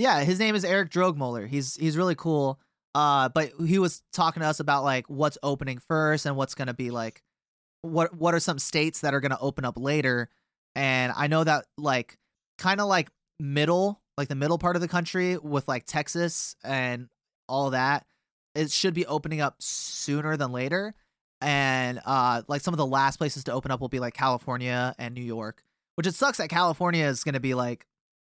Yeah, 0.00 0.24
his 0.24 0.38
name 0.38 0.54
is 0.54 0.64
Eric 0.64 0.90
Drogmoller. 0.90 1.46
He's 1.46 1.76
he's 1.76 1.94
really 1.94 2.14
cool. 2.14 2.58
Uh 2.94 3.28
but 3.28 3.52
he 3.66 3.78
was 3.78 4.02
talking 4.14 4.40
to 4.40 4.48
us 4.48 4.58
about 4.58 4.82
like 4.82 5.04
what's 5.08 5.36
opening 5.42 5.78
first 5.78 6.24
and 6.24 6.36
what's 6.36 6.54
to 6.68 6.74
be 6.74 6.90
like 6.90 7.22
what 7.82 8.14
what 8.16 8.32
are 8.34 8.40
some 8.40 8.58
states 8.58 9.02
that 9.02 9.12
are 9.12 9.20
to 9.30 9.38
open 9.40 9.66
up 9.66 9.74
later 9.76 10.30
and 10.74 11.12
I 11.14 11.26
know 11.26 11.44
that 11.44 11.66
like 11.76 12.16
kind 12.56 12.80
of 12.80 12.88
like 12.88 13.10
middle, 13.38 14.00
like 14.16 14.28
the 14.28 14.34
middle 14.34 14.56
part 14.56 14.74
of 14.74 14.80
the 14.80 14.88
country 14.88 15.36
with 15.36 15.68
like 15.68 15.84
Texas 15.84 16.56
and 16.64 17.10
all 17.46 17.70
that 17.70 18.06
it 18.54 18.70
should 18.70 18.94
be 18.94 19.04
opening 19.04 19.42
up 19.42 19.56
sooner 19.60 20.34
than 20.38 20.50
later 20.50 20.94
and 21.42 22.00
uh 22.06 22.40
like 22.48 22.62
some 22.62 22.72
of 22.72 22.78
the 22.78 22.86
last 22.86 23.18
places 23.18 23.44
to 23.44 23.52
open 23.52 23.70
up 23.70 23.82
will 23.82 23.88
be 23.88 24.00
like 24.00 24.14
California 24.14 24.94
and 24.98 25.14
New 25.14 25.20
York 25.20 25.62
which 25.96 26.06
it 26.06 26.14
sucks 26.14 26.38
that 26.38 26.48
California 26.48 27.04
is 27.04 27.22
to 27.34 27.40
be 27.40 27.52
like 27.52 27.86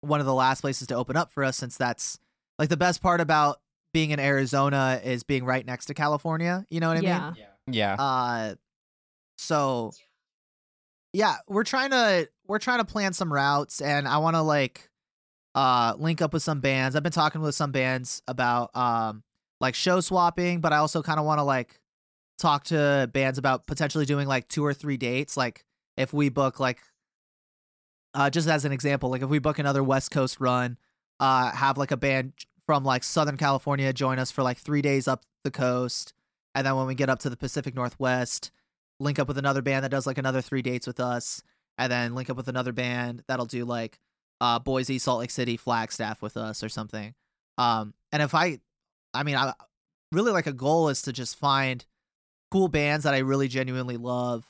one 0.01 0.19
of 0.19 0.25
the 0.25 0.33
last 0.33 0.61
places 0.61 0.87
to 0.87 0.95
open 0.95 1.15
up 1.15 1.31
for 1.31 1.43
us 1.43 1.57
since 1.57 1.77
that's 1.77 2.19
like 2.59 2.69
the 2.69 2.77
best 2.77 3.01
part 3.01 3.21
about 3.21 3.59
being 3.93 4.11
in 4.11 4.19
Arizona 4.19 4.99
is 5.03 5.23
being 5.23 5.45
right 5.45 5.65
next 5.65 5.85
to 5.85 5.93
California. 5.93 6.65
You 6.69 6.79
know 6.79 6.89
what 6.89 6.97
I 6.97 7.01
yeah. 7.01 7.31
mean? 7.31 7.45
Yeah. 7.73 7.95
Uh, 7.95 8.55
so 9.37 9.91
yeah, 11.13 11.37
we're 11.47 11.63
trying 11.63 11.91
to 11.91 12.29
we're 12.47 12.59
trying 12.59 12.79
to 12.79 12.85
plan 12.85 13.13
some 13.13 13.31
routes, 13.31 13.81
and 13.81 14.07
I 14.07 14.17
want 14.19 14.35
to 14.35 14.41
like 14.41 14.89
uh 15.53 15.93
link 15.97 16.21
up 16.21 16.33
with 16.33 16.43
some 16.43 16.61
bands. 16.61 16.95
I've 16.95 17.03
been 17.03 17.11
talking 17.11 17.41
with 17.41 17.55
some 17.55 17.71
bands 17.71 18.21
about 18.27 18.75
um 18.75 19.23
like 19.59 19.75
show 19.75 19.99
swapping, 19.99 20.61
but 20.61 20.73
I 20.73 20.77
also 20.77 21.01
kind 21.01 21.19
of 21.19 21.25
want 21.25 21.39
to 21.39 21.43
like 21.43 21.79
talk 22.39 22.63
to 22.65 23.09
bands 23.13 23.37
about 23.37 23.67
potentially 23.67 24.05
doing 24.05 24.27
like 24.27 24.47
two 24.47 24.65
or 24.65 24.73
three 24.73 24.97
dates. 24.97 25.37
Like 25.37 25.65
if 25.97 26.13
we 26.13 26.29
book 26.29 26.59
like 26.59 26.81
uh 28.13 28.29
just 28.29 28.47
as 28.47 28.65
an 28.65 28.71
example, 28.71 29.09
like 29.09 29.21
if 29.21 29.29
we 29.29 29.39
book 29.39 29.59
another 29.59 29.83
West 29.83 30.11
Coast 30.11 30.39
run, 30.39 30.77
uh 31.19 31.51
have 31.51 31.77
like 31.77 31.91
a 31.91 31.97
band 31.97 32.33
from 32.65 32.83
like 32.83 33.03
Southern 33.03 33.37
California 33.37 33.91
join 33.93 34.19
us 34.19 34.31
for 34.31 34.43
like 34.43 34.57
three 34.57 34.81
days 34.81 35.07
up 35.07 35.23
the 35.43 35.51
coast, 35.51 36.13
and 36.55 36.65
then 36.65 36.75
when 36.75 36.87
we 36.87 36.95
get 36.95 37.09
up 37.09 37.19
to 37.19 37.29
the 37.29 37.37
Pacific 37.37 37.75
Northwest, 37.75 38.51
link 38.99 39.19
up 39.19 39.27
with 39.27 39.37
another 39.37 39.61
band 39.61 39.83
that 39.83 39.91
does 39.91 40.05
like 40.07 40.17
another 40.17 40.41
three 40.41 40.61
dates 40.61 40.87
with 40.87 40.99
us, 40.99 41.41
and 41.77 41.91
then 41.91 42.15
link 42.15 42.29
up 42.29 42.37
with 42.37 42.47
another 42.47 42.71
band 42.71 43.23
that'll 43.27 43.45
do 43.45 43.65
like 43.65 43.99
uh 44.39 44.59
Boise, 44.59 44.99
Salt 44.99 45.19
Lake 45.19 45.31
City, 45.31 45.57
Flagstaff 45.57 46.21
with 46.21 46.37
us 46.37 46.63
or 46.63 46.69
something. 46.69 47.13
Um, 47.57 47.93
and 48.11 48.23
if 48.23 48.33
I, 48.33 48.59
I 49.13 49.23
mean, 49.23 49.35
I 49.35 49.53
really 50.11 50.31
like 50.31 50.47
a 50.47 50.53
goal 50.53 50.89
is 50.89 51.03
to 51.03 51.13
just 51.13 51.37
find 51.37 51.85
cool 52.49 52.67
bands 52.67 53.05
that 53.05 53.13
I 53.13 53.19
really 53.19 53.47
genuinely 53.47 53.97
love 53.97 54.45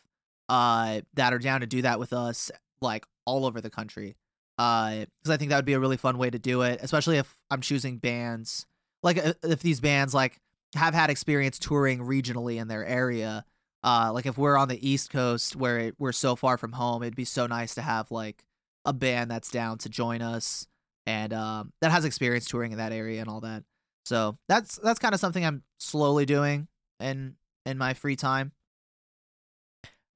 uh 0.49 1.01
that 1.13 1.33
are 1.33 1.39
down 1.39 1.61
to 1.61 1.67
do 1.67 1.83
that 1.83 1.99
with 1.99 2.13
us 2.13 2.51
like 2.81 3.05
all 3.25 3.45
over 3.45 3.61
the 3.61 3.69
country. 3.69 4.15
Uh 4.57 5.05
cuz 5.23 5.31
I 5.31 5.37
think 5.37 5.49
that 5.49 5.57
would 5.57 5.65
be 5.65 5.73
a 5.73 5.79
really 5.79 5.97
fun 5.97 6.17
way 6.17 6.29
to 6.29 6.39
do 6.39 6.61
it, 6.61 6.79
especially 6.81 7.17
if 7.17 7.41
I'm 7.49 7.61
choosing 7.61 7.97
bands 7.97 8.65
like 9.03 9.17
uh, 9.17 9.33
if 9.43 9.61
these 9.61 9.79
bands 9.79 10.13
like 10.13 10.39
have 10.75 10.93
had 10.93 11.09
experience 11.09 11.59
touring 11.59 11.99
regionally 11.99 12.59
in 12.59 12.67
their 12.67 12.85
area. 12.85 13.45
Uh 13.83 14.11
like 14.13 14.25
if 14.25 14.37
we're 14.37 14.57
on 14.57 14.67
the 14.67 14.87
East 14.87 15.09
Coast 15.09 15.55
where 15.55 15.79
it, 15.79 15.95
we're 15.97 16.11
so 16.11 16.35
far 16.35 16.57
from 16.57 16.73
home, 16.73 17.03
it'd 17.03 17.15
be 17.15 17.25
so 17.25 17.47
nice 17.47 17.75
to 17.75 17.81
have 17.81 18.11
like 18.11 18.43
a 18.85 18.93
band 18.93 19.29
that's 19.31 19.51
down 19.51 19.77
to 19.79 19.89
join 19.89 20.21
us 20.21 20.67
and 21.05 21.33
um 21.33 21.73
that 21.81 21.91
has 21.91 22.05
experience 22.05 22.47
touring 22.47 22.71
in 22.71 22.77
that 22.77 22.91
area 22.91 23.19
and 23.21 23.29
all 23.29 23.41
that. 23.41 23.63
So 24.05 24.37
that's 24.47 24.77
that's 24.77 24.99
kind 24.99 25.13
of 25.13 25.19
something 25.19 25.45
I'm 25.45 25.63
slowly 25.77 26.25
doing 26.25 26.67
in 26.99 27.35
in 27.65 27.77
my 27.77 27.93
free 27.93 28.15
time. 28.15 28.51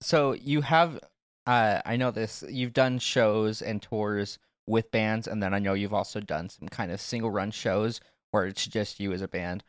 So 0.02 0.34
you 0.34 0.62
have, 0.62 1.00
uh, 1.46 1.82
I 1.86 1.96
know 1.96 2.12
this. 2.12 2.44
You've 2.50 2.74
done 2.74 3.00
shows 3.00 3.62
and 3.62 3.82
tours 3.82 4.40
with 4.68 4.92
bands, 4.92 5.28
and 5.28 5.42
then 5.44 5.54
I 5.54 5.60
know 5.60 5.74
you've 5.74 5.94
also 5.94 6.20
done 6.20 6.50
some 6.50 6.68
kind 6.68 6.92
of 6.92 7.00
single 7.00 7.30
run 7.30 7.52
shows 7.52 8.02
where 8.32 8.46
it's 8.46 8.66
just 8.66 9.00
you 9.00 9.14
as 9.14 9.22
a 9.22 9.28
band. 9.28 9.64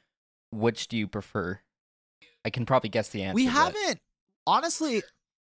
Which 0.51 0.89
do 0.89 0.97
you 0.97 1.07
prefer? 1.07 1.61
I 2.45 2.51
can 2.51 2.65
probably 2.65 2.91
guess 2.91 3.09
the 3.09 3.23
answer. 3.25 3.35
we 3.35 3.47
haven't 3.47 4.01
honestly 4.47 5.03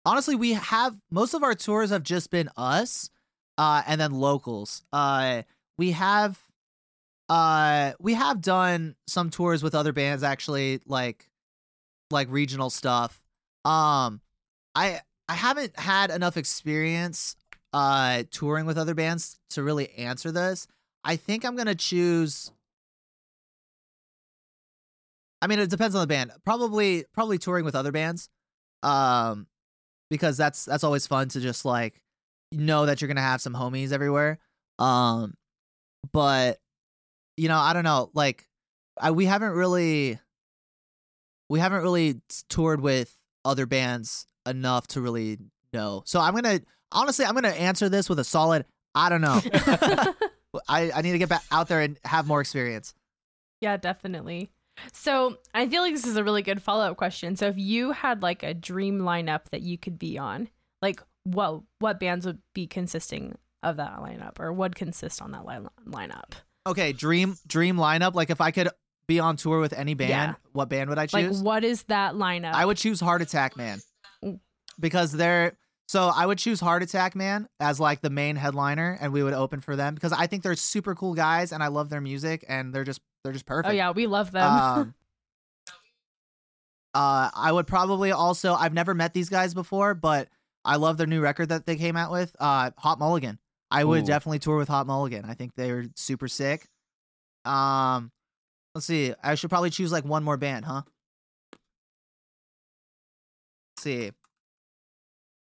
honestly 0.07 0.35
we 0.35 0.55
have 0.55 0.97
most 1.11 1.35
of 1.35 1.43
our 1.43 1.55
tours 1.55 1.91
have 1.91 2.03
just 2.03 2.31
been 2.31 2.49
us 2.57 3.11
uh 3.59 3.83
and 3.87 4.01
then 4.01 4.13
locals. 4.13 4.83
Uh 4.93 5.43
we 5.77 5.93
have 5.93 6.39
uh 7.29 7.93
we 8.01 8.15
have 8.15 8.41
done 8.41 8.97
some 9.07 9.29
tours 9.29 9.63
with 9.63 9.75
other 9.75 9.93
bands 9.93 10.23
actually 10.23 10.81
like 10.87 11.29
like 12.11 12.29
regional 12.31 12.71
stuff. 12.71 13.23
Um 13.67 14.23
I 14.75 15.03
I 15.29 15.35
haven't 15.35 15.79
had 15.79 16.11
enough 16.11 16.37
experience 16.37 17.37
uh 17.75 18.23
touring 18.31 18.65
with 18.65 18.79
other 18.79 18.95
bands 18.95 19.39
to 19.51 19.63
really 19.63 19.91
answer 19.91 20.33
this. 20.33 20.67
I 21.05 21.17
think 21.17 21.45
I'm 21.45 21.55
going 21.55 21.67
to 21.67 21.75
choose 21.75 22.51
I 25.43 25.47
mean 25.47 25.59
it 25.59 25.71
depends 25.71 25.95
on 25.95 26.01
the 26.01 26.07
band. 26.07 26.33
Probably 26.45 27.05
probably 27.13 27.39
touring 27.39 27.65
with 27.65 27.75
other 27.75 27.93
bands. 27.93 28.31
Um 28.83 29.47
because 30.11 30.39
that's 30.39 30.65
that's 30.65 30.85
always 30.85 31.07
fun 31.07 31.29
to 31.29 31.41
just 31.41 31.65
like 31.67 32.01
know 32.51 32.87
that 32.87 33.01
you're 33.01 33.09
going 33.09 33.17
to 33.17 33.23
have 33.23 33.43
some 33.43 33.55
homies 33.55 33.93
everywhere. 33.93 34.39
Um 34.79 35.35
but 36.13 36.59
you 37.37 37.49
know, 37.49 37.59
I 37.59 37.75
don't 37.75 37.85
know, 37.85 38.11
like 38.15 38.49
I 38.99 39.11
we 39.11 39.27
haven't 39.27 39.53
really 39.53 40.19
we 41.51 41.61
haven't 41.61 41.83
really 41.83 42.23
toured 42.49 42.81
with 42.81 43.15
other 43.45 43.67
bands 43.67 44.27
enough 44.49 44.87
to 44.89 45.01
really 45.01 45.39
know. 45.73 46.03
So 46.07 46.21
I'm 46.21 46.35
to 46.43 46.63
honestly 46.93 47.25
I'm 47.25 47.37
to 47.37 47.49
answer 47.49 47.89
this 47.89 48.09
with 48.09 48.19
a 48.19 48.25
solid 48.25 48.65
I 48.95 49.09
don't 49.09 49.21
know. 49.21 49.41
I 50.69 50.91
I 50.93 51.03
need 51.03 51.13
to 51.13 51.19
get 51.19 51.29
back 51.29 51.43
out 51.51 51.69
there 51.69 51.81
and 51.81 51.99
have 52.05 52.27
more 52.27 52.41
experience. 52.41 52.95
Yeah, 53.61 53.77
definitely. 53.77 54.51
So 54.93 55.37
I 55.53 55.69
feel 55.69 55.83
like 55.83 55.95
this 55.95 56.07
is 56.07 56.17
a 56.17 56.25
really 56.25 56.43
good 56.43 56.63
follow 56.63 56.85
up 56.91 56.97
question. 56.97 57.37
So 57.37 57.47
if 57.49 57.59
you 57.59 57.93
had 57.93 58.23
like 58.23 58.43
a 58.43 58.55
dream 58.55 59.01
lineup 59.01 59.47
that 59.51 59.61
you 59.63 59.77
could 59.77 59.99
be 59.99 60.17
on, 60.19 60.49
like 60.81 61.03
what 61.25 61.63
what 61.81 62.01
bands 62.01 62.25
would 62.27 62.39
be 62.55 62.67
consisting 62.67 63.37
of 63.63 63.77
that 63.77 63.97
lineup, 63.99 64.39
or 64.39 64.53
would 64.53 64.77
consist 64.77 65.21
on 65.21 65.33
that 65.33 65.45
line- 65.45 65.69
lineup? 65.87 66.33
Okay, 66.67 66.93
dream 66.93 67.37
dream 67.47 67.77
lineup. 67.77 68.15
Like 68.15 68.31
if 68.31 68.41
I 68.41 68.51
could 68.53 68.69
be 69.09 69.19
on 69.21 69.37
tour 69.37 69.59
with 69.59 69.73
any 69.73 69.95
band, 69.95 70.11
Yeah. 70.11 70.35
what 70.53 70.69
band 70.69 70.91
would 70.91 70.99
I 70.99 71.09
Like 71.13 71.27
choose? 71.27 71.43
what 71.43 71.65
is 71.65 71.83
that 71.85 72.15
lineup? 72.15 72.53
I 72.53 72.65
would 72.65 72.77
choose 72.77 73.01
Heart 73.01 73.23
Attack 73.23 73.57
Man. 73.57 73.81
Because 74.79 75.13
they're 75.13 75.57
so 75.89 76.11
I 76.15 76.27
would 76.27 76.39
choose 76.39 76.61
Heart 76.61 76.83
Attack 76.83 77.17
Man 77.17 77.49
as 77.61 77.81
like 77.81 78.03
the 78.03 78.11
main 78.11 78.37
headliner, 78.37 78.99
and 79.01 79.13
we 79.13 79.23
would 79.23 79.33
open 79.33 79.61
for 79.61 79.75
them 79.75 79.95
because 79.95 80.13
I 80.13 80.27
think 80.27 80.43
they're 80.43 80.55
super 80.55 80.95
cool 80.95 81.15
guys 81.15 81.51
and 81.51 81.63
I 81.63 81.69
love 81.69 81.89
their 81.89 82.03
music 82.03 82.45
and 82.49 82.75
they're 82.75 82.85
just 82.85 83.01
they're 83.25 83.33
just 83.33 83.47
perfect. 83.47 83.73
Oh 83.73 83.75
yeah, 83.75 83.91
we 83.93 84.07
love 84.07 84.31
them. 84.31 84.53
Um, 84.53 84.95
uh, 86.95 87.31
I 87.35 87.51
would 87.51 87.67
probably 87.67 88.13
also 88.13 88.55
I've 88.55 88.75
never 88.75 88.93
met 88.95 89.15
these 89.15 89.31
guys 89.31 89.55
before, 89.55 89.95
but 89.95 90.29
I 90.63 90.77
love 90.77 90.99
their 90.99 91.07
new 91.07 91.23
record 91.23 91.49
that 91.49 91.65
they 91.65 91.77
came 91.77 91.97
out 91.97 92.13
with. 92.13 92.37
Uh, 92.39 92.71
Hot 92.77 92.99
Mulligan. 92.99 93.39
I 93.71 93.85
would 93.85 94.03
Ooh. 94.03 94.07
definitely 94.07 94.41
tour 94.41 94.59
with 94.59 94.69
Hot 94.69 94.87
Mulligan. 94.87 95.25
I 95.25 95.35
think 95.35 95.55
they're 95.55 95.87
super 95.97 96.29
sick. 96.29 96.67
Um, 97.47 98.13
let's 98.75 98.87
see. 98.87 99.15
I 99.23 99.35
should 99.35 99.51
probably 99.51 99.71
choose 99.71 99.93
like 99.93 100.05
one 100.05 100.23
more 100.23 100.37
band, 100.37 100.67
huh? 100.67 100.83
Let's 103.77 103.85
see. 103.85 104.11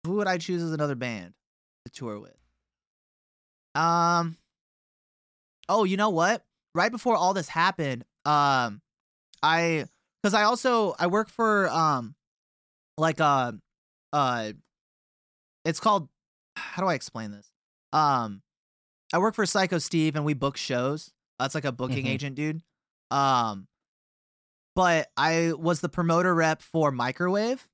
Who 0.05 0.13
would 0.13 0.27
I 0.27 0.37
choose 0.37 0.61
as 0.63 0.71
another 0.71 0.95
band 0.95 1.33
to 1.85 1.91
tour 1.91 2.19
with? 2.19 2.37
Um. 3.75 4.37
Oh, 5.67 5.83
you 5.83 5.97
know 5.97 6.09
what? 6.09 6.43
Right 6.73 6.91
before 6.91 7.15
all 7.15 7.33
this 7.33 7.47
happened, 7.49 8.05
um, 8.25 8.81
I 9.43 9.85
because 10.21 10.33
I 10.33 10.43
also 10.43 10.95
I 10.99 11.07
work 11.07 11.29
for 11.29 11.69
um, 11.69 12.15
like 12.97 13.19
uh, 13.21 13.53
uh, 14.13 14.51
it's 15.65 15.79
called. 15.79 16.09
How 16.55 16.81
do 16.81 16.87
I 16.89 16.93
explain 16.95 17.31
this? 17.31 17.51
Um, 17.93 18.41
I 19.13 19.17
work 19.19 19.35
for 19.35 19.45
Psyko 19.45 19.81
Steve 19.81 20.15
and 20.15 20.25
we 20.25 20.33
book 20.33 20.57
shows. 20.57 21.11
That's 21.39 21.55
like 21.55 21.65
a 21.65 21.71
booking 21.71 22.05
Mhm. 22.05 22.09
agent, 22.09 22.35
dude. 22.35 22.61
Um, 23.11 23.67
but 24.75 25.09
I 25.17 25.53
was 25.53 25.81
the 25.81 25.89
promoter 25.89 26.33
rep 26.35 26.61
for 26.61 26.91
Microwave, 26.91 27.67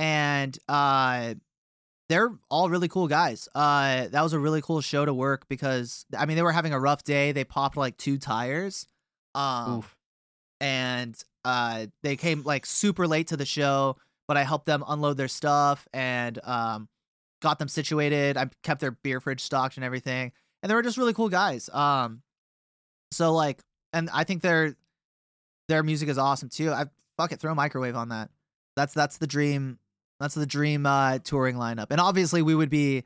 and 0.00 0.58
uh, 0.66 1.34
they're 2.08 2.32
all 2.48 2.70
really 2.70 2.88
cool 2.88 3.06
guys. 3.06 3.50
Uh, 3.54 4.08
that 4.08 4.22
was 4.22 4.32
a 4.32 4.38
really 4.38 4.62
cool 4.62 4.80
show 4.80 5.04
to 5.04 5.12
work 5.12 5.46
because 5.48 6.06
I 6.16 6.24
mean 6.24 6.36
they 6.36 6.42
were 6.42 6.52
having 6.52 6.72
a 6.72 6.80
rough 6.80 7.04
day. 7.04 7.32
They 7.32 7.44
popped 7.44 7.76
like 7.76 7.98
two 7.98 8.16
tires, 8.16 8.86
um, 9.34 9.78
Oof. 9.78 9.96
and 10.58 11.22
uh, 11.44 11.86
they 12.02 12.16
came 12.16 12.42
like 12.44 12.64
super 12.64 13.06
late 13.06 13.28
to 13.28 13.36
the 13.36 13.44
show. 13.44 13.96
But 14.26 14.36
I 14.36 14.44
helped 14.44 14.66
them 14.66 14.84
unload 14.86 15.16
their 15.16 15.28
stuff 15.28 15.86
and 15.92 16.38
um, 16.44 16.88
got 17.42 17.58
them 17.58 17.66
situated. 17.66 18.36
I 18.36 18.48
kept 18.62 18.80
their 18.80 18.92
beer 18.92 19.20
fridge 19.20 19.40
stocked 19.40 19.76
and 19.76 19.84
everything, 19.84 20.32
and 20.62 20.70
they 20.70 20.74
were 20.74 20.82
just 20.82 20.96
really 20.96 21.12
cool 21.12 21.28
guys. 21.28 21.68
Um, 21.68 22.22
so 23.10 23.34
like, 23.34 23.60
and 23.92 24.08
I 24.14 24.24
think 24.24 24.40
their 24.40 24.76
their 25.68 25.82
music 25.82 26.08
is 26.08 26.16
awesome 26.16 26.48
too. 26.48 26.72
I 26.72 26.84
fuck 27.18 27.32
it, 27.32 27.40
throw 27.40 27.54
microwave 27.54 27.96
on 27.96 28.10
that. 28.10 28.30
That's 28.76 28.94
that's 28.94 29.18
the 29.18 29.26
dream. 29.26 29.79
That's 30.20 30.34
the 30.34 30.46
dream 30.46 30.86
uh, 30.86 31.18
touring 31.18 31.56
lineup, 31.56 31.86
and 31.90 32.00
obviously 32.00 32.42
we 32.42 32.54
would 32.54 32.70
be 32.70 33.04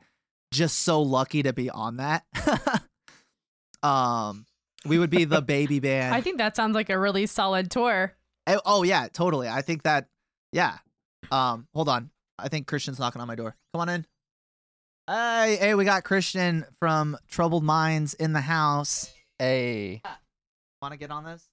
just 0.51 0.79
so 0.79 1.01
lucky 1.01 1.43
to 1.43 1.53
be 1.53 1.69
on 1.69 1.97
that. 1.97 2.23
um, 3.83 4.45
we 4.85 4.99
would 4.99 5.09
be 5.09 5.23
the 5.23 5.41
baby 5.41 5.79
band. 5.79 6.13
I 6.13 6.21
think 6.21 6.37
that 6.37 6.55
sounds 6.55 6.75
like 6.75 6.89
a 6.89 6.99
really 6.99 7.25
solid 7.25 7.71
tour. 7.71 8.13
Oh, 8.47 8.61
oh 8.65 8.83
yeah, 8.83 9.07
totally. 9.11 9.47
I 9.47 9.61
think 9.61 9.83
that 9.83 10.07
yeah. 10.51 10.77
Um 11.31 11.67
hold 11.73 11.89
on. 11.89 12.11
I 12.37 12.49
think 12.49 12.67
Christian's 12.67 12.99
knocking 12.99 13.21
on 13.21 13.27
my 13.27 13.35
door. 13.35 13.55
Come 13.73 13.81
on 13.81 13.89
in. 13.89 14.05
Hey, 15.07 15.57
hey, 15.59 15.75
we 15.75 15.85
got 15.85 16.03
Christian 16.03 16.65
from 16.79 17.17
Troubled 17.29 17.63
Minds 17.63 18.13
in 18.13 18.33
the 18.33 18.41
house. 18.41 19.11
Hey. 19.39 20.01
Want 20.81 20.93
to 20.93 20.97
get 20.97 21.11
on 21.11 21.23
this? 21.23 21.47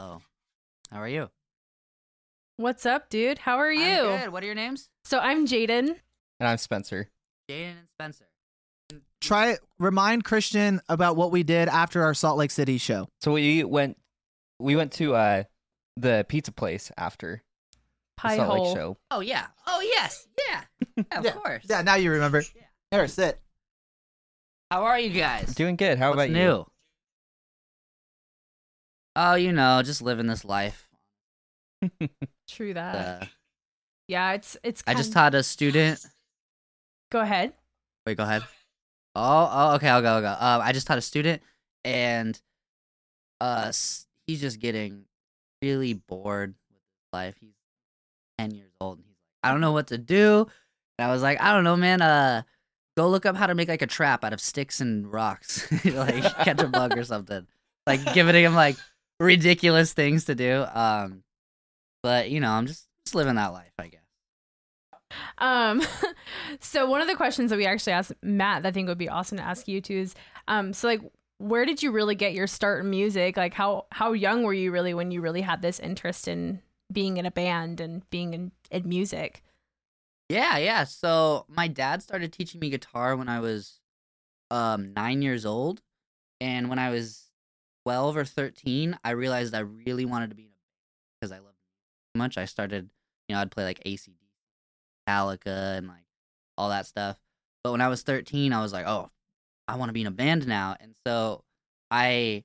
Oh, 0.00 0.20
how 0.90 1.00
are 1.00 1.08
you? 1.08 1.30
What's 2.58 2.84
up, 2.84 3.08
dude? 3.08 3.38
How 3.38 3.58
are 3.58 3.70
you? 3.72 3.80
I'm 3.86 4.20
good. 4.24 4.32
What 4.32 4.42
are 4.42 4.46
your 4.46 4.56
names? 4.56 4.88
So 5.04 5.20
I'm 5.20 5.46
Jaden. 5.46 5.90
And 6.40 6.48
I'm 6.48 6.58
Spencer. 6.58 7.08
Jaden 7.48 7.70
and 7.78 7.88
Spencer. 7.94 8.24
Try 9.20 9.58
remind 9.78 10.24
Christian 10.24 10.80
about 10.88 11.14
what 11.14 11.30
we 11.30 11.44
did 11.44 11.68
after 11.68 12.02
our 12.02 12.14
Salt 12.14 12.36
Lake 12.36 12.50
City 12.50 12.76
show. 12.78 13.06
So 13.20 13.32
we 13.32 13.62
went 13.62 13.96
we 14.58 14.74
went 14.74 14.90
to 14.94 15.14
uh 15.14 15.44
the 15.96 16.26
pizza 16.28 16.50
place 16.50 16.90
after 16.98 17.44
the 17.72 17.78
Pie 18.16 18.36
Salt 18.38 18.58
Lake 18.58 18.76
show. 18.76 18.96
Oh 19.12 19.20
yeah. 19.20 19.46
Oh 19.68 19.80
yes. 19.80 20.26
Yeah. 20.50 20.62
Yeah, 20.96 21.04
of 21.18 21.24
Yeah. 21.24 21.32
course. 21.34 21.64
Yeah, 21.70 21.82
now 21.82 21.94
you 21.94 22.10
remember. 22.10 22.42
Yeah. 22.56 22.62
Here, 22.90 23.06
sit. 23.06 23.40
How 24.72 24.82
are 24.82 24.98
you 24.98 25.10
guys? 25.10 25.54
Doing 25.54 25.76
good. 25.76 25.96
How 25.98 26.10
What's 26.10 26.24
about 26.24 26.30
new? 26.30 26.66
Oh, 29.14 29.34
you 29.34 29.52
know, 29.52 29.80
just 29.84 30.02
living 30.02 30.26
this 30.26 30.44
life. 30.44 30.88
True 32.48 32.74
that. 32.74 33.22
Uh, 33.22 33.26
yeah, 34.08 34.32
it's 34.32 34.56
it's. 34.62 34.82
I 34.86 34.94
just 34.94 35.12
taught 35.12 35.34
a 35.34 35.42
student. 35.42 36.04
Go 37.10 37.20
ahead. 37.20 37.52
Wait, 38.06 38.16
go 38.16 38.24
ahead. 38.24 38.42
Oh, 39.14 39.50
oh, 39.50 39.74
okay, 39.76 39.88
I'll 39.88 40.02
go. 40.02 40.08
I'll 40.08 40.20
go. 40.20 40.28
Uh, 40.28 40.60
I 40.62 40.72
just 40.72 40.86
taught 40.86 40.98
a 40.98 41.02
student, 41.02 41.42
and 41.84 42.38
uh, 43.40 43.72
he's 44.26 44.40
just 44.40 44.60
getting 44.60 45.04
really 45.62 45.94
bored 45.94 46.54
with 46.70 46.80
his 46.80 47.12
life. 47.12 47.34
He's 47.40 47.54
ten 48.38 48.50
years 48.50 48.72
old, 48.80 48.98
and 48.98 49.06
he's 49.06 49.16
like, 49.16 49.48
I 49.48 49.52
don't 49.52 49.60
know 49.62 49.72
what 49.72 49.86
to 49.88 49.98
do. 49.98 50.46
And 50.98 51.08
I 51.08 51.12
was 51.12 51.22
like, 51.22 51.40
I 51.40 51.52
don't 51.52 51.64
know, 51.64 51.76
man. 51.76 52.02
Uh, 52.02 52.42
go 52.96 53.08
look 53.08 53.26
up 53.26 53.36
how 53.36 53.46
to 53.46 53.54
make 53.54 53.68
like 53.68 53.82
a 53.82 53.86
trap 53.86 54.24
out 54.24 54.32
of 54.32 54.40
sticks 54.40 54.80
and 54.80 55.10
rocks, 55.10 55.70
like 55.84 56.22
catch 56.38 56.60
a 56.60 56.68
bug 56.68 56.96
or 56.96 57.04
something. 57.04 57.46
Like 57.86 58.12
giving 58.12 58.34
him 58.34 58.54
like 58.54 58.76
ridiculous 59.20 59.92
things 59.92 60.26
to 60.26 60.34
do. 60.34 60.66
Um, 60.74 61.22
but 62.02 62.30
you 62.30 62.40
know, 62.40 62.50
I'm 62.50 62.66
just 62.66 62.86
just 63.04 63.14
living 63.14 63.36
that 63.36 63.52
life, 63.52 63.72
I 63.78 63.88
guess. 63.88 64.02
Um, 65.38 65.82
so 66.60 66.88
one 66.88 67.00
of 67.00 67.08
the 67.08 67.14
questions 67.14 67.50
that 67.50 67.56
we 67.56 67.66
actually 67.66 67.94
asked 67.94 68.12
Matt, 68.22 68.62
that 68.62 68.68
I 68.68 68.72
think 68.72 68.88
would 68.88 68.98
be 68.98 69.08
awesome 69.08 69.38
to 69.38 69.44
ask 69.44 69.68
you 69.68 69.80
too, 69.80 69.98
is, 69.98 70.14
um, 70.46 70.72
so 70.72 70.88
like, 70.88 71.00
where 71.38 71.64
did 71.64 71.82
you 71.82 71.92
really 71.92 72.14
get 72.14 72.34
your 72.34 72.46
start 72.46 72.84
in 72.84 72.90
music? 72.90 73.36
Like, 73.36 73.54
how 73.54 73.86
how 73.92 74.12
young 74.12 74.42
were 74.42 74.52
you 74.52 74.72
really 74.72 74.92
when 74.94 75.10
you 75.10 75.20
really 75.20 75.40
had 75.40 75.62
this 75.62 75.78
interest 75.78 76.28
in 76.28 76.60
being 76.92 77.16
in 77.16 77.26
a 77.26 77.30
band 77.30 77.80
and 77.80 78.08
being 78.10 78.34
in, 78.34 78.52
in 78.70 78.88
music? 78.88 79.42
Yeah, 80.28 80.58
yeah. 80.58 80.84
So 80.84 81.46
my 81.48 81.68
dad 81.68 82.02
started 82.02 82.32
teaching 82.32 82.60
me 82.60 82.70
guitar 82.70 83.16
when 83.16 83.28
I 83.28 83.40
was 83.40 83.80
um 84.50 84.92
nine 84.94 85.22
years 85.22 85.46
old, 85.46 85.80
and 86.40 86.68
when 86.68 86.78
I 86.78 86.90
was 86.90 87.30
twelve 87.84 88.16
or 88.16 88.24
thirteen, 88.24 88.98
I 89.04 89.10
realized 89.10 89.54
I 89.54 89.60
really 89.60 90.04
wanted 90.04 90.30
to 90.30 90.36
be 90.36 90.42
in 90.42 90.48
a 90.48 90.50
band 90.50 91.20
because 91.20 91.32
I 91.32 91.38
loved 91.38 91.47
it 91.47 91.47
so 91.47 91.47
much. 92.18 92.36
I 92.36 92.44
started, 92.44 92.90
you 93.28 93.34
know, 93.34 93.40
I'd 93.40 93.50
play 93.50 93.64
like 93.64 93.82
ACD, 93.84 94.12
Metallica, 95.08 95.78
and 95.78 95.88
like 95.88 96.06
all 96.56 96.68
that 96.68 96.86
stuff. 96.86 97.16
But 97.64 97.72
when 97.72 97.80
I 97.80 97.88
was 97.88 98.02
thirteen, 98.02 98.52
I 98.52 98.60
was 98.62 98.72
like, 98.72 98.86
oh, 98.86 99.10
I 99.66 99.76
want 99.76 99.88
to 99.88 99.94
be 99.94 100.02
in 100.02 100.06
a 100.06 100.12
band 100.12 100.46
now, 100.46 100.76
and 100.80 100.94
so 101.06 101.44
I, 101.90 102.44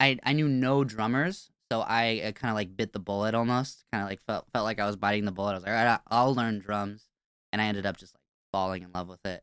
I, 0.00 0.18
I 0.24 0.32
knew 0.32 0.48
no 0.48 0.84
drummers, 0.84 1.50
so 1.70 1.80
I, 1.80 2.20
uh, 2.24 2.28
I 2.28 2.32
kind 2.32 2.50
of 2.50 2.54
like 2.54 2.76
bit 2.76 2.92
the 2.92 2.98
bullet 2.98 3.34
almost. 3.34 3.84
Kind 3.92 4.02
of 4.02 4.10
like 4.10 4.20
felt 4.22 4.46
felt 4.52 4.64
like 4.64 4.80
I 4.80 4.86
was 4.86 4.96
biting 4.96 5.24
the 5.24 5.32
bullet. 5.32 5.52
I 5.52 5.54
was 5.54 5.62
like, 5.64 5.72
all 5.72 5.84
right, 5.84 6.00
I'll 6.08 6.34
learn 6.34 6.58
drums 6.58 7.08
and 7.52 7.60
I 7.62 7.66
ended 7.66 7.86
up 7.86 7.96
just 7.96 8.14
like 8.14 8.22
falling 8.52 8.82
in 8.82 8.92
love 8.92 9.08
with 9.08 9.24
it. 9.24 9.42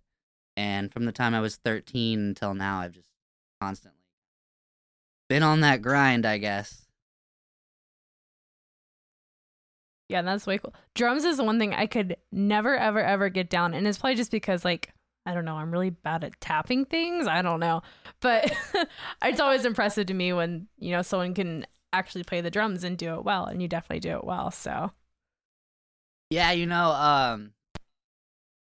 And 0.58 0.92
from 0.92 1.06
the 1.06 1.12
time 1.12 1.34
I 1.34 1.40
was 1.40 1.56
13 1.56 2.20
until 2.20 2.54
now, 2.54 2.82
I've 2.82 2.92
just 2.92 3.10
constantly 3.62 4.00
been 5.30 5.44
on 5.44 5.62
that 5.62 5.82
grind, 5.82 6.26
I 6.26 6.38
guess. 6.38 6.86
Yeah, 10.10 10.24
that's 10.24 10.48
way 10.48 10.58
cool. 10.58 10.74
Drums 10.96 11.24
is 11.24 11.38
the 11.38 11.44
one 11.44 11.60
thing 11.60 11.74
I 11.74 11.86
could 11.86 12.18
never, 12.32 12.76
ever, 12.76 13.00
ever 13.00 13.30
get 13.30 13.50
down, 13.50 13.76
and 13.76 13.88
it's 13.88 14.00
probably 14.00 14.16
just 14.16 14.32
because 14.32 14.66
like 14.66 14.92
I 15.26 15.36
don't 15.36 15.46
know, 15.46 15.56
I'm 15.56 15.72
really 15.72 15.92
bad 15.92 16.24
at 16.24 16.42
tapping 16.42 16.86
things. 16.86 17.28
I 17.28 17.44
don't 17.44 17.60
know, 17.60 17.84
but 18.20 18.52
it's 19.24 19.40
always 19.40 19.66
impressive 19.66 20.08
to 20.08 20.14
me 20.16 20.34
when 20.34 20.68
you 20.80 20.92
know 20.92 21.04
someone 21.04 21.36
can 21.36 21.68
actually 21.94 22.24
play 22.24 22.42
the 22.42 22.50
drums 22.50 22.84
and 22.84 22.98
do 22.98 23.14
it 23.14 23.24
well, 23.24 23.46
and 23.46 23.62
you 23.62 23.68
definitely 23.68 24.00
do 24.00 24.18
it 24.18 24.24
well. 24.24 24.50
So 24.50 24.92
Yeah, 26.32 26.52
you 26.52 26.66
know, 26.66 26.90
um 26.92 27.54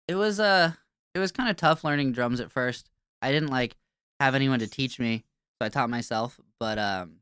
it 0.10 0.16
was 0.16 0.40
uh 0.42 0.74
it 1.16 1.20
was 1.20 1.32
kind 1.32 1.50
of 1.50 1.56
tough 1.56 1.86
learning 1.86 2.12
drums 2.12 2.42
at 2.42 2.52
first. 2.52 2.90
I 3.22 3.32
didn't 3.32 3.50
like 3.50 3.78
have 4.20 4.36
anyone 4.36 4.60
to 4.60 4.68
teach 4.68 5.00
me, 5.00 5.24
so 5.62 5.66
I 5.66 5.70
taught 5.70 5.90
myself, 5.90 6.42
but 6.60 6.78
um 6.78 7.20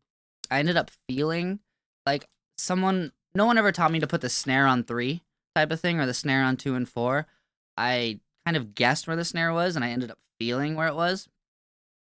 I 0.50 0.58
ended 0.58 0.78
up 0.78 0.90
feeling 1.08 1.60
like 2.08 2.28
someone 2.58 3.12
no 3.36 3.46
one 3.46 3.58
ever 3.58 3.72
taught 3.72 3.92
me 3.92 4.00
to 4.00 4.08
put 4.08 4.22
the 4.22 4.30
snare 4.30 4.68
on 4.68 4.84
3 4.84 5.24
type 5.56 5.72
of 5.72 5.80
thing 5.80 6.00
or 6.00 6.06
the 6.06 6.14
snare 6.14 6.44
on 6.44 6.58
2 6.58 6.76
and 6.76 6.88
4. 6.88 7.28
I 7.78 8.20
kind 8.46 8.58
of 8.58 8.76
guessed 8.76 9.08
where 9.08 9.16
the 9.16 9.26
snare 9.26 9.54
was 9.54 9.76
and 9.76 9.86
I 9.86 9.90
ended 9.90 10.12
up 10.12 10.20
feeling 10.40 10.76
where 10.76 10.88
it 10.88 10.96
was. 10.96 11.28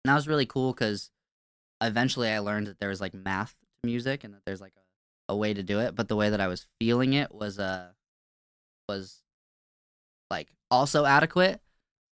And 0.04 0.10
that 0.10 0.16
was 0.16 0.28
really 0.28 0.46
cool 0.46 0.74
cuz 0.74 1.10
eventually 1.80 2.30
I 2.30 2.38
learned 2.38 2.66
that 2.66 2.78
there 2.78 2.88
was 2.88 3.00
like 3.00 3.14
math 3.14 3.54
to 3.60 3.86
music 3.86 4.24
and 4.24 4.34
that 4.34 4.44
there's 4.44 4.60
like 4.60 4.74
a, 4.76 5.32
a 5.32 5.36
way 5.36 5.54
to 5.54 5.62
do 5.62 5.80
it, 5.80 5.94
but 5.94 6.08
the 6.08 6.16
way 6.16 6.30
that 6.30 6.40
I 6.40 6.48
was 6.48 6.66
feeling 6.78 7.12
it 7.14 7.34
was 7.34 7.58
uh 7.58 7.90
was 8.88 9.22
like 10.30 10.48
also 10.70 11.04
adequate. 11.04 11.60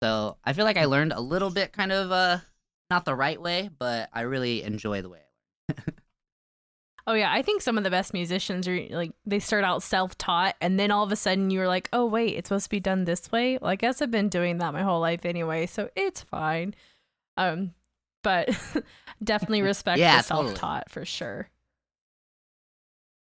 So 0.02 0.38
I 0.44 0.52
feel 0.52 0.64
like 0.64 0.76
I 0.76 0.86
learned 0.86 1.12
a 1.12 1.20
little 1.20 1.50
bit 1.50 1.72
kind 1.72 1.92
of 1.92 2.10
uh 2.10 2.38
not 2.90 3.04
the 3.04 3.14
right 3.14 3.40
way, 3.40 3.70
but 3.78 4.10
I 4.12 4.22
really 4.22 4.62
enjoy 4.62 5.02
the 5.02 5.08
way 5.08 5.20
I 5.20 5.74
learned. 5.86 5.98
Oh 7.06 7.14
yeah, 7.14 7.32
I 7.32 7.42
think 7.42 7.62
some 7.62 7.76
of 7.78 7.84
the 7.84 7.90
best 7.90 8.12
musicians 8.12 8.68
are 8.68 8.78
like 8.90 9.12
they 9.26 9.40
start 9.40 9.64
out 9.64 9.82
self-taught 9.82 10.54
and 10.60 10.78
then 10.78 10.90
all 10.92 11.02
of 11.04 11.10
a 11.12 11.16
sudden 11.16 11.50
you're 11.50 11.66
like, 11.68 11.88
"Oh 11.92 12.06
wait, 12.06 12.36
it's 12.36 12.48
supposed 12.48 12.64
to 12.66 12.70
be 12.70 12.80
done 12.80 13.04
this 13.04 13.30
way." 13.32 13.58
Well, 13.60 13.70
I 13.70 13.76
guess 13.76 14.00
I've 14.00 14.10
been 14.10 14.28
doing 14.28 14.58
that 14.58 14.72
my 14.72 14.82
whole 14.82 15.00
life 15.00 15.24
anyway, 15.24 15.66
so 15.66 15.90
it's 15.96 16.20
fine. 16.22 16.74
Um 17.36 17.74
but 18.22 18.50
definitely 19.24 19.62
respect 19.62 19.98
Yeah, 19.98 20.18
the 20.18 20.22
totally. 20.22 20.56
self-taught 20.56 20.90
for 20.90 21.04
sure. 21.04 21.50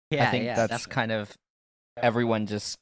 yeah, 0.09 0.23
I 0.23 0.25
think 0.27 0.43
yeah, 0.45 0.55
that's 0.55 0.69
definitely. 0.69 0.93
kind 0.93 1.11
of 1.11 1.37
everyone 2.01 2.47
just 2.47 2.79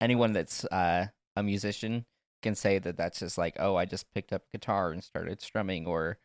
anyone 0.00 0.32
that's 0.32 0.64
uh, 0.66 1.08
a 1.36 1.42
musician 1.42 2.06
can 2.42 2.54
say 2.54 2.78
that 2.78 2.96
that's 2.96 3.18
just 3.20 3.38
like 3.38 3.56
oh 3.60 3.76
I 3.76 3.84
just 3.86 4.12
picked 4.14 4.32
up 4.32 4.42
guitar 4.52 4.92
and 4.92 5.02
started 5.02 5.40
strumming 5.42 5.86
or 5.86 6.18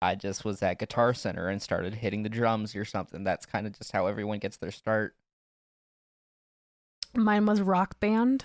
I 0.00 0.14
just 0.14 0.44
was 0.44 0.62
at 0.62 0.78
Guitar 0.78 1.12
Center 1.14 1.48
and 1.48 1.60
started 1.60 1.94
hitting 1.94 2.22
the 2.22 2.28
drums 2.28 2.76
or 2.76 2.84
something. 2.84 3.24
That's 3.24 3.46
kind 3.46 3.66
of 3.66 3.76
just 3.76 3.92
how 3.92 4.06
everyone 4.06 4.38
gets 4.38 4.56
their 4.56 4.70
start. 4.70 5.14
Mine 7.14 7.46
was 7.46 7.60
rock 7.60 7.98
band. 8.00 8.44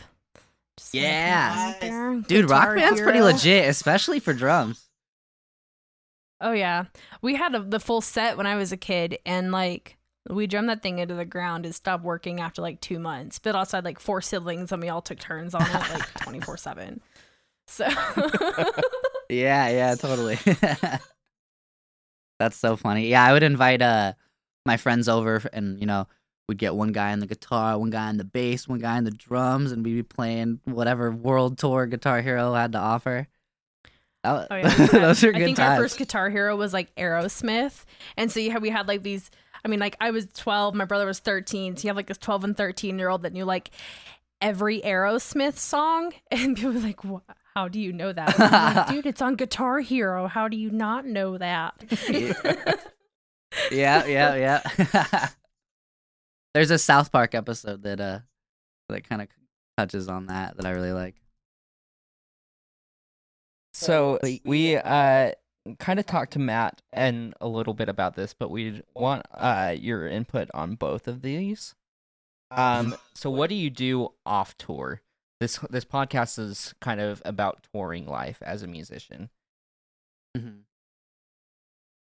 Just 0.78 0.93
Yeah. 0.93 1.54
out 1.76 1.82
there. 1.82 2.16
Dude, 2.22 2.49
rock 2.49 2.62
Guitar 2.64 2.76
band's 2.76 3.01
pretty 3.01 3.22
legit, 3.22 3.68
especially 3.70 4.20
for 4.20 4.34
drums. 4.34 4.88
Oh 6.41 6.51
yeah, 6.51 6.86
we 7.22 7.36
had 7.36 7.56
a, 7.56 7.62
the 7.62 7.80
full 7.80 8.01
set 8.01 8.36
when 8.36 8.47
I 8.47 8.56
was 8.56 8.72
a 8.72 8.78
kid, 8.78 9.18
and 9.26 9.51
like 9.51 9.97
we 10.30 10.47
drummed 10.47 10.70
that 10.70 10.82
thing 10.82 10.99
into 10.99 11.14
the 11.14 11.24
ground. 11.26 11.66
It 11.66 11.74
stopped 11.76 12.04
working 12.04 12.41
after 12.41 12.62
like 12.62 12.82
two 12.82 12.99
months. 12.99 13.39
But 13.39 13.56
also 13.56 13.78
had 13.78 13.86
like 13.86 13.99
four 13.99 14.22
siblings, 14.22 14.72
and 14.72 14.82
we 14.82 14.89
all 14.89 15.01
took 15.01 15.20
turns 15.20 15.54
on 15.54 15.62
it, 15.62 15.74
like 15.74 16.14
twenty 16.22 16.39
four 16.41 16.58
seven. 16.58 16.99
So 17.68 17.86
Yeah, 19.30 19.70
yeah, 19.70 19.95
totally. 19.95 20.38
That's 22.40 22.58
so 22.58 22.76
funny. 22.76 23.08
Yeah, 23.08 23.24
I 23.26 23.34
would 23.34 23.44
invite 23.44 23.82
uh 23.82 24.14
my 24.66 24.78
friends 24.78 25.10
over 25.10 25.42
and 25.52 25.80
you 25.80 25.86
know, 25.86 26.08
we'd 26.48 26.58
get 26.58 26.76
one 26.76 26.92
guy 26.92 27.12
on 27.12 27.20
the 27.20 27.28
guitar, 27.28 27.78
one 27.78 27.90
guy 27.90 28.08
on 28.08 28.18
the 28.18 28.24
bass, 28.24 28.68
one 28.68 28.80
guy 28.80 28.98
on 28.98 29.04
the 29.04 29.12
drums 29.12 29.72
and 29.72 29.84
we'd 29.84 29.94
be 29.96 30.04
playing 30.04 30.60
whatever 30.66 31.12
world 31.12 31.58
tour 31.58 31.86
Guitar 31.86 32.22
Hero 32.22 32.54
had 32.54 32.72
to 32.74 32.80
offer. 32.80 33.28
Oh, 34.24 34.46
yeah, 34.52 34.86
those 34.88 35.24
are 35.24 35.30
I 35.30 35.40
good 35.40 35.46
think 35.46 35.60
our 35.60 35.76
first 35.78 35.98
guitar 35.98 36.30
hero 36.30 36.56
was 36.56 36.72
like 36.72 36.96
Aerosmith, 36.96 37.84
and 38.16 38.32
so 38.32 38.40
you 38.40 38.52
had, 38.52 38.62
we 38.62 38.70
had 38.70 38.88
like 38.88 39.04
these. 39.04 39.30
I 39.66 39.68
mean, 39.68 39.80
like 39.80 39.98
I 40.00 40.12
was 40.12 40.28
twelve, 40.34 40.76
my 40.76 40.86
brother 40.86 41.06
was 41.06 41.20
thirteen, 41.20 41.76
so 41.76 41.84
you 41.84 41.90
have 41.90 41.98
like 41.98 42.08
this 42.08 42.18
twelve 42.18 42.44
and 42.44 42.56
thirteen 42.56 42.98
year 43.00 43.10
old 43.10 43.24
that 43.24 43.34
knew 43.34 43.44
like 43.44 43.72
every 44.42 44.80
Aerosmith 44.82 45.58
song, 45.58 46.14
and 46.32 46.56
people 46.56 46.72
were 46.72 46.80
like, 46.80 47.04
"Wha- 47.04 47.20
"How 47.56 47.68
do 47.68 47.80
you 47.80 47.93
know 47.93 48.12
that?" 48.14 48.38
Like, 48.39 48.88
Dude, 48.88 49.06
it's 49.06 49.22
on 49.22 49.36
Guitar 49.36 49.80
Hero. 49.80 50.28
How 50.28 50.47
do 50.47 50.58
you 50.58 50.70
not 50.70 51.06
know 51.06 51.38
that? 51.38 51.76
yeah, 53.72 54.06
yeah, 54.06 54.36
yeah. 54.36 55.30
There's 56.54 56.72
a 56.72 56.78
South 56.78 57.12
Park 57.12 57.34
episode 57.34 57.84
that 57.84 57.99
uh 57.99 58.20
that 58.89 59.08
kind 59.08 59.22
of 59.22 59.28
touches 59.78 60.08
on 60.08 60.28
that 60.28 60.58
that 60.58 60.66
I 60.66 60.72
really 60.72 60.91
like. 60.91 61.16
So 63.74 64.20
we 64.45 64.76
uh 64.78 65.32
kind 65.80 65.99
of 65.99 66.06
talked 66.06 66.34
to 66.34 66.39
Matt 66.39 66.82
and 66.91 67.34
a 67.41 67.47
little 67.47 67.74
bit 67.74 67.89
about 67.89 68.16
this, 68.16 68.34
but 68.34 68.51
we 68.51 68.82
want 68.95 69.26
uh 69.34 69.76
your 69.78 70.08
input 70.08 70.49
on 70.54 70.76
both 70.76 71.08
of 71.08 71.22
these. 71.22 71.74
Um 72.51 72.95
so 73.16 73.30
what 73.30 73.49
do 73.49 73.56
you 73.56 73.70
do 73.70 74.10
off 74.26 74.58
tour? 74.58 75.01
This 75.44 75.60
this 75.70 75.84
podcast 75.84 76.39
is 76.39 76.74
kind 76.80 77.02
of 77.02 77.22
about 77.26 77.68
touring 77.74 78.08
life 78.08 78.41
as 78.41 78.64
a 78.64 78.68
musician. 78.68 79.30
Mhm. 80.38 80.62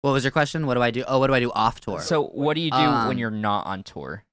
What 0.03 0.11
was 0.12 0.24
your 0.24 0.30
question? 0.30 0.66
What 0.66 0.74
do 0.74 0.82
I 0.82 0.91
do? 0.91 1.05
Oh, 1.09 1.18
what 1.18 1.28
do 1.28 1.32
I 1.32 1.41
do 1.41 1.51
off 1.53 1.80
tour? 1.80 2.03
So 2.03 2.22
what 2.22 2.53
do 2.53 2.61
you 2.61 2.70
do 2.70 2.76
Um, 2.76 3.09
when 3.09 3.16
you're 3.16 3.30
not 3.30 3.64
on 3.64 3.82
tour? 3.82 4.26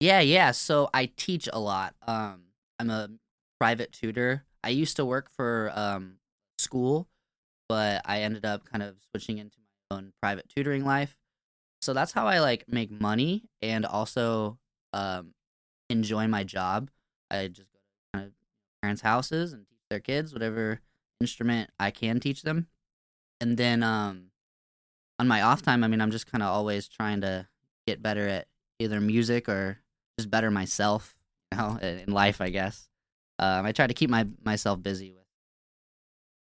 Yeah, 0.00 0.18
yeah. 0.18 0.50
So 0.50 0.90
I 0.92 1.06
teach 1.06 1.48
a 1.52 1.60
lot. 1.60 1.94
Um, 2.04 2.46
I'm 2.80 2.90
a 2.90 3.10
private 3.60 3.92
tutor. 3.92 4.44
I 4.64 4.70
used 4.70 4.96
to 4.96 5.04
work 5.04 5.30
for 5.30 5.70
um 5.76 6.18
school, 6.58 7.08
but 7.68 8.02
I 8.04 8.22
ended 8.22 8.44
up 8.44 8.64
kind 8.64 8.82
of 8.82 8.96
switching 9.10 9.38
into 9.38 9.56
my 9.90 9.98
own 9.98 10.12
private 10.20 10.48
tutoring 10.48 10.84
life. 10.84 11.16
So 11.80 11.92
that's 11.94 12.10
how 12.10 12.26
I 12.26 12.40
like 12.40 12.66
make 12.66 12.90
money 12.90 13.44
and 13.60 13.86
also 13.86 14.58
um 14.92 15.34
enjoy 15.92 16.26
my 16.26 16.42
job. 16.42 16.90
I 17.30 17.48
just 17.48 17.70
go 17.72 17.78
to 17.78 18.18
kind 18.18 18.32
parents' 18.82 19.02
houses 19.02 19.52
and 19.52 19.66
teach 19.68 19.78
their 19.88 20.00
kids 20.00 20.32
whatever 20.32 20.80
instrument 21.20 21.70
I 21.78 21.90
can 21.90 22.18
teach 22.18 22.42
them. 22.42 22.66
And 23.40 23.56
then 23.56 23.82
um 23.82 24.30
on 25.18 25.28
my 25.28 25.42
off 25.42 25.62
time, 25.62 25.84
I 25.84 25.88
mean, 25.88 26.00
I'm 26.00 26.10
just 26.10 26.30
kind 26.30 26.42
of 26.42 26.48
always 26.48 26.88
trying 26.88 27.20
to 27.20 27.46
get 27.86 28.02
better 28.02 28.26
at 28.26 28.48
either 28.80 29.00
music 29.00 29.48
or 29.48 29.78
just 30.18 30.30
better 30.30 30.50
myself, 30.50 31.14
you 31.52 31.58
know, 31.58 31.78
in 31.80 31.98
in 32.00 32.12
life, 32.12 32.40
I 32.40 32.50
guess. 32.50 32.88
Um, 33.38 33.66
I 33.66 33.72
try 33.72 33.86
to 33.86 33.94
keep 33.94 34.10
my 34.10 34.26
myself 34.44 34.82
busy 34.82 35.12
with 35.12 35.26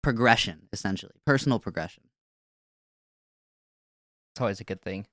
progression, 0.03 0.67
essentially, 0.71 1.15
personal 1.25 1.59
progression. 1.59 2.03
It's 4.33 4.41
always 4.41 4.59
a 4.59 4.63
good 4.63 4.81
thing. 4.81 5.07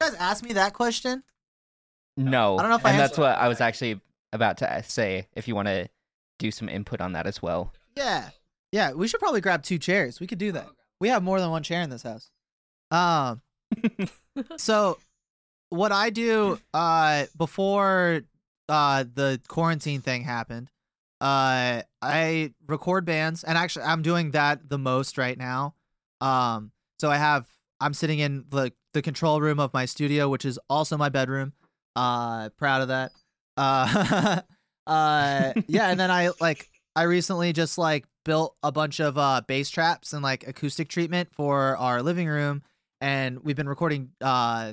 You 0.00 0.08
guys 0.10 0.14
asked 0.18 0.42
me 0.42 0.52
that 0.54 0.74
question. 0.74 1.22
No. 2.16 2.56
I 2.58 2.62
don't 2.62 2.70
know 2.70 2.76
if 2.76 2.86
I 2.86 2.90
and 2.90 2.98
that's 2.98 3.12
answered- 3.12 3.22
what 3.22 3.38
I 3.38 3.48
was 3.48 3.60
actually 3.60 4.00
about 4.32 4.58
to 4.58 4.82
say 4.86 5.26
if 5.34 5.46
you 5.48 5.54
want 5.54 5.68
to 5.68 5.88
do 6.38 6.50
some 6.50 6.68
input 6.68 7.00
on 7.00 7.12
that 7.12 7.26
as 7.26 7.40
well. 7.42 7.72
Yeah. 7.96 8.30
Yeah, 8.72 8.92
we 8.92 9.06
should 9.06 9.20
probably 9.20 9.40
grab 9.40 9.62
two 9.62 9.78
chairs. 9.78 10.18
We 10.20 10.26
could 10.26 10.38
do 10.38 10.52
that. 10.52 10.68
We 11.00 11.08
have 11.08 11.22
more 11.22 11.40
than 11.40 11.50
one 11.50 11.62
chair 11.62 11.82
in 11.82 11.90
this 11.90 12.02
house. 12.02 12.30
Um, 12.90 13.40
so 14.56 14.98
what 15.70 15.92
I 15.92 16.10
do 16.10 16.58
uh 16.72 17.24
before 17.36 18.22
uh 18.68 19.04
the 19.12 19.40
quarantine 19.48 20.00
thing 20.00 20.22
happened, 20.22 20.70
uh 21.20 21.82
I 22.02 22.52
record 22.66 23.04
bands 23.04 23.44
and 23.44 23.56
actually 23.58 23.84
I'm 23.86 24.02
doing 24.02 24.32
that 24.32 24.68
the 24.68 24.78
most 24.78 25.18
right 25.18 25.36
now. 25.38 25.74
Um 26.20 26.72
so 27.00 27.10
I 27.10 27.16
have 27.16 27.46
I'm 27.80 27.94
sitting 27.94 28.18
in 28.18 28.44
the 28.50 28.72
the 28.92 29.02
control 29.02 29.40
room 29.40 29.58
of 29.58 29.72
my 29.74 29.84
studio, 29.86 30.28
which 30.28 30.44
is 30.44 30.58
also 30.70 30.96
my 30.96 31.08
bedroom. 31.08 31.52
Uh 31.96 32.48
proud 32.50 32.82
of 32.82 32.88
that. 32.88 33.12
Uh 33.56 34.40
uh 34.86 35.52
yeah, 35.66 35.88
and 35.90 35.98
then 35.98 36.10
I 36.10 36.30
like 36.40 36.68
I 36.96 37.02
recently 37.04 37.52
just 37.52 37.78
like 37.78 38.04
built 38.24 38.56
a 38.62 38.72
bunch 38.72 39.00
of 39.00 39.18
uh 39.18 39.42
bass 39.46 39.70
traps 39.70 40.12
and 40.12 40.22
like 40.22 40.46
acoustic 40.46 40.88
treatment 40.88 41.28
for 41.32 41.76
our 41.76 42.02
living 42.02 42.28
room 42.28 42.62
and 43.00 43.40
we've 43.44 43.56
been 43.56 43.68
recording 43.68 44.10
uh 44.22 44.72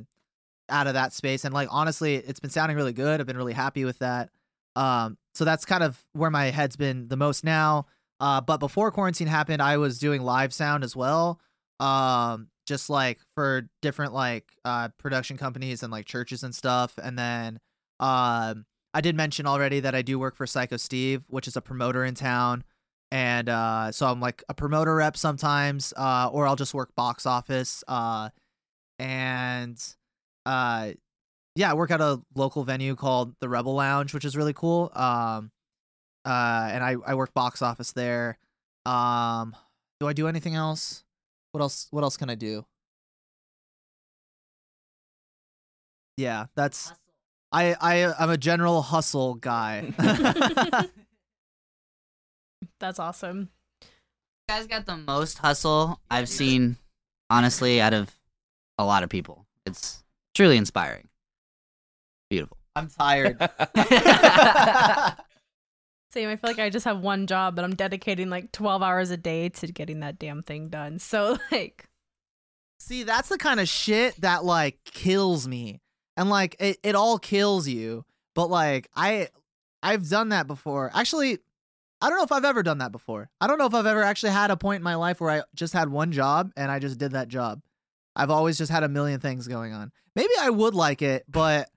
out 0.69 0.88
of 0.88 0.93
that 0.93 1.11
space 1.11 1.43
and 1.43 1.53
like 1.53 1.67
honestly 1.69 2.15
it's 2.15 2.39
been 2.39 2.49
sounding 2.49 2.78
really 2.78 2.93
good. 2.93 3.19
I've 3.19 3.28
been 3.28 3.38
really 3.38 3.53
happy 3.53 3.84
with 3.84 3.99
that. 3.99 4.30
Um 4.76 5.17
so 5.34 5.43
that's 5.45 5.65
kind 5.65 5.84
of 5.84 6.01
where 6.13 6.30
my 6.32 6.45
head's 6.45 6.76
been 6.78 7.07
the 7.09 7.17
most 7.17 7.43
now. 7.43 7.88
Uh 8.19 8.39
but 8.41 8.57
before 8.57 8.91
quarantine 8.91 9.28
happened 9.28 9.61
i 9.61 9.78
was 9.78 9.99
doing 9.99 10.22
live 10.22 10.53
sound 10.53 10.84
as 10.84 10.95
well. 10.95 11.41
Um 11.80 12.47
just 12.66 12.89
like 12.89 13.20
for 13.36 13.70
different 13.82 14.14
like 14.14 14.45
uh 14.66 14.89
production 14.97 15.38
companies 15.38 15.84
and 15.84 15.91
like 15.91 16.05
churches 16.05 16.43
and 16.43 16.53
stuff 16.53 16.97
and 17.01 17.18
then 17.18 17.59
um 17.99 18.66
i 18.93 19.01
did 19.01 19.16
mention 19.16 19.45
already 19.45 19.80
that 19.80 19.95
i 19.95 20.01
do 20.01 20.20
work 20.20 20.36
for 20.36 20.45
psyko 20.45 20.80
steve 20.80 21.24
which 21.28 21.47
is 21.47 21.55
a 21.55 21.62
promoter 21.62 22.05
in 22.05 22.14
town 22.14 22.64
and 23.12 23.49
uh 23.49 23.91
so 23.91 24.05
i'm 24.05 24.20
like 24.20 24.43
a 24.49 24.53
promoter 24.53 24.95
rep 24.95 25.18
sometimes 25.18 25.93
uh 25.97 26.30
or 26.32 26.47
i'll 26.47 26.55
just 26.55 26.74
work 26.74 26.93
box 26.95 27.26
office 27.26 27.84
uh 27.88 28.30
and 28.99 29.95
uh 30.45 30.91
yeah 31.55 31.72
i 31.72 31.74
work 31.74 31.91
at 31.91 32.01
a 32.01 32.22
local 32.36 32.64
venue 32.64 32.95
called 32.95 33.34
the 33.41 33.49
rebel 33.49 33.74
lounge 33.74 34.14
which 34.14 34.26
is 34.26 34.38
really 34.38 34.53
cool 34.53 34.91
um 34.93 35.51
uh 36.26 36.70
and 36.72 36.84
i 36.84 36.95
i 37.05 37.16
work 37.16 37.34
box 37.34 37.62
office 37.62 37.91
there 37.93 38.38
um 38.86 39.55
do 39.99 40.07
i 40.07 40.14
do 40.14 40.28
anything 40.28 40.55
else 40.55 41.03
what 41.52 41.62
else 41.62 41.88
what 41.91 42.04
else 42.04 42.18
can 42.18 42.30
i 42.30 42.36
do 42.36 42.66
yeah 46.18 46.45
that's 46.56 46.91
i 47.52 47.76
i 47.82 48.14
i'm 48.20 48.30
a 48.30 48.38
general 48.38 48.82
hustle 48.82 49.36
guy 49.36 49.91
That's 52.80 52.97
awesome. 52.99 53.49
You 53.82 53.88
guys 54.56 54.66
got 54.66 54.88
the 54.88 54.97
most 54.97 55.38
hustle 55.38 55.99
I've 56.10 56.28
seen, 56.28 56.78
honestly, 57.30 57.80
out 57.80 57.93
of 57.93 58.10
a 58.80 58.84
lot 58.86 59.04
of 59.04 59.10
people. 59.10 59.45
It's 59.68 60.04
truly 60.34 60.58
inspiring. 60.58 61.08
Beautiful. 62.32 62.58
i'm 62.76 62.88
tired 62.88 63.38
Same. 66.12 66.30
I 66.30 66.36
feel 66.36 66.49
like 66.49 66.59
I 66.59 66.70
just 66.70 66.86
have 66.86 66.99
one 66.99 67.26
job, 67.26 67.55
but 67.55 67.64
I'm 67.64 67.76
dedicating 67.76 68.30
like 68.30 68.51
12 68.51 68.84
hours 68.84 69.12
a 69.12 69.18
day 69.18 69.49
to 69.49 69.68
getting 69.68 70.01
that 70.01 70.20
damn 70.20 70.41
thing 70.43 70.70
done. 70.70 70.99
So, 70.99 71.38
like, 71.51 71.88
See, 72.82 73.03
that's 73.03 73.30
the 73.30 73.38
kind 73.38 73.59
of 73.59 73.70
shit 73.70 74.20
that 74.22 74.43
like 74.43 74.84
kills 74.84 75.47
me. 75.47 75.82
And 76.18 76.32
like 76.32 76.55
it, 76.59 76.78
it 76.82 76.95
all 76.95 77.20
kills 77.20 77.68
you. 77.68 78.05
But 78.34 78.49
like 78.49 78.89
I 78.95 79.30
I've 79.84 80.09
done 80.09 80.30
that 80.30 80.47
before. 80.47 80.89
Actually, 80.93 81.38
I 82.01 82.09
don't 82.09 82.18
know 82.18 82.24
if 82.24 82.32
I've 82.32 82.45
ever 82.45 82.64
done 82.64 82.80
that 82.80 82.91
before. 82.91 83.30
I 83.39 83.45
don't 83.45 83.59
know 83.59 83.68
if 83.68 83.76
I've 83.76 83.86
ever 83.86 84.01
actually 84.01 84.32
had 84.32 84.49
a 84.49 84.57
point 84.57 84.78
in 84.78 84.84
my 84.84 84.95
life 84.95 85.22
where 85.22 85.30
I 85.30 85.43
just 85.53 85.74
had 85.74 85.89
one 85.89 86.12
job 86.12 86.51
and 86.57 86.72
I 86.72 86.80
just 86.80 86.97
did 86.97 87.12
that 87.12 87.28
job. 87.28 87.62
I've 88.16 88.32
always 88.32 88.57
just 88.57 88.72
had 88.72 88.84
a 88.84 88.89
million 88.89 89.20
things 89.20 89.47
going 89.47 89.74
on. 89.74 89.91
Maybe 90.16 90.34
I 90.39 90.49
would 90.49 90.74
like 90.74 91.03
it, 91.03 91.24
but 91.30 91.70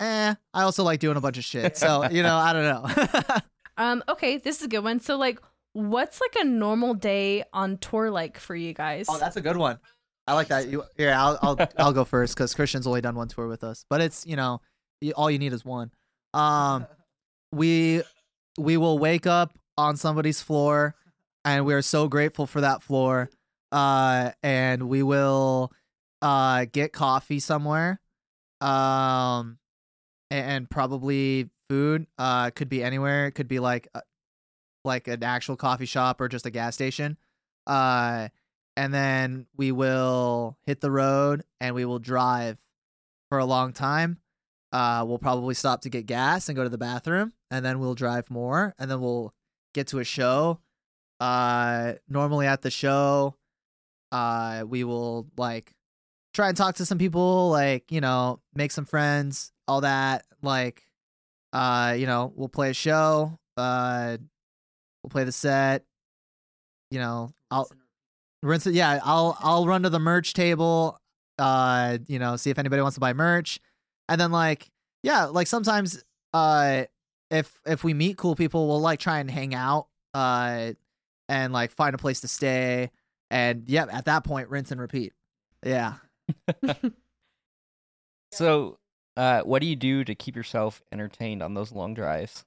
eh, 0.00 0.34
I 0.52 0.62
also 0.62 0.82
like 0.82 1.00
doing 1.00 1.16
a 1.16 1.20
bunch 1.20 1.38
of 1.38 1.44
shit. 1.44 1.76
So, 1.76 2.04
you 2.10 2.22
know, 2.22 2.36
I 2.36 2.52
don't 2.52 2.64
know. 2.64 3.36
um, 3.76 4.02
okay, 4.08 4.38
this 4.38 4.58
is 4.58 4.64
a 4.64 4.68
good 4.68 4.84
one. 4.84 5.00
So, 5.00 5.16
like, 5.16 5.38
what's 5.72 6.20
like 6.20 6.44
a 6.44 6.44
normal 6.44 6.94
day 6.94 7.44
on 7.52 7.78
tour 7.78 8.10
like 8.10 8.38
for 8.38 8.56
you 8.56 8.72
guys? 8.72 9.06
Oh, 9.08 9.18
that's 9.18 9.36
a 9.36 9.40
good 9.40 9.56
one. 9.56 9.78
I 10.26 10.34
like 10.34 10.48
that. 10.48 10.68
You 10.68 10.84
here? 10.96 11.12
I'll 11.16 11.38
I'll 11.42 11.68
I'll 11.78 11.92
go 11.92 12.04
first 12.04 12.34
because 12.34 12.54
Christian's 12.54 12.86
only 12.86 13.00
done 13.00 13.14
one 13.14 13.28
tour 13.28 13.48
with 13.48 13.64
us, 13.64 13.84
but 13.88 14.00
it's 14.00 14.26
you 14.26 14.36
know, 14.36 14.60
all 15.14 15.30
you 15.30 15.38
need 15.38 15.52
is 15.52 15.64
one. 15.64 15.90
Um, 16.34 16.86
we 17.52 18.02
we 18.58 18.76
will 18.76 18.98
wake 18.98 19.26
up 19.26 19.58
on 19.76 19.96
somebody's 19.96 20.40
floor, 20.40 20.94
and 21.44 21.64
we 21.66 21.74
are 21.74 21.82
so 21.82 22.08
grateful 22.08 22.46
for 22.46 22.60
that 22.60 22.82
floor. 22.82 23.30
Uh, 23.72 24.30
and 24.42 24.88
we 24.88 25.02
will 25.02 25.72
uh 26.22 26.66
get 26.70 26.92
coffee 26.92 27.40
somewhere, 27.40 28.00
um, 28.60 29.58
and, 30.30 30.68
probably 30.70 31.50
food. 31.68 32.06
Uh, 32.18 32.50
could 32.50 32.68
be 32.68 32.82
anywhere. 32.82 33.26
It 33.26 33.32
could 33.32 33.48
be 33.48 33.58
like 33.58 33.88
uh, 33.94 34.00
like 34.84 35.08
an 35.08 35.22
actual 35.22 35.56
coffee 35.56 35.86
shop 35.86 36.20
or 36.20 36.28
just 36.28 36.46
a 36.46 36.50
gas 36.50 36.74
station. 36.74 37.16
Uh 37.66 38.28
and 38.76 38.94
then 38.94 39.46
we 39.56 39.72
will 39.72 40.56
hit 40.64 40.80
the 40.80 40.90
road 40.90 41.44
and 41.60 41.74
we 41.74 41.84
will 41.84 41.98
drive 41.98 42.58
for 43.28 43.38
a 43.38 43.44
long 43.44 43.72
time. 43.72 44.18
Uh, 44.72 45.04
we'll 45.06 45.18
probably 45.18 45.54
stop 45.54 45.82
to 45.82 45.90
get 45.90 46.06
gas 46.06 46.48
and 46.48 46.56
go 46.56 46.62
to 46.62 46.68
the 46.68 46.78
bathroom, 46.78 47.32
and 47.50 47.64
then 47.64 47.80
we'll 47.80 47.94
drive 47.94 48.30
more, 48.30 48.74
and 48.78 48.90
then 48.90 49.00
we'll 49.00 49.34
get 49.74 49.88
to 49.88 49.98
a 49.98 50.04
show. 50.04 50.60
Uh, 51.18 51.94
normally 52.08 52.46
at 52.46 52.62
the 52.62 52.70
show, 52.70 53.34
uh, 54.12 54.64
we 54.66 54.84
will 54.84 55.26
like 55.36 55.72
try 56.32 56.48
and 56.48 56.56
talk 56.56 56.76
to 56.76 56.86
some 56.86 56.98
people, 56.98 57.50
like 57.50 57.90
you 57.90 58.00
know, 58.00 58.40
make 58.54 58.70
some 58.70 58.84
friends, 58.84 59.52
all 59.70 59.80
that. 59.82 60.24
Like, 60.42 60.82
uh, 61.52 61.94
you 61.98 62.06
know, 62.06 62.32
we'll 62.34 62.48
play 62.48 62.70
a 62.70 62.74
show. 62.74 63.38
Uh, 63.56 64.16
we'll 65.02 65.10
play 65.10 65.24
the 65.24 65.32
set. 65.32 65.84
You 66.90 66.98
know, 66.98 67.30
I'll 67.50 67.70
rinse 68.42 68.66
it 68.66 68.74
yeah 68.74 68.98
i'll 69.04 69.36
i'll 69.40 69.66
run 69.66 69.82
to 69.82 69.90
the 69.90 69.98
merch 69.98 70.32
table 70.32 70.98
uh 71.38 71.98
you 72.08 72.18
know 72.18 72.36
see 72.36 72.48
if 72.48 72.58
anybody 72.58 72.80
wants 72.80 72.94
to 72.94 73.00
buy 73.00 73.12
merch 73.12 73.60
and 74.08 74.18
then 74.20 74.32
like 74.32 74.70
yeah 75.02 75.26
like 75.26 75.46
sometimes 75.46 76.02
uh 76.32 76.84
if 77.30 77.60
if 77.66 77.84
we 77.84 77.92
meet 77.92 78.16
cool 78.16 78.34
people 78.34 78.66
we'll 78.66 78.80
like 78.80 78.98
try 78.98 79.18
and 79.18 79.30
hang 79.30 79.54
out 79.54 79.88
uh 80.14 80.72
and 81.28 81.52
like 81.52 81.70
find 81.70 81.94
a 81.94 81.98
place 81.98 82.20
to 82.20 82.28
stay 82.28 82.90
and 83.30 83.64
yeah 83.68 83.84
at 83.92 84.06
that 84.06 84.24
point 84.24 84.48
rinse 84.48 84.70
and 84.70 84.80
repeat 84.80 85.12
yeah 85.64 85.94
so, 88.32 88.78
uh, 89.20 89.42
what 89.42 89.60
do 89.60 89.68
you 89.68 89.76
do 89.76 90.02
to 90.02 90.14
keep 90.14 90.34
yourself 90.34 90.80
entertained 90.90 91.42
on 91.42 91.52
those 91.52 91.72
long 91.72 91.92
drives? 91.92 92.42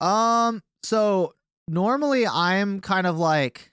Um, 0.00 0.62
so 0.82 1.34
normally 1.68 2.26
I'm 2.26 2.80
kind 2.80 3.06
of 3.06 3.18
like 3.18 3.70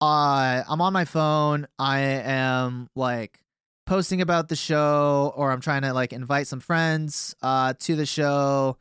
uh 0.00 0.62
I'm 0.66 0.80
on 0.80 0.94
my 0.94 1.04
phone. 1.04 1.66
I 1.78 2.00
am 2.00 2.88
like 2.96 3.38
posting 3.84 4.22
about 4.22 4.48
the 4.48 4.56
show 4.56 5.32
or 5.36 5.52
I'm 5.52 5.60
trying 5.60 5.82
to 5.82 5.92
like 5.92 6.14
invite 6.14 6.46
some 6.46 6.60
friends 6.60 7.34
uh 7.42 7.74
to 7.80 7.96
the 7.96 8.06
show. 8.06 8.78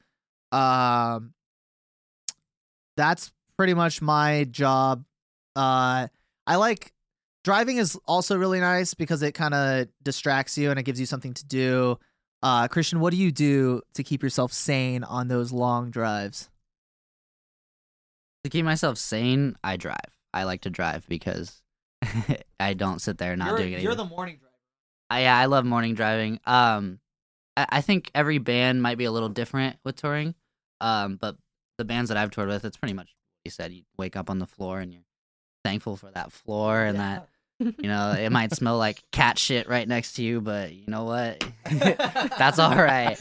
Um 0.54 1.34
that's 2.96 3.34
pretty 3.58 3.74
much 3.74 4.02
my 4.02 4.46
job. 4.46 5.04
Uh 5.58 6.08
I 6.48 6.56
like 6.56 6.94
driving 7.44 7.78
is 7.78 8.00
also 8.08 8.38
really 8.38 8.62
nice 8.62 8.94
because 8.94 9.22
it 9.24 9.34
kind 9.34 9.54
of 9.54 9.88
distracts 10.02 10.58
you 10.58 10.70
and 10.70 10.80
it 10.80 10.84
gives 10.84 11.02
you 11.02 11.06
something 11.06 11.34
to 11.34 11.46
do. 11.46 12.00
Uh 12.46 12.68
Christian, 12.68 13.00
what 13.00 13.10
do 13.10 13.18
you 13.18 13.32
do 13.32 13.82
to 13.96 14.04
keep 14.04 14.22
yourself 14.22 14.54
sane 14.54 15.04
on 15.04 15.30
those 15.30 15.52
long 15.52 15.90
drives? 15.90 16.52
To 18.44 18.52
keep 18.52 18.64
myself 18.64 19.00
sane, 19.00 19.56
I 19.64 19.78
drive. 19.78 19.98
I 20.32 20.44
like 20.44 20.62
to 20.62 20.70
drive 20.70 21.08
because 21.10 21.64
I 22.60 22.76
don't 22.76 23.02
sit 23.02 23.18
there 23.18 23.36
not 23.36 23.58
doing 23.58 23.70
anything. 23.70 23.84
You're 23.84 23.96
the 23.96 24.06
morning 24.06 24.38
driver. 24.38 24.54
I, 25.10 25.22
yeah, 25.24 25.36
I 25.36 25.46
love 25.46 25.66
morning 25.66 25.96
driving. 25.96 26.40
Um, 26.46 27.00
I, 27.58 27.66
I 27.70 27.82
think 27.82 28.12
every 28.14 28.38
band 28.38 28.84
might 28.84 29.00
be 29.00 29.06
a 29.06 29.12
little 29.12 29.30
different 29.30 29.78
with 29.84 29.96
touring. 29.96 30.36
Um, 30.82 31.16
but 31.16 31.38
the 31.80 31.86
bands 31.86 32.10
that 32.10 32.18
I've 32.18 32.30
toured 32.30 32.50
with, 32.50 32.64
it's 32.64 32.78
pretty 32.78 32.94
much 32.94 33.08
what 33.08 33.46
you 33.46 33.50
said. 33.50 33.74
You 33.74 33.82
wake 33.98 34.16
up 34.16 34.30
on 34.30 34.38
the 34.38 34.46
floor 34.46 34.82
and 34.82 34.94
you're 34.94 35.02
thankful 35.64 35.96
for 35.96 36.12
that 36.12 36.32
floor 36.32 36.84
and 36.84 37.00
that 37.00 37.28
you 37.60 37.74
know 37.84 38.12
it 38.12 38.32
might 38.32 38.54
smell 38.54 38.78
like 38.78 39.04
cat 39.12 39.38
shit 39.38 39.68
right 39.68 39.88
next 39.88 40.14
to 40.14 40.24
you, 40.24 40.42
but 40.42 40.74
you 40.74 40.86
know 40.88 41.06
what? 41.06 41.44
That's 41.70 42.60
all 42.60 42.76
right. 42.76 43.18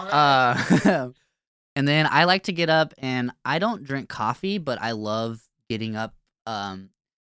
Uh, 0.00 1.10
and 1.76 1.88
then 1.88 2.06
I 2.10 2.24
like 2.24 2.44
to 2.44 2.52
get 2.52 2.70
up 2.70 2.94
and 2.98 3.32
I 3.44 3.58
don't 3.58 3.84
drink 3.84 4.08
coffee, 4.08 4.58
but 4.58 4.80
I 4.80 4.92
love 4.92 5.40
getting 5.68 5.96
up. 5.96 6.14
Um, 6.46 6.90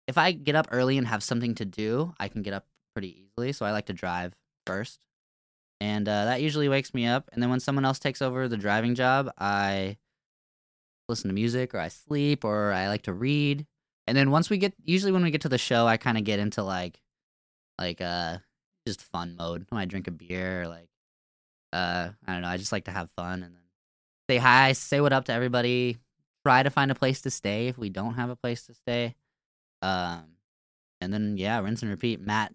if 0.07 0.17
I 0.17 0.31
get 0.31 0.55
up 0.55 0.67
early 0.71 0.97
and 0.97 1.07
have 1.07 1.23
something 1.23 1.55
to 1.55 1.65
do, 1.65 2.13
I 2.19 2.29
can 2.29 2.41
get 2.41 2.53
up 2.53 2.65
pretty 2.93 3.25
easily. 3.25 3.51
So 3.51 3.65
I 3.65 3.71
like 3.71 3.87
to 3.87 3.93
drive 3.93 4.33
first, 4.65 4.99
and 5.81 6.07
uh, 6.07 6.25
that 6.25 6.41
usually 6.41 6.69
wakes 6.69 6.93
me 6.93 7.05
up. 7.05 7.29
And 7.33 7.43
then 7.43 7.49
when 7.49 7.59
someone 7.59 7.85
else 7.85 7.99
takes 7.99 8.21
over 8.21 8.47
the 8.47 8.57
driving 8.57 8.95
job, 8.95 9.29
I 9.37 9.97
listen 11.09 11.29
to 11.29 11.33
music 11.33 11.73
or 11.73 11.79
I 11.79 11.89
sleep 11.89 12.43
or 12.43 12.71
I 12.71 12.87
like 12.87 13.03
to 13.03 13.13
read. 13.13 13.65
And 14.07 14.15
then 14.15 14.31
once 14.31 14.49
we 14.49 14.57
get, 14.57 14.73
usually 14.83 15.11
when 15.11 15.23
we 15.23 15.31
get 15.31 15.41
to 15.41 15.49
the 15.49 15.57
show, 15.57 15.85
I 15.85 15.97
kind 15.97 16.17
of 16.17 16.23
get 16.23 16.39
into 16.39 16.63
like 16.63 16.99
like 17.79 18.01
uh 18.01 18.37
just 18.87 19.01
fun 19.01 19.35
mode. 19.37 19.65
When 19.69 19.81
I 19.81 19.85
drink 19.85 20.07
a 20.07 20.11
beer 20.11 20.63
or 20.63 20.67
like 20.67 20.89
uh 21.73 22.09
I 22.25 22.33
don't 22.33 22.41
know, 22.41 22.47
I 22.47 22.57
just 22.57 22.71
like 22.71 22.85
to 22.85 22.91
have 22.91 23.11
fun 23.11 23.43
and 23.43 23.53
then 23.55 23.61
say 24.29 24.37
hi, 24.37 24.71
say 24.73 25.01
what 25.01 25.13
up 25.13 25.25
to 25.25 25.33
everybody, 25.33 25.97
try 26.45 26.63
to 26.63 26.69
find 26.69 26.89
a 26.89 26.95
place 26.95 27.21
to 27.21 27.31
stay 27.31 27.67
if 27.67 27.77
we 27.77 27.89
don't 27.89 28.13
have 28.13 28.29
a 28.29 28.35
place 28.35 28.65
to 28.67 28.73
stay. 28.73 29.15
Um 29.81 30.23
and 31.01 31.13
then 31.13 31.35
yeah, 31.37 31.59
rinse 31.59 31.81
and 31.81 31.91
repeat. 31.91 32.21
Matt, 32.21 32.53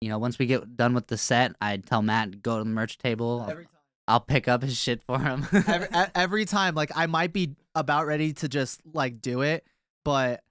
you 0.00 0.08
know, 0.08 0.18
once 0.18 0.38
we 0.38 0.46
get 0.46 0.76
done 0.76 0.94
with 0.94 1.06
the 1.06 1.18
set, 1.18 1.52
I'd 1.60 1.86
tell 1.86 2.02
Matt 2.02 2.42
go 2.42 2.58
to 2.58 2.64
the 2.64 2.70
merch 2.70 2.98
table. 2.98 3.42
I'll, 3.42 3.50
Every 3.50 3.64
time. 3.64 3.72
I'll 4.08 4.20
pick 4.20 4.48
up 4.48 4.62
his 4.62 4.76
shit 4.76 5.02
for 5.02 5.18
him. 5.20 5.46
every, 5.52 5.88
every 6.14 6.44
time 6.44 6.74
like 6.74 6.90
i 6.96 7.06
might 7.06 7.32
be 7.32 7.54
about 7.74 8.06
ready 8.06 8.32
to 8.32 8.48
just 8.48 8.80
like 8.92 9.22
do 9.22 9.42
it 9.42 9.64
but 10.04 10.42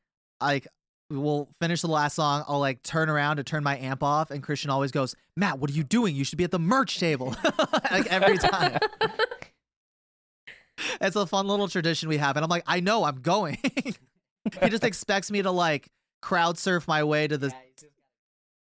like 0.41 0.67
we'll 1.09 1.49
finish 1.59 1.81
the 1.81 1.87
last 1.87 2.15
song 2.15 2.43
i'll 2.47 2.59
like 2.59 2.81
turn 2.83 3.09
around 3.09 3.35
to 3.37 3.43
turn 3.43 3.63
my 3.63 3.77
amp 3.77 4.01
off 4.01 4.31
and 4.31 4.41
christian 4.41 4.69
always 4.69 4.91
goes 4.91 5.13
matt 5.35 5.59
what 5.59 5.69
are 5.69 5.73
you 5.73 5.83
doing? 5.83 6.15
You 6.15 6.23
should 6.23 6.37
be 6.37 6.43
at 6.43 6.51
the 6.51 6.59
merch 6.59 6.99
table. 6.99 7.35
Like 7.91 8.07
every 8.07 8.37
time. 8.37 8.77
It's 10.99 11.15
a 11.15 11.27
fun 11.27 11.47
little 11.47 11.67
tradition 11.67 12.09
we 12.09 12.17
have 12.17 12.37
and 12.37 12.43
i'm 12.43 12.49
like 12.49 12.63
i 12.65 12.79
know 12.79 13.03
i'm 13.03 13.21
going. 13.21 13.57
He 14.63 14.69
just 14.69 14.83
expects 14.83 15.29
me 15.29 15.43
to 15.43 15.51
like 15.51 15.89
crowd 16.21 16.57
surf 16.57 16.87
my 16.87 17.03
way 17.03 17.27
to 17.27 17.37
the 17.37 17.53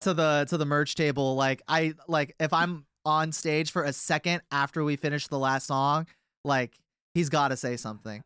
to 0.01 0.13
the 0.13 0.45
to 0.49 0.57
the 0.57 0.65
merch 0.65 0.93
table. 0.95 1.35
Like 1.35 1.61
i 1.67 1.93
like 2.07 2.35
if 2.39 2.53
i'm 2.53 2.85
on 3.05 3.31
stage 3.31 3.71
for 3.71 3.83
a 3.83 3.93
second 3.93 4.41
after 4.51 4.83
we 4.83 4.95
finish 4.95 5.27
the 5.27 5.39
last 5.39 5.67
song 5.67 6.07
like 6.45 6.77
he's 7.13 7.29
got 7.29 7.49
to 7.49 7.57
say 7.57 7.75
something 7.75 8.23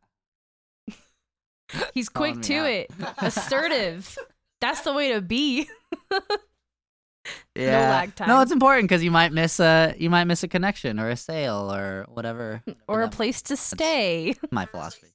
He's 1.93 2.09
quick 2.09 2.41
to 2.43 2.55
out. 2.55 2.70
it, 2.70 2.91
assertive. 3.20 4.18
That's 4.61 4.82
the 4.82 4.93
way 4.93 5.13
to 5.13 5.22
be. 5.22 5.68
yeah. 7.55 7.89
lag 7.89 8.15
time. 8.15 8.28
No, 8.28 8.41
it's 8.41 8.51
important 8.51 8.89
because 8.89 9.03
you 9.03 9.11
might 9.11 9.32
miss 9.32 9.59
a 9.59 9.95
you 9.97 10.09
might 10.09 10.26
miss 10.26 10.43
a 10.43 10.47
connection 10.47 10.99
or 10.99 11.09
a 11.09 11.18
sale 11.18 11.72
or 11.72 12.05
whatever. 12.09 12.63
or 12.88 13.01
a 13.01 13.09
place 13.09 13.41
to 13.43 13.57
stay. 13.57 14.36
My 14.51 14.65
philosophy. 14.65 15.07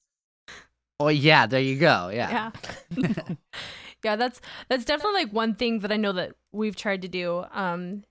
Oh 1.00 1.08
yeah, 1.08 1.46
there 1.46 1.60
you 1.60 1.78
go. 1.78 2.10
Yeah. 2.12 2.52
Yeah. 2.96 3.12
yeah, 4.04 4.16
that's 4.16 4.40
that's 4.68 4.84
definitely 4.84 5.24
like 5.24 5.32
one 5.32 5.54
thing 5.54 5.80
that 5.80 5.90
I 5.90 5.96
know 5.96 6.12
that 6.12 6.32
we've 6.52 6.76
tried 6.76 7.02
to 7.02 7.08
do 7.08 7.44
um 7.52 8.04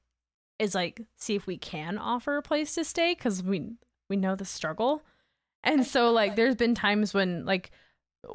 is 0.59 0.75
like 0.75 1.01
see 1.17 1.35
if 1.35 1.47
we 1.47 1.57
can 1.57 1.97
offer 1.97 2.37
a 2.37 2.41
place 2.41 2.75
to 2.75 2.83
stay 2.83 3.15
cuz 3.15 3.41
we 3.43 3.71
we 4.09 4.17
know 4.17 4.35
the 4.35 4.45
struggle. 4.45 5.03
And 5.63 5.85
so 5.85 6.11
like 6.11 6.35
there's 6.35 6.55
been 6.55 6.75
times 6.75 7.13
when 7.13 7.45
like 7.45 7.71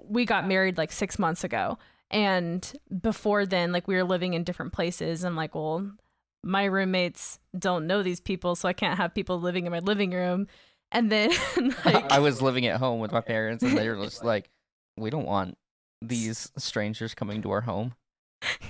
we 0.05 0.25
got 0.25 0.47
married 0.47 0.77
like 0.79 0.93
6 0.93 1.19
months 1.19 1.45
ago 1.45 1.79
and 2.11 2.73
before 3.01 3.47
then 3.47 3.73
like 3.73 3.89
we 3.89 3.95
were 3.95 4.05
living 4.05 4.35
in 4.35 4.45
different 4.45 4.73
places 4.73 5.25
and 5.25 5.37
like 5.37 5.55
well 5.55 5.91
my 6.47 6.65
roommates 6.65 7.39
don't 7.59 7.87
know 7.87 8.03
these 8.03 8.21
people 8.21 8.55
so 8.55 8.69
I 8.69 8.73
can't 8.73 8.97
have 8.97 9.15
people 9.15 9.41
living 9.41 9.67
in 9.67 9.73
my 9.73 9.81
living 9.81 10.13
room. 10.13 10.47
And 10.93 11.11
then 11.11 11.31
like 11.85 12.11
I 12.11 12.21
was 12.21 12.41
living 12.41 12.67
at 12.67 12.79
home 12.79 13.01
with 13.01 13.13
my 13.13 13.21
parents, 13.35 13.63
and 13.63 13.77
they 13.77 13.89
were 13.89 14.03
just 14.03 14.25
like, 14.25 14.49
"We 14.97 15.11
don't 15.11 15.27
want 15.27 15.59
these 16.01 16.51
strangers 16.57 17.15
coming 17.15 17.43
to 17.43 17.51
our 17.51 17.63
home." 17.63 17.95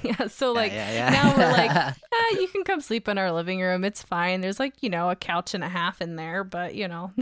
yeah, 0.02 0.26
so 0.28 0.52
like 0.52 0.72
yeah, 0.72 0.92
yeah, 0.92 1.10
now 1.10 1.36
we're 1.36 1.52
like, 1.52 1.94
eh, 2.12 2.40
you 2.40 2.48
can 2.48 2.64
come 2.64 2.80
sleep 2.80 3.08
in 3.08 3.18
our 3.18 3.30
living 3.30 3.60
room. 3.60 3.84
It's 3.84 4.02
fine. 4.02 4.40
There's 4.40 4.58
like, 4.58 4.74
you 4.80 4.88
know, 4.88 5.10
a 5.10 5.16
couch 5.16 5.52
and 5.52 5.62
a 5.62 5.68
half 5.68 6.00
in 6.00 6.16
there, 6.16 6.44
but 6.44 6.74
you 6.74 6.88
know, 6.88 7.12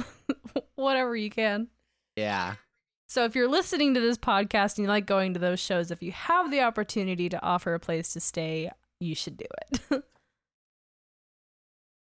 whatever 0.77 1.17
you 1.17 1.31
can. 1.31 1.69
yeah. 2.17 2.55
So 3.07 3.25
if 3.25 3.35
you're 3.37 3.49
listening 3.49 3.95
to 3.95 4.01
this 4.01 4.19
podcast 4.19 4.77
and 4.77 4.85
you 4.85 4.89
like 4.89 5.07
going 5.07 5.35
to 5.35 5.41
those 5.41 5.61
shows, 5.61 5.91
if 5.91 6.03
you 6.03 6.13
have 6.13 6.51
the 6.51 6.61
opportunity 6.63 7.29
to 7.29 7.43
offer 7.43 7.75
a 7.75 7.81
place 7.81 8.13
to 8.15 8.21
stay, 8.21 8.71
you 9.01 9.15
should 9.15 9.37
do 9.37 9.47
it. 9.91 10.05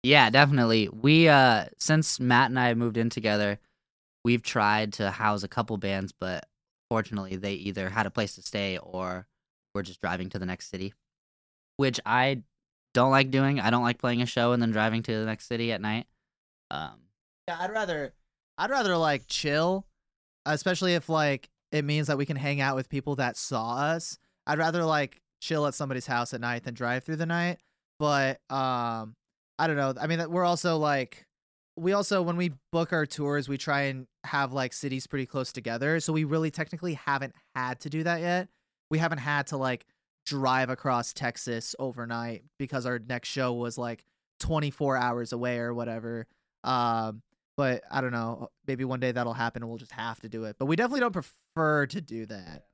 Yeah, 0.03 0.31
definitely. 0.31 0.89
We 0.89 1.29
uh 1.29 1.65
since 1.79 2.21
Matt 2.21 2.51
and 2.51 2.61
I 2.61 2.75
moved 2.75 2.97
in 2.97 3.11
together, 3.11 3.59
we've 4.25 4.43
tried 4.43 4.93
to 4.95 5.11
house 5.11 5.43
a 5.43 5.49
couple 5.49 5.77
bands, 5.79 6.13
but 6.13 6.47
fortunately 6.89 7.35
they 7.35 7.55
either 7.55 7.89
had 7.91 8.07
a 8.07 8.11
place 8.11 8.37
to 8.37 8.43
stay 8.43 8.79
or 8.79 9.27
we're 9.75 9.83
just 9.83 10.01
driving 10.01 10.29
to 10.31 10.39
the 10.39 10.47
next 10.47 10.71
city. 10.71 10.95
Which 11.77 11.99
I 12.07 12.43
don't 12.95 13.11
like 13.11 13.33
doing. 13.33 13.59
I 13.59 13.71
don't 13.71 13.83
like 13.83 13.99
playing 13.99 14.23
a 14.23 14.27
show 14.27 14.53
and 14.53 14.63
then 14.63 14.71
driving 14.71 15.03
to 15.03 15.19
the 15.19 15.27
next 15.27 15.49
city 15.49 15.73
at 15.73 15.81
night. 15.81 16.07
Um 16.71 17.01
Yeah, 17.49 17.57
I'd 17.59 17.73
rather 17.73 18.15
I'd 18.59 18.71
rather 18.71 18.97
like 18.97 19.27
chill, 19.27 19.87
especially 20.55 20.95
if 20.95 21.09
like 21.09 21.49
it 21.73 21.85
means 21.85 22.07
that 22.07 22.19
we 22.19 22.27
can 22.27 22.37
hang 22.37 22.61
out 22.61 22.77
with 22.77 22.89
people 22.89 23.17
that 23.17 23.37
saw 23.37 23.77
us. 23.77 24.19
I'd 24.47 24.59
rather 24.59 24.85
like 24.85 25.21
chill 25.41 25.67
at 25.67 25.75
somebody's 25.75 26.07
house 26.07 26.33
at 26.33 26.41
night 26.41 26.65
than 26.65 26.75
drive 26.75 27.05
through 27.05 27.17
the 27.17 27.27
night. 27.27 27.59
But 27.99 28.41
um 28.51 29.15
I 29.59 29.67
don't 29.67 29.77
know. 29.77 29.95
I 30.01 30.07
mean 30.07 30.31
we're 30.31 30.45
also 30.45 30.77
like 30.77 31.27
we 31.77 31.93
also 31.93 32.23
when 32.23 32.37
we 32.37 32.53
book 32.73 32.93
our 32.93 33.07
tours, 33.07 33.49
we 33.49 33.59
try 33.59 33.83
and 33.83 34.07
have 34.25 34.53
like 34.53 34.73
cities 34.73 35.07
pretty 35.07 35.27
close 35.27 35.53
together. 35.53 36.01
So 36.01 36.13
we 36.13 36.25
really 36.25 36.51
technically 36.51 36.95
haven't 36.95 37.35
had 37.55 37.81
to 37.81 37.91
do 37.91 38.03
that 38.05 38.21
yet. 38.21 38.49
We 38.91 38.99
haven't 38.99 39.19
had 39.19 39.49
to 39.49 39.57
like 39.57 39.85
drive 40.25 40.71
across 40.71 41.13
Texas 41.13 41.75
overnight 41.79 42.45
because 42.59 42.87
our 42.87 42.99
next 42.99 43.29
show 43.29 43.53
was 43.53 43.79
like 43.79 44.05
24 44.41 44.97
hours 44.97 45.33
away 45.33 45.59
or 45.59 45.75
whatever. 45.75 46.27
Um 46.65 47.23
but 47.57 47.83
I 47.91 48.01
don't 48.01 48.13
know. 48.13 48.51
Maybe 48.67 48.85
one 48.85 49.01
day 49.01 49.13
that'll 49.13 49.33
happen 49.33 49.63
and 49.63 49.71
we'll 49.71 49.79
just 49.79 49.93
have 49.93 50.21
to 50.21 50.29
do 50.29 50.45
it. 50.45 50.57
But 50.59 50.67
we 50.67 50.77
definitely 50.77 51.01
don't 51.01 51.13
prefer 51.13 51.87
to 51.87 52.01
do 52.01 52.27
that. 52.27 52.65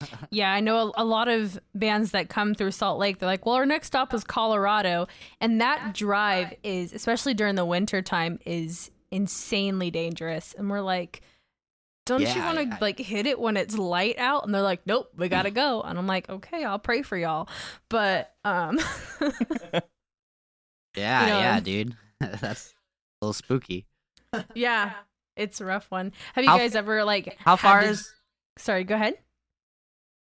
yeah, 0.30 0.52
I 0.52 0.60
know 0.60 0.92
a, 0.96 1.02
a 1.02 1.04
lot 1.04 1.28
of 1.28 1.60
bands 1.74 2.12
that 2.12 2.28
come 2.28 2.54
through 2.54 2.70
Salt 2.70 2.98
Lake. 2.98 3.18
They're 3.18 3.28
like, 3.28 3.44
well, 3.44 3.56
our 3.56 3.66
next 3.66 3.88
stop 3.88 4.14
is 4.14 4.24
Colorado. 4.24 5.06
And 5.40 5.60
that 5.60 5.94
drive 5.94 6.54
is, 6.62 6.92
especially 6.92 7.34
during 7.34 7.54
the 7.54 7.66
winter 7.66 8.00
time, 8.00 8.38
is 8.46 8.90
insanely 9.10 9.90
dangerous. 9.90 10.54
And 10.56 10.70
we're 10.70 10.80
like, 10.80 11.20
don't 12.06 12.22
you 12.22 12.42
want 12.42 12.58
to 12.58 12.78
like 12.80 12.98
hit 12.98 13.26
it 13.26 13.38
when 13.38 13.56
it's 13.56 13.76
light 13.76 14.18
out? 14.18 14.44
And 14.44 14.54
they're 14.54 14.62
like, 14.62 14.86
nope, 14.86 15.10
we 15.16 15.28
gotta 15.28 15.50
go. 15.52 15.82
And 15.82 15.98
I'm 15.98 16.06
like, 16.06 16.28
okay, 16.30 16.64
I'll 16.64 16.78
pray 16.78 17.02
for 17.02 17.16
y'all. 17.16 17.48
But 17.88 18.32
um, 18.44 18.78
Yeah, 20.96 21.24
You 21.24 21.32
know, 21.32 21.38
yeah, 21.38 21.60
dude. 21.60 21.96
That's 22.20 22.74
a 23.20 23.24
little 23.24 23.32
spooky. 23.32 23.86
yeah, 24.54 24.92
it's 25.36 25.60
a 25.60 25.64
rough 25.64 25.90
one. 25.90 26.12
Have 26.34 26.44
you 26.44 26.50
How- 26.50 26.58
guys 26.58 26.74
ever 26.74 27.04
like 27.04 27.36
How 27.38 27.56
had 27.56 27.68
far 27.68 27.80
to- 27.82 27.88
is 27.88 28.12
Sorry, 28.58 28.84
go 28.84 28.94
ahead. 28.94 29.14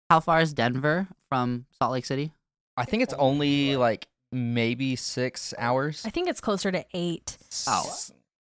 how 0.09 0.19
far 0.19 0.39
is 0.41 0.53
Denver 0.53 1.07
from 1.29 1.65
Salt 1.77 1.91
Lake 1.91 2.05
City? 2.05 2.31
I 2.77 2.85
think 2.85 3.03
it's 3.03 3.13
only 3.15 3.75
like 3.75 4.07
maybe 4.31 4.95
six 4.95 5.53
hours. 5.57 6.03
I 6.05 6.09
think 6.09 6.27
it's 6.29 6.41
closer 6.41 6.71
to 6.71 6.85
eight. 6.93 7.37
Oh. 7.67 7.93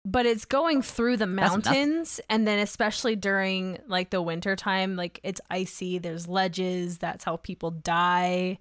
But 0.08 0.26
it's 0.28 0.46
going 0.46 0.82
through 0.84 1.18
the 1.18 1.28
mountains 1.28 2.20
and 2.30 2.48
then 2.48 2.60
especially 2.60 3.16
during 3.16 3.80
like 3.88 4.12
the 4.12 4.22
winter 4.22 4.56
time 4.56 4.96
like 4.96 5.20
it's 5.24 5.42
icy 5.50 5.98
there's 5.98 6.28
ledges 6.28 7.00
that's 7.00 7.24
how 7.24 7.38
people 7.38 7.72
die 7.72 8.60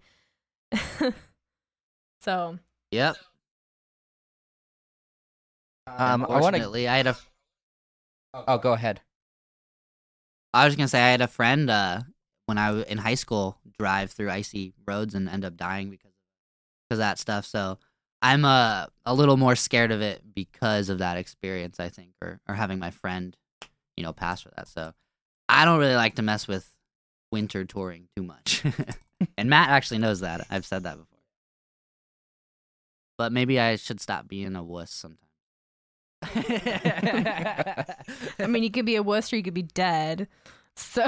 so 2.21 2.59
Yep. 2.91 3.17
Um, 5.87 5.97
I 5.99 6.09
want 6.09 6.29
to. 6.29 6.35
Unfortunately, 6.35 6.89
I 6.89 6.97
had 6.97 7.07
a 7.07 7.17
Oh, 8.35 8.59
go 8.59 8.73
ahead. 8.73 9.01
I 10.53 10.65
was 10.65 10.77
gonna 10.77 10.89
say 10.89 11.03
I 11.03 11.11
had 11.11 11.21
a 11.21 11.29
friend 11.29 11.71
uh, 11.71 12.03
when 12.47 12.59
I 12.59 12.73
was 12.73 12.85
in 12.85 12.99
high 12.99 13.15
school 13.15 13.59
drive 13.79 14.11
through 14.11 14.31
icy 14.31 14.73
roads 14.87 15.15
and 15.15 15.29
end 15.29 15.45
up 15.45 15.57
dying 15.57 15.91
because 15.91 16.13
because 16.89 16.99
of 16.99 17.05
that 17.05 17.19
stuff. 17.19 17.47
So 17.47 17.79
I'm 18.23 18.45
uh, 18.45 18.87
a 19.07 19.15
little 19.15 19.37
more 19.37 19.57
scared 19.57 19.93
of 19.93 20.01
it 20.01 20.23
because 20.35 20.89
of 20.89 20.99
that 20.99 21.17
experience. 21.17 21.79
I 21.79 21.89
think, 21.89 22.11
or 22.21 22.41
or 22.49 22.55
having 22.55 22.79
my 22.79 22.91
friend, 22.91 23.37
you 23.97 24.03
know, 24.03 24.13
pass 24.13 24.43
for 24.43 24.51
that. 24.57 24.69
So 24.69 24.93
I 25.49 25.65
don't 25.65 25.79
really 25.79 25.97
like 25.97 26.17
to 26.17 26.23
mess 26.23 26.49
with 26.49 26.69
winter 27.31 27.65
touring 27.65 28.09
too 28.17 28.23
much. 28.25 28.65
and 29.39 29.49
Matt 29.49 29.71
actually 29.71 29.99
knows 29.99 30.21
that. 30.21 30.47
I've 30.51 30.67
said 30.67 30.83
that 30.85 30.97
before. 30.97 31.19
But 33.17 33.33
maybe 33.33 33.61
I 33.61 33.77
should 33.77 34.01
stop 34.01 34.27
being 34.27 34.57
a 34.57 34.63
wuss 34.63 34.91
sometime. 34.91 35.19
I 38.39 38.47
mean 38.49 38.63
you 38.63 38.71
could 38.71 38.87
be 38.87 38.97
a 38.97 39.03
wuss 39.03 39.33
or 39.33 39.37
you 39.37 39.43
could 39.43 39.55
be 39.55 39.63
dead 39.63 40.29
so 40.77 41.07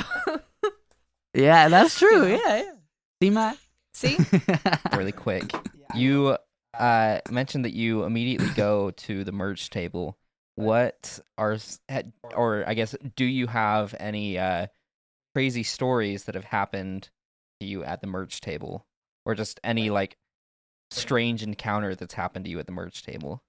Yeah, 1.37 1.69
that's 1.69 1.99
true. 1.99 2.27
Yeah, 2.27 2.57
yeah. 2.57 2.73
See, 3.23 3.31
Matt? 3.31 3.59
see 3.95 4.19
Really 4.93 5.13
quick. 5.13 5.55
You 5.95 6.37
uh, 6.79 7.21
mentioned 7.31 7.65
that 7.65 7.75
you 7.75 8.05
immediately 8.05 8.49
go 8.51 8.91
to 8.93 9.25
the 9.25 9.33
merch 9.33 9.71
table. 9.71 10.19
What 10.57 11.21
are 11.37 11.59
or 12.35 12.65
I 12.67 12.73
guess 12.73 12.97
do 13.15 13.27
you 13.27 13.47
have 13.47 13.95
any 14.01 14.39
uh, 14.39 14.69
crazy 15.35 15.63
stories 15.63 16.25
that 16.25 16.35
have 16.35 16.45
happened 16.45 17.11
to 17.61 17.67
you 17.67 17.85
at 17.85 18.01
the 18.01 18.07
merch 18.07 18.41
table, 18.41 18.87
or 19.27 19.35
just 19.35 19.61
any 19.63 19.91
like 19.91 20.17
strange 20.91 21.43
encounter 21.43 21.95
that's 21.95 22.15
happened 22.15 22.47
to 22.47 22.51
you 22.51 22.59
at 22.59 22.65
the 22.65 22.73
merch 22.73 23.03
table? 23.03 23.43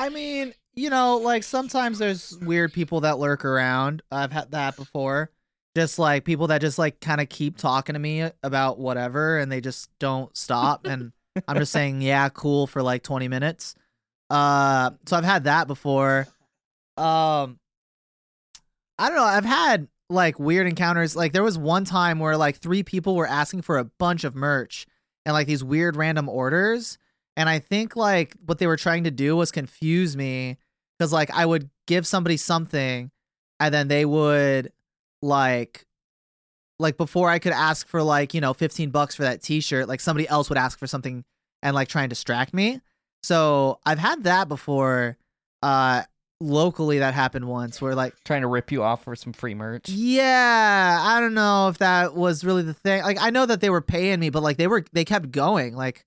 I 0.00 0.08
mean, 0.08 0.54
you 0.74 0.88
know, 0.88 1.18
like 1.18 1.42
sometimes 1.42 1.98
there's 1.98 2.38
weird 2.38 2.72
people 2.72 3.02
that 3.02 3.18
lurk 3.18 3.44
around. 3.44 4.00
I've 4.10 4.32
had 4.32 4.52
that 4.52 4.74
before. 4.74 5.30
just 5.76 5.98
like 5.98 6.24
people 6.24 6.46
that 6.46 6.62
just 6.62 6.78
like 6.78 7.00
kind 7.00 7.20
of 7.20 7.28
keep 7.28 7.58
talking 7.58 7.92
to 7.92 7.98
me 7.98 8.30
about 8.42 8.78
whatever 8.78 9.38
and 9.38 9.52
they 9.52 9.60
just 9.60 9.90
don't 9.98 10.34
stop 10.34 10.86
and 10.86 11.12
I'm 11.46 11.58
just 11.58 11.70
saying 11.70 12.00
yeah, 12.00 12.30
cool 12.30 12.66
for 12.66 12.82
like 12.82 13.02
20 13.02 13.28
minutes. 13.28 13.74
Uh 14.30 14.92
so 15.04 15.18
I've 15.18 15.24
had 15.24 15.44
that 15.44 15.66
before. 15.66 16.26
Um 16.96 17.58
I 18.98 19.08
don't 19.08 19.16
know, 19.16 19.24
I've 19.24 19.44
had 19.44 19.86
like 20.08 20.40
weird 20.40 20.66
encounters. 20.66 21.14
Like 21.14 21.32
there 21.32 21.44
was 21.44 21.58
one 21.58 21.84
time 21.84 22.20
where 22.20 22.38
like 22.38 22.56
three 22.56 22.82
people 22.82 23.16
were 23.16 23.28
asking 23.28 23.62
for 23.62 23.76
a 23.76 23.84
bunch 23.84 24.24
of 24.24 24.34
merch 24.34 24.86
and 25.26 25.34
like 25.34 25.46
these 25.46 25.62
weird 25.62 25.94
random 25.94 26.26
orders 26.26 26.96
and 27.36 27.48
I 27.48 27.58
think 27.58 27.96
like 27.96 28.34
what 28.44 28.58
they 28.58 28.66
were 28.66 28.76
trying 28.76 29.04
to 29.04 29.10
do 29.10 29.36
was 29.36 29.50
confuse 29.50 30.16
me 30.16 30.58
cuz 31.00 31.12
like 31.12 31.30
I 31.30 31.46
would 31.46 31.70
give 31.86 32.06
somebody 32.06 32.36
something 32.36 33.10
and 33.58 33.74
then 33.74 33.88
they 33.88 34.04
would 34.04 34.72
like 35.22 35.86
like 36.78 36.96
before 36.96 37.28
I 37.28 37.38
could 37.38 37.52
ask 37.52 37.86
for 37.86 38.02
like, 38.02 38.32
you 38.32 38.40
know, 38.40 38.54
15 38.54 38.90
bucks 38.90 39.14
for 39.14 39.22
that 39.22 39.42
t-shirt, 39.42 39.86
like 39.86 40.00
somebody 40.00 40.26
else 40.28 40.48
would 40.48 40.56
ask 40.58 40.78
for 40.78 40.86
something 40.86 41.24
and 41.62 41.74
like 41.74 41.88
try 41.88 42.02
and 42.02 42.08
distract 42.08 42.54
me. 42.54 42.80
So, 43.22 43.80
I've 43.84 43.98
had 43.98 44.24
that 44.24 44.48
before 44.48 45.18
uh 45.62 46.04
locally 46.40 47.00
that 47.00 47.12
happened 47.12 47.46
once 47.46 47.82
where 47.82 47.94
like 47.94 48.14
Trying 48.24 48.40
to 48.40 48.46
rip 48.46 48.72
you 48.72 48.82
off 48.82 49.04
for 49.04 49.14
some 49.14 49.34
free 49.34 49.54
merch. 49.54 49.90
yeah, 49.90 50.98
I 51.02 51.20
don't 51.20 51.34
know 51.34 51.68
if 51.68 51.76
that 51.78 52.14
was 52.14 52.44
really 52.44 52.62
the 52.62 52.72
thing. 52.72 53.02
Like 53.02 53.18
I 53.20 53.28
know 53.28 53.44
that 53.44 53.60
they 53.60 53.68
were 53.68 53.82
paying 53.82 54.18
me, 54.20 54.30
but 54.30 54.42
like 54.42 54.56
they 54.56 54.66
were 54.66 54.84
they 54.92 55.04
kept 55.04 55.30
going. 55.30 55.76
Like 55.76 56.06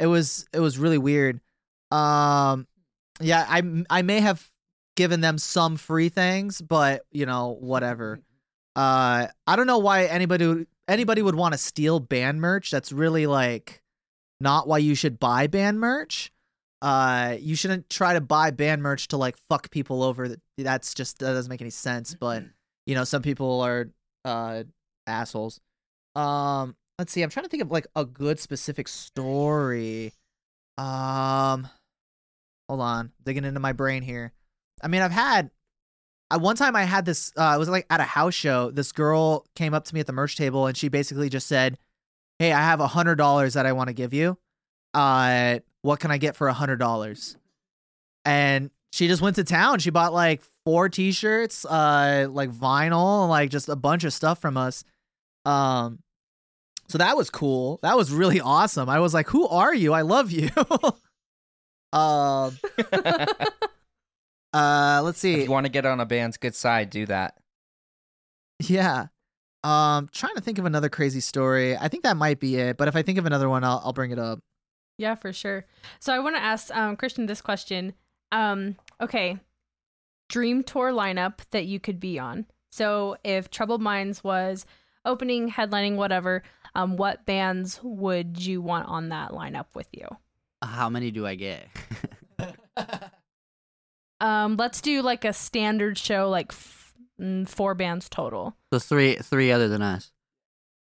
it 0.00 0.06
was 0.06 0.46
it 0.52 0.58
was 0.60 0.78
really 0.78 0.98
weird. 0.98 1.40
Um 1.92 2.66
yeah, 3.20 3.44
I 3.48 3.62
I 3.90 4.02
may 4.02 4.20
have 4.20 4.44
given 4.96 5.20
them 5.20 5.38
some 5.38 5.76
free 5.76 6.08
things, 6.08 6.60
but 6.60 7.02
you 7.12 7.26
know, 7.26 7.56
whatever. 7.60 8.20
Uh 8.74 9.28
I 9.46 9.56
don't 9.56 9.66
know 9.66 9.78
why 9.78 10.06
anybody 10.06 10.46
would, 10.46 10.66
anybody 10.88 11.22
would 11.22 11.34
want 11.34 11.52
to 11.52 11.58
steal 11.58 12.00
band 12.00 12.40
merch. 12.40 12.70
That's 12.70 12.90
really 12.90 13.26
like 13.26 13.82
not 14.40 14.66
why 14.66 14.78
you 14.78 14.94
should 14.94 15.20
buy 15.20 15.46
band 15.46 15.78
merch. 15.78 16.32
Uh 16.80 17.36
you 17.38 17.54
shouldn't 17.54 17.90
try 17.90 18.14
to 18.14 18.22
buy 18.22 18.50
band 18.50 18.82
merch 18.82 19.08
to 19.08 19.18
like 19.18 19.36
fuck 19.50 19.70
people 19.70 20.02
over. 20.02 20.36
That's 20.56 20.94
just 20.94 21.18
that 21.18 21.32
doesn't 21.32 21.50
make 21.50 21.60
any 21.60 21.70
sense, 21.70 22.16
but 22.18 22.42
you 22.86 22.94
know, 22.94 23.04
some 23.04 23.20
people 23.20 23.60
are 23.60 23.90
uh 24.24 24.64
assholes. 25.06 25.60
Um 26.16 26.74
let's 27.00 27.12
see. 27.12 27.22
I'm 27.22 27.30
trying 27.30 27.44
to 27.44 27.48
think 27.48 27.62
of 27.62 27.70
like 27.70 27.86
a 27.96 28.04
good 28.04 28.38
specific 28.38 28.86
story. 28.86 30.12
Um 30.76 31.66
hold 32.68 32.82
on. 32.82 33.12
Digging 33.24 33.44
into 33.44 33.58
my 33.58 33.72
brain 33.72 34.02
here. 34.02 34.32
I 34.82 34.88
mean, 34.88 35.00
I've 35.00 35.10
had 35.10 35.50
at 36.30 36.42
one 36.42 36.56
time 36.56 36.76
I 36.76 36.84
had 36.84 37.06
this 37.06 37.32
uh 37.38 37.42
I 37.42 37.56
was 37.56 37.70
like 37.70 37.86
at 37.88 38.00
a 38.00 38.04
house 38.04 38.34
show. 38.34 38.70
This 38.70 38.92
girl 38.92 39.46
came 39.56 39.72
up 39.72 39.86
to 39.86 39.94
me 39.94 40.00
at 40.00 40.06
the 40.06 40.12
merch 40.12 40.36
table 40.36 40.66
and 40.66 40.76
she 40.76 40.88
basically 40.88 41.30
just 41.30 41.46
said, 41.46 41.78
"Hey, 42.38 42.52
I 42.52 42.60
have 42.60 42.80
a 42.80 42.86
hundred 42.86 43.16
dollars 43.16 43.54
that 43.54 43.64
I 43.64 43.72
want 43.72 43.88
to 43.88 43.94
give 43.94 44.12
you. 44.12 44.36
Uh, 44.92 45.60
what 45.80 46.00
can 46.00 46.10
I 46.10 46.18
get 46.18 46.36
for 46.36 46.48
a 46.48 46.52
hundred 46.52 46.78
dollars?" 46.78 47.36
And 48.26 48.70
she 48.92 49.08
just 49.08 49.22
went 49.22 49.36
to 49.36 49.44
town. 49.44 49.78
She 49.78 49.88
bought 49.88 50.12
like 50.12 50.42
four 50.66 50.90
T-shirts, 50.90 51.64
uh, 51.64 52.28
like 52.30 52.50
vinyl, 52.50 53.26
like 53.28 53.48
just 53.48 53.70
a 53.70 53.76
bunch 53.76 54.04
of 54.04 54.12
stuff 54.12 54.38
from 54.38 54.58
us. 54.58 54.84
Um, 55.46 56.00
so 56.90 56.98
that 56.98 57.16
was 57.16 57.30
cool. 57.30 57.78
That 57.82 57.96
was 57.96 58.10
really 58.10 58.40
awesome. 58.40 58.88
I 58.88 58.98
was 58.98 59.14
like, 59.14 59.28
"Who 59.28 59.46
are 59.46 59.72
you? 59.72 59.92
I 59.92 60.02
love 60.02 60.32
you." 60.32 60.48
um, 61.92 62.58
uh, 64.52 65.00
let's 65.04 65.20
see. 65.20 65.34
If 65.34 65.44
you 65.44 65.50
want 65.50 65.66
to 65.66 65.72
get 65.72 65.86
on 65.86 66.00
a 66.00 66.06
band's 66.06 66.36
good 66.36 66.56
side, 66.56 66.90
do 66.90 67.06
that. 67.06 67.36
Yeah. 68.58 69.06
Um, 69.62 70.08
trying 70.12 70.34
to 70.34 70.40
think 70.40 70.58
of 70.58 70.64
another 70.64 70.88
crazy 70.88 71.20
story. 71.20 71.76
I 71.76 71.86
think 71.86 72.02
that 72.02 72.16
might 72.16 72.40
be 72.40 72.56
it. 72.56 72.76
But 72.76 72.88
if 72.88 72.96
I 72.96 73.02
think 73.02 73.18
of 73.18 73.26
another 73.26 73.48
one, 73.48 73.62
I'll 73.62 73.80
I'll 73.84 73.92
bring 73.92 74.10
it 74.10 74.18
up. 74.18 74.40
Yeah, 74.98 75.14
for 75.14 75.32
sure. 75.32 75.66
So 76.00 76.12
I 76.12 76.18
want 76.18 76.34
to 76.34 76.42
ask 76.42 76.74
um, 76.74 76.96
Christian 76.96 77.26
this 77.26 77.40
question. 77.40 77.92
Um, 78.32 78.74
okay, 79.00 79.38
dream 80.28 80.64
tour 80.64 80.90
lineup 80.90 81.38
that 81.52 81.66
you 81.66 81.78
could 81.78 82.00
be 82.00 82.18
on. 82.18 82.46
So 82.72 83.16
if 83.22 83.48
Troubled 83.48 83.80
Minds 83.80 84.24
was 84.24 84.66
opening, 85.04 85.50
headlining, 85.50 85.96
whatever, 85.96 86.42
um, 86.74 86.96
what 86.96 87.26
bands 87.26 87.80
would 87.82 88.38
you 88.44 88.60
want 88.62 88.88
on 88.88 89.08
that 89.10 89.30
lineup 89.32 89.66
with 89.74 89.88
you? 89.92 90.06
How 90.62 90.88
many 90.88 91.10
do 91.10 91.26
I 91.26 91.34
get? 91.34 91.66
Um, 94.20 94.56
let's 94.56 94.80
do 94.82 95.00
like 95.00 95.24
a 95.24 95.32
standard 95.32 95.96
show, 95.96 96.28
like 96.28 96.48
f- 96.52 96.92
mm, 97.20 97.48
four 97.48 97.74
bands 97.74 98.06
total. 98.08 98.54
so 98.72 98.78
three, 98.78 99.14
three 99.14 99.50
other 99.50 99.66
than 99.68 99.80
us. 99.80 100.12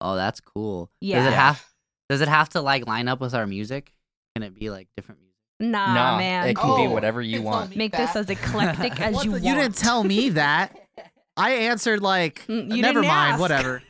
Oh, 0.00 0.16
that's 0.16 0.40
cool. 0.40 0.90
Yeah. 1.00 1.18
Does 1.18 1.24
Yeah. 1.26 1.30
it 1.30 1.34
have? 1.36 1.66
Does 2.08 2.20
it 2.22 2.28
have 2.28 2.48
to 2.50 2.60
like 2.60 2.88
line 2.88 3.06
up 3.06 3.20
with 3.20 3.34
our 3.34 3.46
music? 3.46 3.92
Can 4.34 4.42
it 4.42 4.58
be 4.58 4.68
like 4.70 4.88
different 4.96 5.20
music? 5.20 5.36
Nah, 5.60 5.94
nah, 5.94 6.18
man. 6.18 6.48
it 6.48 6.56
can 6.56 6.74
be 6.76 6.86
Oh, 6.86 6.90
whatever 6.90 7.22
you 7.22 7.42
want. 7.42 7.76
Make 7.76 7.92
this 7.92 8.16
as 8.16 8.28
eclectic 8.30 9.00
as 9.00 9.14
you 9.24 9.30
the- 9.30 9.30
want. 9.36 9.44
you 9.44 9.54
didn't 9.54 9.76
tell 9.76 10.02
me 10.02 10.30
that. 10.30 10.76
I 11.36 11.52
answered 11.52 12.02
like 12.02 12.44
Mm, 12.48 12.74
you 12.74 12.82
never 12.82 13.00
mind, 13.02 13.34
ask. 13.34 13.40
whatever. 13.40 13.80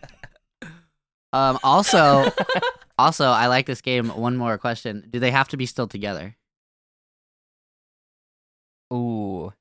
Um. 1.33 1.59
Also, 1.63 2.31
also, 2.99 3.27
I 3.27 3.47
like 3.47 3.67
this 3.67 3.81
game. 3.81 4.09
One 4.09 4.37
more 4.37 4.59
question: 4.59 5.09
Do 5.11 5.19
they 5.19 5.31
have 5.31 5.49
to 5.49 5.57
be 5.57 5.67
still 5.67 5.87
together? 5.87 6.37
Ooh, 8.93 9.53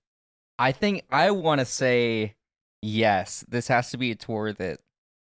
I 0.57 0.71
think 0.71 1.03
I 1.11 1.31
want 1.31 1.59
to 1.59 1.65
say 1.65 2.35
yes. 2.81 3.45
This 3.47 3.67
has 3.67 3.91
to 3.91 3.97
be 3.97 4.11
a 4.11 4.15
tour 4.15 4.53
that 4.53 4.79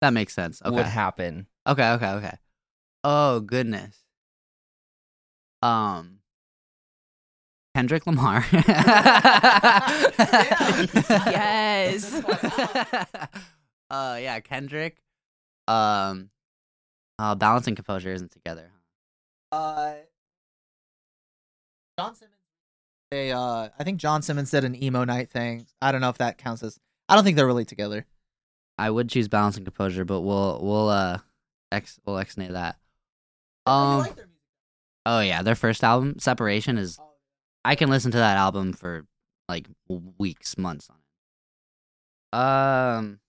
That 0.02 0.14
makes 0.14 0.34
sense. 0.34 0.62
Okay. 0.64 0.76
would 0.76 0.86
happen. 0.88 1.46
Okay. 1.68 1.92
Okay. 1.92 2.10
Okay. 2.10 2.38
Oh 3.04 3.40
goodness. 3.40 3.98
Um. 5.62 6.18
Kendrick 7.76 8.06
Lamar. 8.08 8.46
Yes. 11.32 12.14
uh. 13.90 14.18
Yeah. 14.20 14.40
Kendrick. 14.42 14.98
Um. 15.68 16.30
Uh. 17.20 17.36
Balance 17.36 17.68
and 17.68 17.76
composure 17.76 18.12
isn't 18.12 18.32
together. 18.32 18.72
Huh? 19.52 19.58
Uh, 19.58 19.94
Jon 22.00 22.16
Simmons. 22.16 22.36
They, 23.12 23.32
uh, 23.32 23.68
I 23.78 23.84
think 23.84 24.00
Jon 24.00 24.22
Simmons 24.22 24.52
did 24.52 24.64
an 24.64 24.82
emo 24.82 25.04
night 25.04 25.30
thing. 25.30 25.68
I 25.82 25.92
don't 25.92 26.00
know 26.00 26.10
if 26.10 26.18
that 26.20 26.38
counts 26.38 26.64
as. 26.64 26.80
I 27.10 27.16
don't 27.16 27.26
think 27.26 27.36
they're 27.36 27.46
really 27.46 27.66
together. 27.66 28.06
I 28.78 28.90
would 28.90 29.10
choose 29.10 29.28
balance 29.28 29.58
and 29.58 29.66
composure, 29.66 30.06
but 30.06 30.22
we'll 30.22 30.60
we'll 30.64 30.90
uh 30.90 31.20
ex 31.72 32.00
we'll 32.06 32.18
exnate 32.18 32.54
that. 32.54 32.78
Um. 33.66 34.08
Oh 35.06 35.20
yeah, 35.20 35.44
their 35.44 35.56
first 35.56 35.84
album, 35.84 36.18
Separation, 36.20 36.78
is. 36.78 36.98
I 37.64 37.76
can 37.76 37.90
listen 37.90 38.12
to 38.12 38.18
that 38.18 38.38
album 38.38 38.74
for 38.74 39.06
like 39.48 39.68
weeks, 40.18 40.58
months 40.58 40.90
on 40.90 40.96
it. 42.34 42.38
Um. 42.40 43.20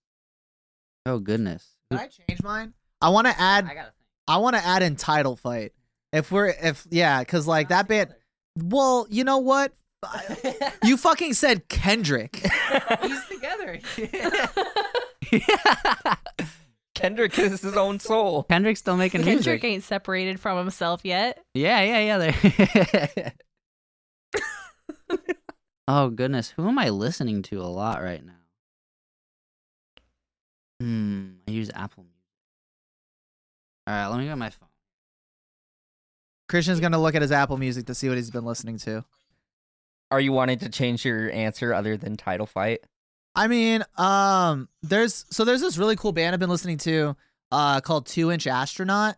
Oh 1.05 1.19
goodness. 1.19 1.72
Can 1.97 2.07
I 2.07 2.09
change 2.09 2.43
mine? 2.43 2.75
I 3.01 3.09
want 3.11 3.27
to 3.27 3.41
add. 3.41 3.67
I 3.67 3.75
gotta 3.75 3.93
I 4.29 4.37
want 4.39 4.57
to 4.57 4.65
add 4.65 4.83
in 4.83 4.97
title 4.97 5.37
fight. 5.37 5.73
If 6.13 6.31
we're 6.31 6.49
if 6.49 6.87
yeah, 6.91 7.21
because 7.21 7.47
like 7.47 7.69
that 7.69 7.89
band. 7.89 8.15
Well, 8.57 9.07
you 9.11 9.25
know 9.25 9.39
what? 9.39 9.73
You 10.85 10.97
fucking 10.97 11.35
said 11.35 11.69
Kendrick. 11.69 12.37
He's 13.03 13.25
together. 13.27 13.79
Kendrick 16.97 17.39
is 17.39 17.63
his 17.63 17.77
own 17.77 18.01
soul. 18.01 18.43
Kendrick's 18.45 18.81
still 18.81 18.97
making 18.97 19.23
Kendrick 19.23 19.63
music. 19.63 19.65
ain't 19.65 19.85
separated 19.85 20.41
from 20.41 20.59
himself 20.59 21.05
yet. 21.05 21.39
Yeah, 21.55 21.81
yeah, 21.83 22.19
yeah. 22.19 22.33
There. 25.09 25.19
oh 25.89 26.11
goodness, 26.11 26.51
who 26.51 26.69
am 26.69 26.79
I 26.79 26.91
listening 26.91 27.43
to 27.43 27.61
a 27.61 27.67
lot 27.71 28.03
right 28.03 28.25
now? 28.25 28.33
Hmm, 30.83 31.35
I 31.47 31.53
use 31.53 31.71
Apple 31.73 32.03
Music. 32.03 32.19
All 33.87 33.95
right, 33.95 34.09
let 34.09 34.19
me 34.19 34.25
get 34.27 34.37
my 34.37 34.51
phone. 34.51 34.69
Christian's 36.49 36.81
gonna 36.81 37.01
look 37.01 37.15
at 37.15 37.23
his 37.23 37.31
Apple 37.31 37.57
Music 37.57 37.87
to 37.87 37.95
see 37.95 38.09
what 38.09 38.17
he's 38.17 38.33
been 38.33 38.45
listening 38.45 38.79
to. 38.79 39.05
Are 40.11 40.19
you 40.19 40.33
wanting 40.33 40.59
to 40.59 40.69
change 40.69 41.05
your 41.05 41.31
answer 41.31 41.73
other 41.73 41.97
than 41.97 42.17
title 42.17 42.47
fight? 42.47 42.81
I 43.37 43.47
mean, 43.47 43.85
um, 43.97 44.69
there's 44.83 45.25
so 45.31 45.45
there's 45.45 45.61
this 45.61 45.79
really 45.79 45.95
cool 45.95 46.11
band 46.11 46.35
I've 46.35 46.41
been 46.41 46.51
listening 46.51 46.79
to, 46.79 47.17
uh, 47.53 47.81
called 47.81 48.07
Two 48.07 48.33
Inch 48.33 48.49
Astronaut. 48.49 49.15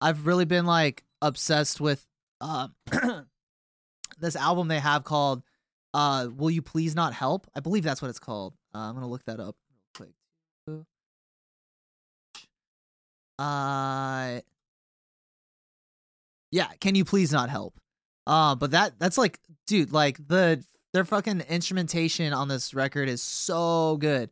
I've 0.00 0.26
really 0.26 0.44
been 0.44 0.64
like 0.64 1.02
obsessed 1.20 1.80
with, 1.80 2.06
um, 2.40 2.72
this 4.20 4.36
album 4.36 4.68
they 4.68 4.78
have 4.78 5.02
called, 5.02 5.42
uh, 5.92 6.28
Will 6.36 6.50
You 6.50 6.62
Please 6.62 6.94
Not 6.94 7.14
Help? 7.14 7.48
I 7.52 7.58
believe 7.58 7.82
that's 7.82 8.00
what 8.00 8.10
it's 8.10 8.20
called. 8.20 8.54
Uh, 8.72 8.78
I'm 8.78 8.94
gonna 8.94 9.08
look 9.08 9.24
that 9.24 9.40
up 9.40 9.56
Uh, 13.40 14.40
yeah, 16.52 16.68
can 16.80 16.94
you 16.94 17.04
please 17.04 17.32
not 17.32 17.48
help? 17.48 17.80
Uh, 18.26 18.54
but 18.54 18.72
that 18.72 18.98
that's 18.98 19.16
like, 19.16 19.40
dude, 19.66 19.92
like 19.92 20.26
the 20.28 20.62
their 20.92 21.04
fucking 21.04 21.40
instrumentation 21.48 22.32
on 22.32 22.48
this 22.48 22.74
record 22.74 23.08
is 23.08 23.22
so 23.22 23.96
good. 23.96 24.30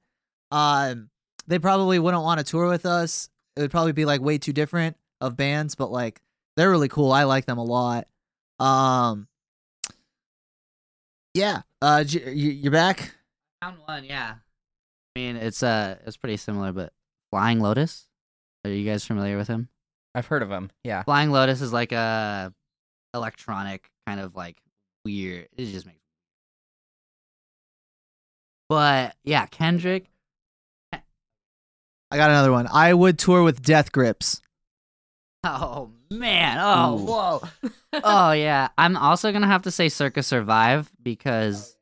Um, 0.50 1.08
they 1.46 1.58
probably 1.58 1.98
wouldn't 1.98 2.22
want 2.22 2.38
to 2.38 2.44
tour 2.44 2.68
with 2.68 2.84
us. 2.84 3.30
It 3.56 3.62
would 3.62 3.70
probably 3.70 3.92
be 3.92 4.04
like 4.04 4.20
way 4.20 4.38
too 4.38 4.52
different 4.52 4.96
of 5.20 5.36
bands, 5.36 5.74
but 5.74 5.90
like 5.90 6.20
they're 6.56 6.70
really 6.70 6.88
cool. 6.88 7.12
I 7.12 7.24
like 7.24 7.46
them 7.46 7.58
a 7.58 7.64
lot. 7.64 8.08
Um, 8.58 9.28
yeah. 11.34 11.62
Uh, 11.80 12.04
you're 12.06 12.72
back. 12.72 13.14
Found 13.62 13.78
one, 13.86 14.04
yeah. 14.04 14.34
I 14.34 15.18
mean, 15.18 15.36
it's 15.36 15.62
uh, 15.62 15.96
it's 16.04 16.16
pretty 16.16 16.36
similar, 16.36 16.72
but 16.72 16.92
Flying 17.30 17.60
Lotus. 17.60 18.07
Are 18.68 18.74
you 18.74 18.88
guys 18.90 19.04
familiar 19.04 19.36
with 19.36 19.48
him? 19.48 19.68
I've 20.14 20.26
heard 20.26 20.42
of 20.42 20.50
him. 20.50 20.70
Yeah. 20.84 21.02
Flying 21.02 21.30
Lotus 21.30 21.60
is 21.60 21.72
like 21.72 21.92
a 21.92 22.52
electronic 23.14 23.90
kind 24.06 24.20
of 24.20 24.34
like 24.36 24.56
weird. 25.04 25.48
It 25.56 25.66
just 25.66 25.86
makes. 25.86 25.98
But 28.68 29.16
yeah, 29.24 29.46
Kendrick. 29.46 30.06
I 30.92 32.16
got 32.16 32.30
another 32.30 32.52
one. 32.52 32.66
I 32.72 32.94
would 32.94 33.18
tour 33.18 33.42
with 33.42 33.62
Death 33.62 33.92
Grips. 33.92 34.40
Oh 35.44 35.90
man! 36.10 36.58
Oh 36.60 36.98
Ooh. 36.98 37.04
whoa! 37.04 37.70
oh 38.02 38.32
yeah. 38.32 38.68
I'm 38.76 38.96
also 38.96 39.30
gonna 39.30 39.46
have 39.46 39.62
to 39.62 39.70
say 39.70 39.88
Circa 39.88 40.22
Survive 40.22 40.90
because 41.02 41.76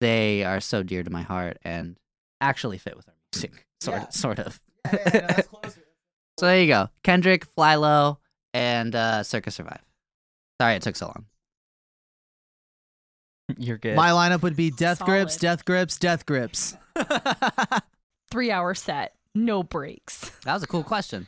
they 0.00 0.44
are 0.44 0.60
so 0.60 0.82
dear 0.82 1.02
to 1.02 1.10
my 1.10 1.22
heart 1.22 1.58
and 1.62 1.96
actually 2.40 2.78
fit 2.78 2.96
with 2.96 3.08
our 3.08 3.14
music, 3.34 3.66
sort 3.80 3.98
Yeah. 3.98 4.06
of, 4.06 4.14
sort 4.14 4.38
of. 4.38 4.60
so 6.38 6.46
there 6.46 6.60
you 6.60 6.66
go, 6.66 6.88
Kendrick, 7.02 7.44
Fly 7.44 7.76
Low, 7.76 8.18
and 8.54 8.94
uh, 8.94 9.22
Circa 9.22 9.50
Survive. 9.50 9.82
Sorry 10.60 10.74
it 10.74 10.82
took 10.82 10.96
so 10.96 11.06
long. 11.06 11.26
You're 13.58 13.78
good. 13.78 13.96
My 13.96 14.10
lineup 14.10 14.42
would 14.42 14.56
be 14.56 14.70
Death 14.76 15.00
Grips, 15.04 15.36
Death 15.36 15.64
Grips, 15.64 15.98
Death 15.98 16.26
Grips. 16.26 16.76
Three 18.30 18.50
hour 18.50 18.74
set, 18.74 19.14
no 19.34 19.62
breaks. 19.62 20.30
That 20.44 20.54
was 20.54 20.62
a 20.62 20.66
cool 20.66 20.84
question. 20.84 21.26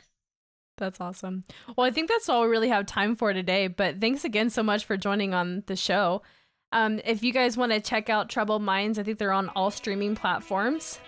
That's 0.77 0.99
awesome. 0.99 1.45
Well, 1.75 1.87
I 1.87 1.91
think 1.91 2.09
that's 2.09 2.27
all 2.27 2.41
we 2.41 2.49
really 2.49 2.67
have 2.69 2.85
time 2.85 3.15
for 3.15 3.31
today. 3.31 3.67
But 3.67 4.01
thanks 4.01 4.25
again 4.25 4.49
so 4.49 4.61
much 4.61 4.83
for 4.85 4.97
joining 4.97 5.33
on 5.33 5.63
the 5.67 5.75
show. 5.75 6.21
Um, 6.71 6.99
if 7.05 7.23
you 7.23 7.31
guys 7.31 7.55
want 7.55 7.71
to 7.71 7.79
check 7.79 8.09
out 8.09 8.29
Troubled 8.29 8.61
Minds, 8.61 8.99
I 8.99 9.03
think 9.03 9.17
they're 9.17 9.31
on 9.31 9.49
all 9.49 9.71
streaming 9.71 10.15
platforms. 10.15 10.99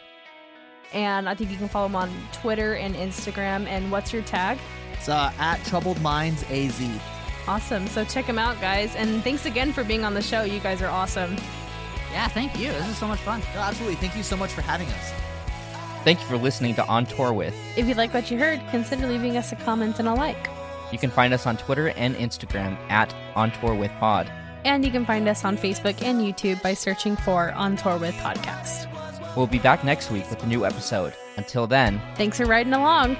And 0.93 1.27
I 1.27 1.35
think 1.35 1.51
you 1.51 1.57
can 1.57 1.67
follow 1.67 1.87
them 1.87 1.95
on 1.95 2.11
Twitter 2.31 2.75
and 2.75 2.95
Instagram. 2.95 3.67
And 3.67 3.91
what's 3.91 4.13
your 4.13 4.21
tag? 4.23 4.57
It's 4.93 5.09
uh, 5.09 5.31
at 5.37 5.63
Troubled 5.65 6.01
Minds 6.01 6.43
AZ. 6.49 6.81
Awesome. 7.47 7.87
So 7.87 8.03
check 8.03 8.25
them 8.27 8.39
out, 8.39 8.59
guys. 8.59 8.95
And 8.95 9.23
thanks 9.23 9.45
again 9.45 9.71
for 9.71 9.83
being 9.83 10.03
on 10.03 10.13
the 10.13 10.21
show. 10.21 10.43
You 10.43 10.59
guys 10.59 10.81
are 10.81 10.89
awesome. 10.89 11.37
Yeah, 12.11 12.27
thank 12.29 12.57
you. 12.57 12.71
This 12.71 12.87
is 12.87 12.97
so 12.97 13.07
much 13.07 13.19
fun. 13.19 13.41
No, 13.53 13.61
absolutely. 13.61 13.95
Thank 13.95 14.15
you 14.15 14.23
so 14.23 14.37
much 14.37 14.51
for 14.51 14.61
having 14.61 14.87
us. 14.87 15.13
Thank 16.03 16.21
you 16.21 16.25
for 16.27 16.37
listening 16.37 16.73
to 16.75 16.85
On 16.87 17.05
Tour 17.05 17.33
With. 17.33 17.53
If 17.75 17.87
you 17.87 17.93
like 17.93 18.13
what 18.13 18.31
you 18.31 18.37
heard, 18.37 18.61
consider 18.71 19.07
leaving 19.07 19.35
us 19.37 19.51
a 19.51 19.55
comment 19.57 19.99
and 19.99 20.07
a 20.07 20.13
like. 20.13 20.49
You 20.91 20.97
can 20.97 21.09
find 21.09 21.33
us 21.33 21.45
on 21.45 21.57
Twitter 21.57 21.89
and 21.89 22.15
Instagram 22.15 22.77
at 22.89 23.13
On 23.35 23.51
Tour 23.51 23.75
With 23.75 23.91
Pod. 23.99 24.31
And 24.63 24.85
you 24.85 24.91
can 24.91 25.05
find 25.05 25.27
us 25.27 25.43
on 25.43 25.57
Facebook 25.57 26.01
and 26.01 26.21
YouTube 26.21 26.61
by 26.61 26.73
searching 26.73 27.17
for 27.17 27.51
On 27.51 27.75
Tour 27.75 27.97
with 27.97 28.15
Podcast. 28.15 28.96
We'll 29.37 29.45
be 29.45 29.59
back 29.59 29.83
next 29.83 30.09
week 30.09 30.27
with 30.31 30.41
a 30.41 30.47
new 30.47 30.65
episode. 30.65 31.13
Until 31.35 31.67
then, 31.67 32.01
Thanks 32.15 32.37
for 32.37 32.47
riding 32.47 32.73
along. 32.73 33.17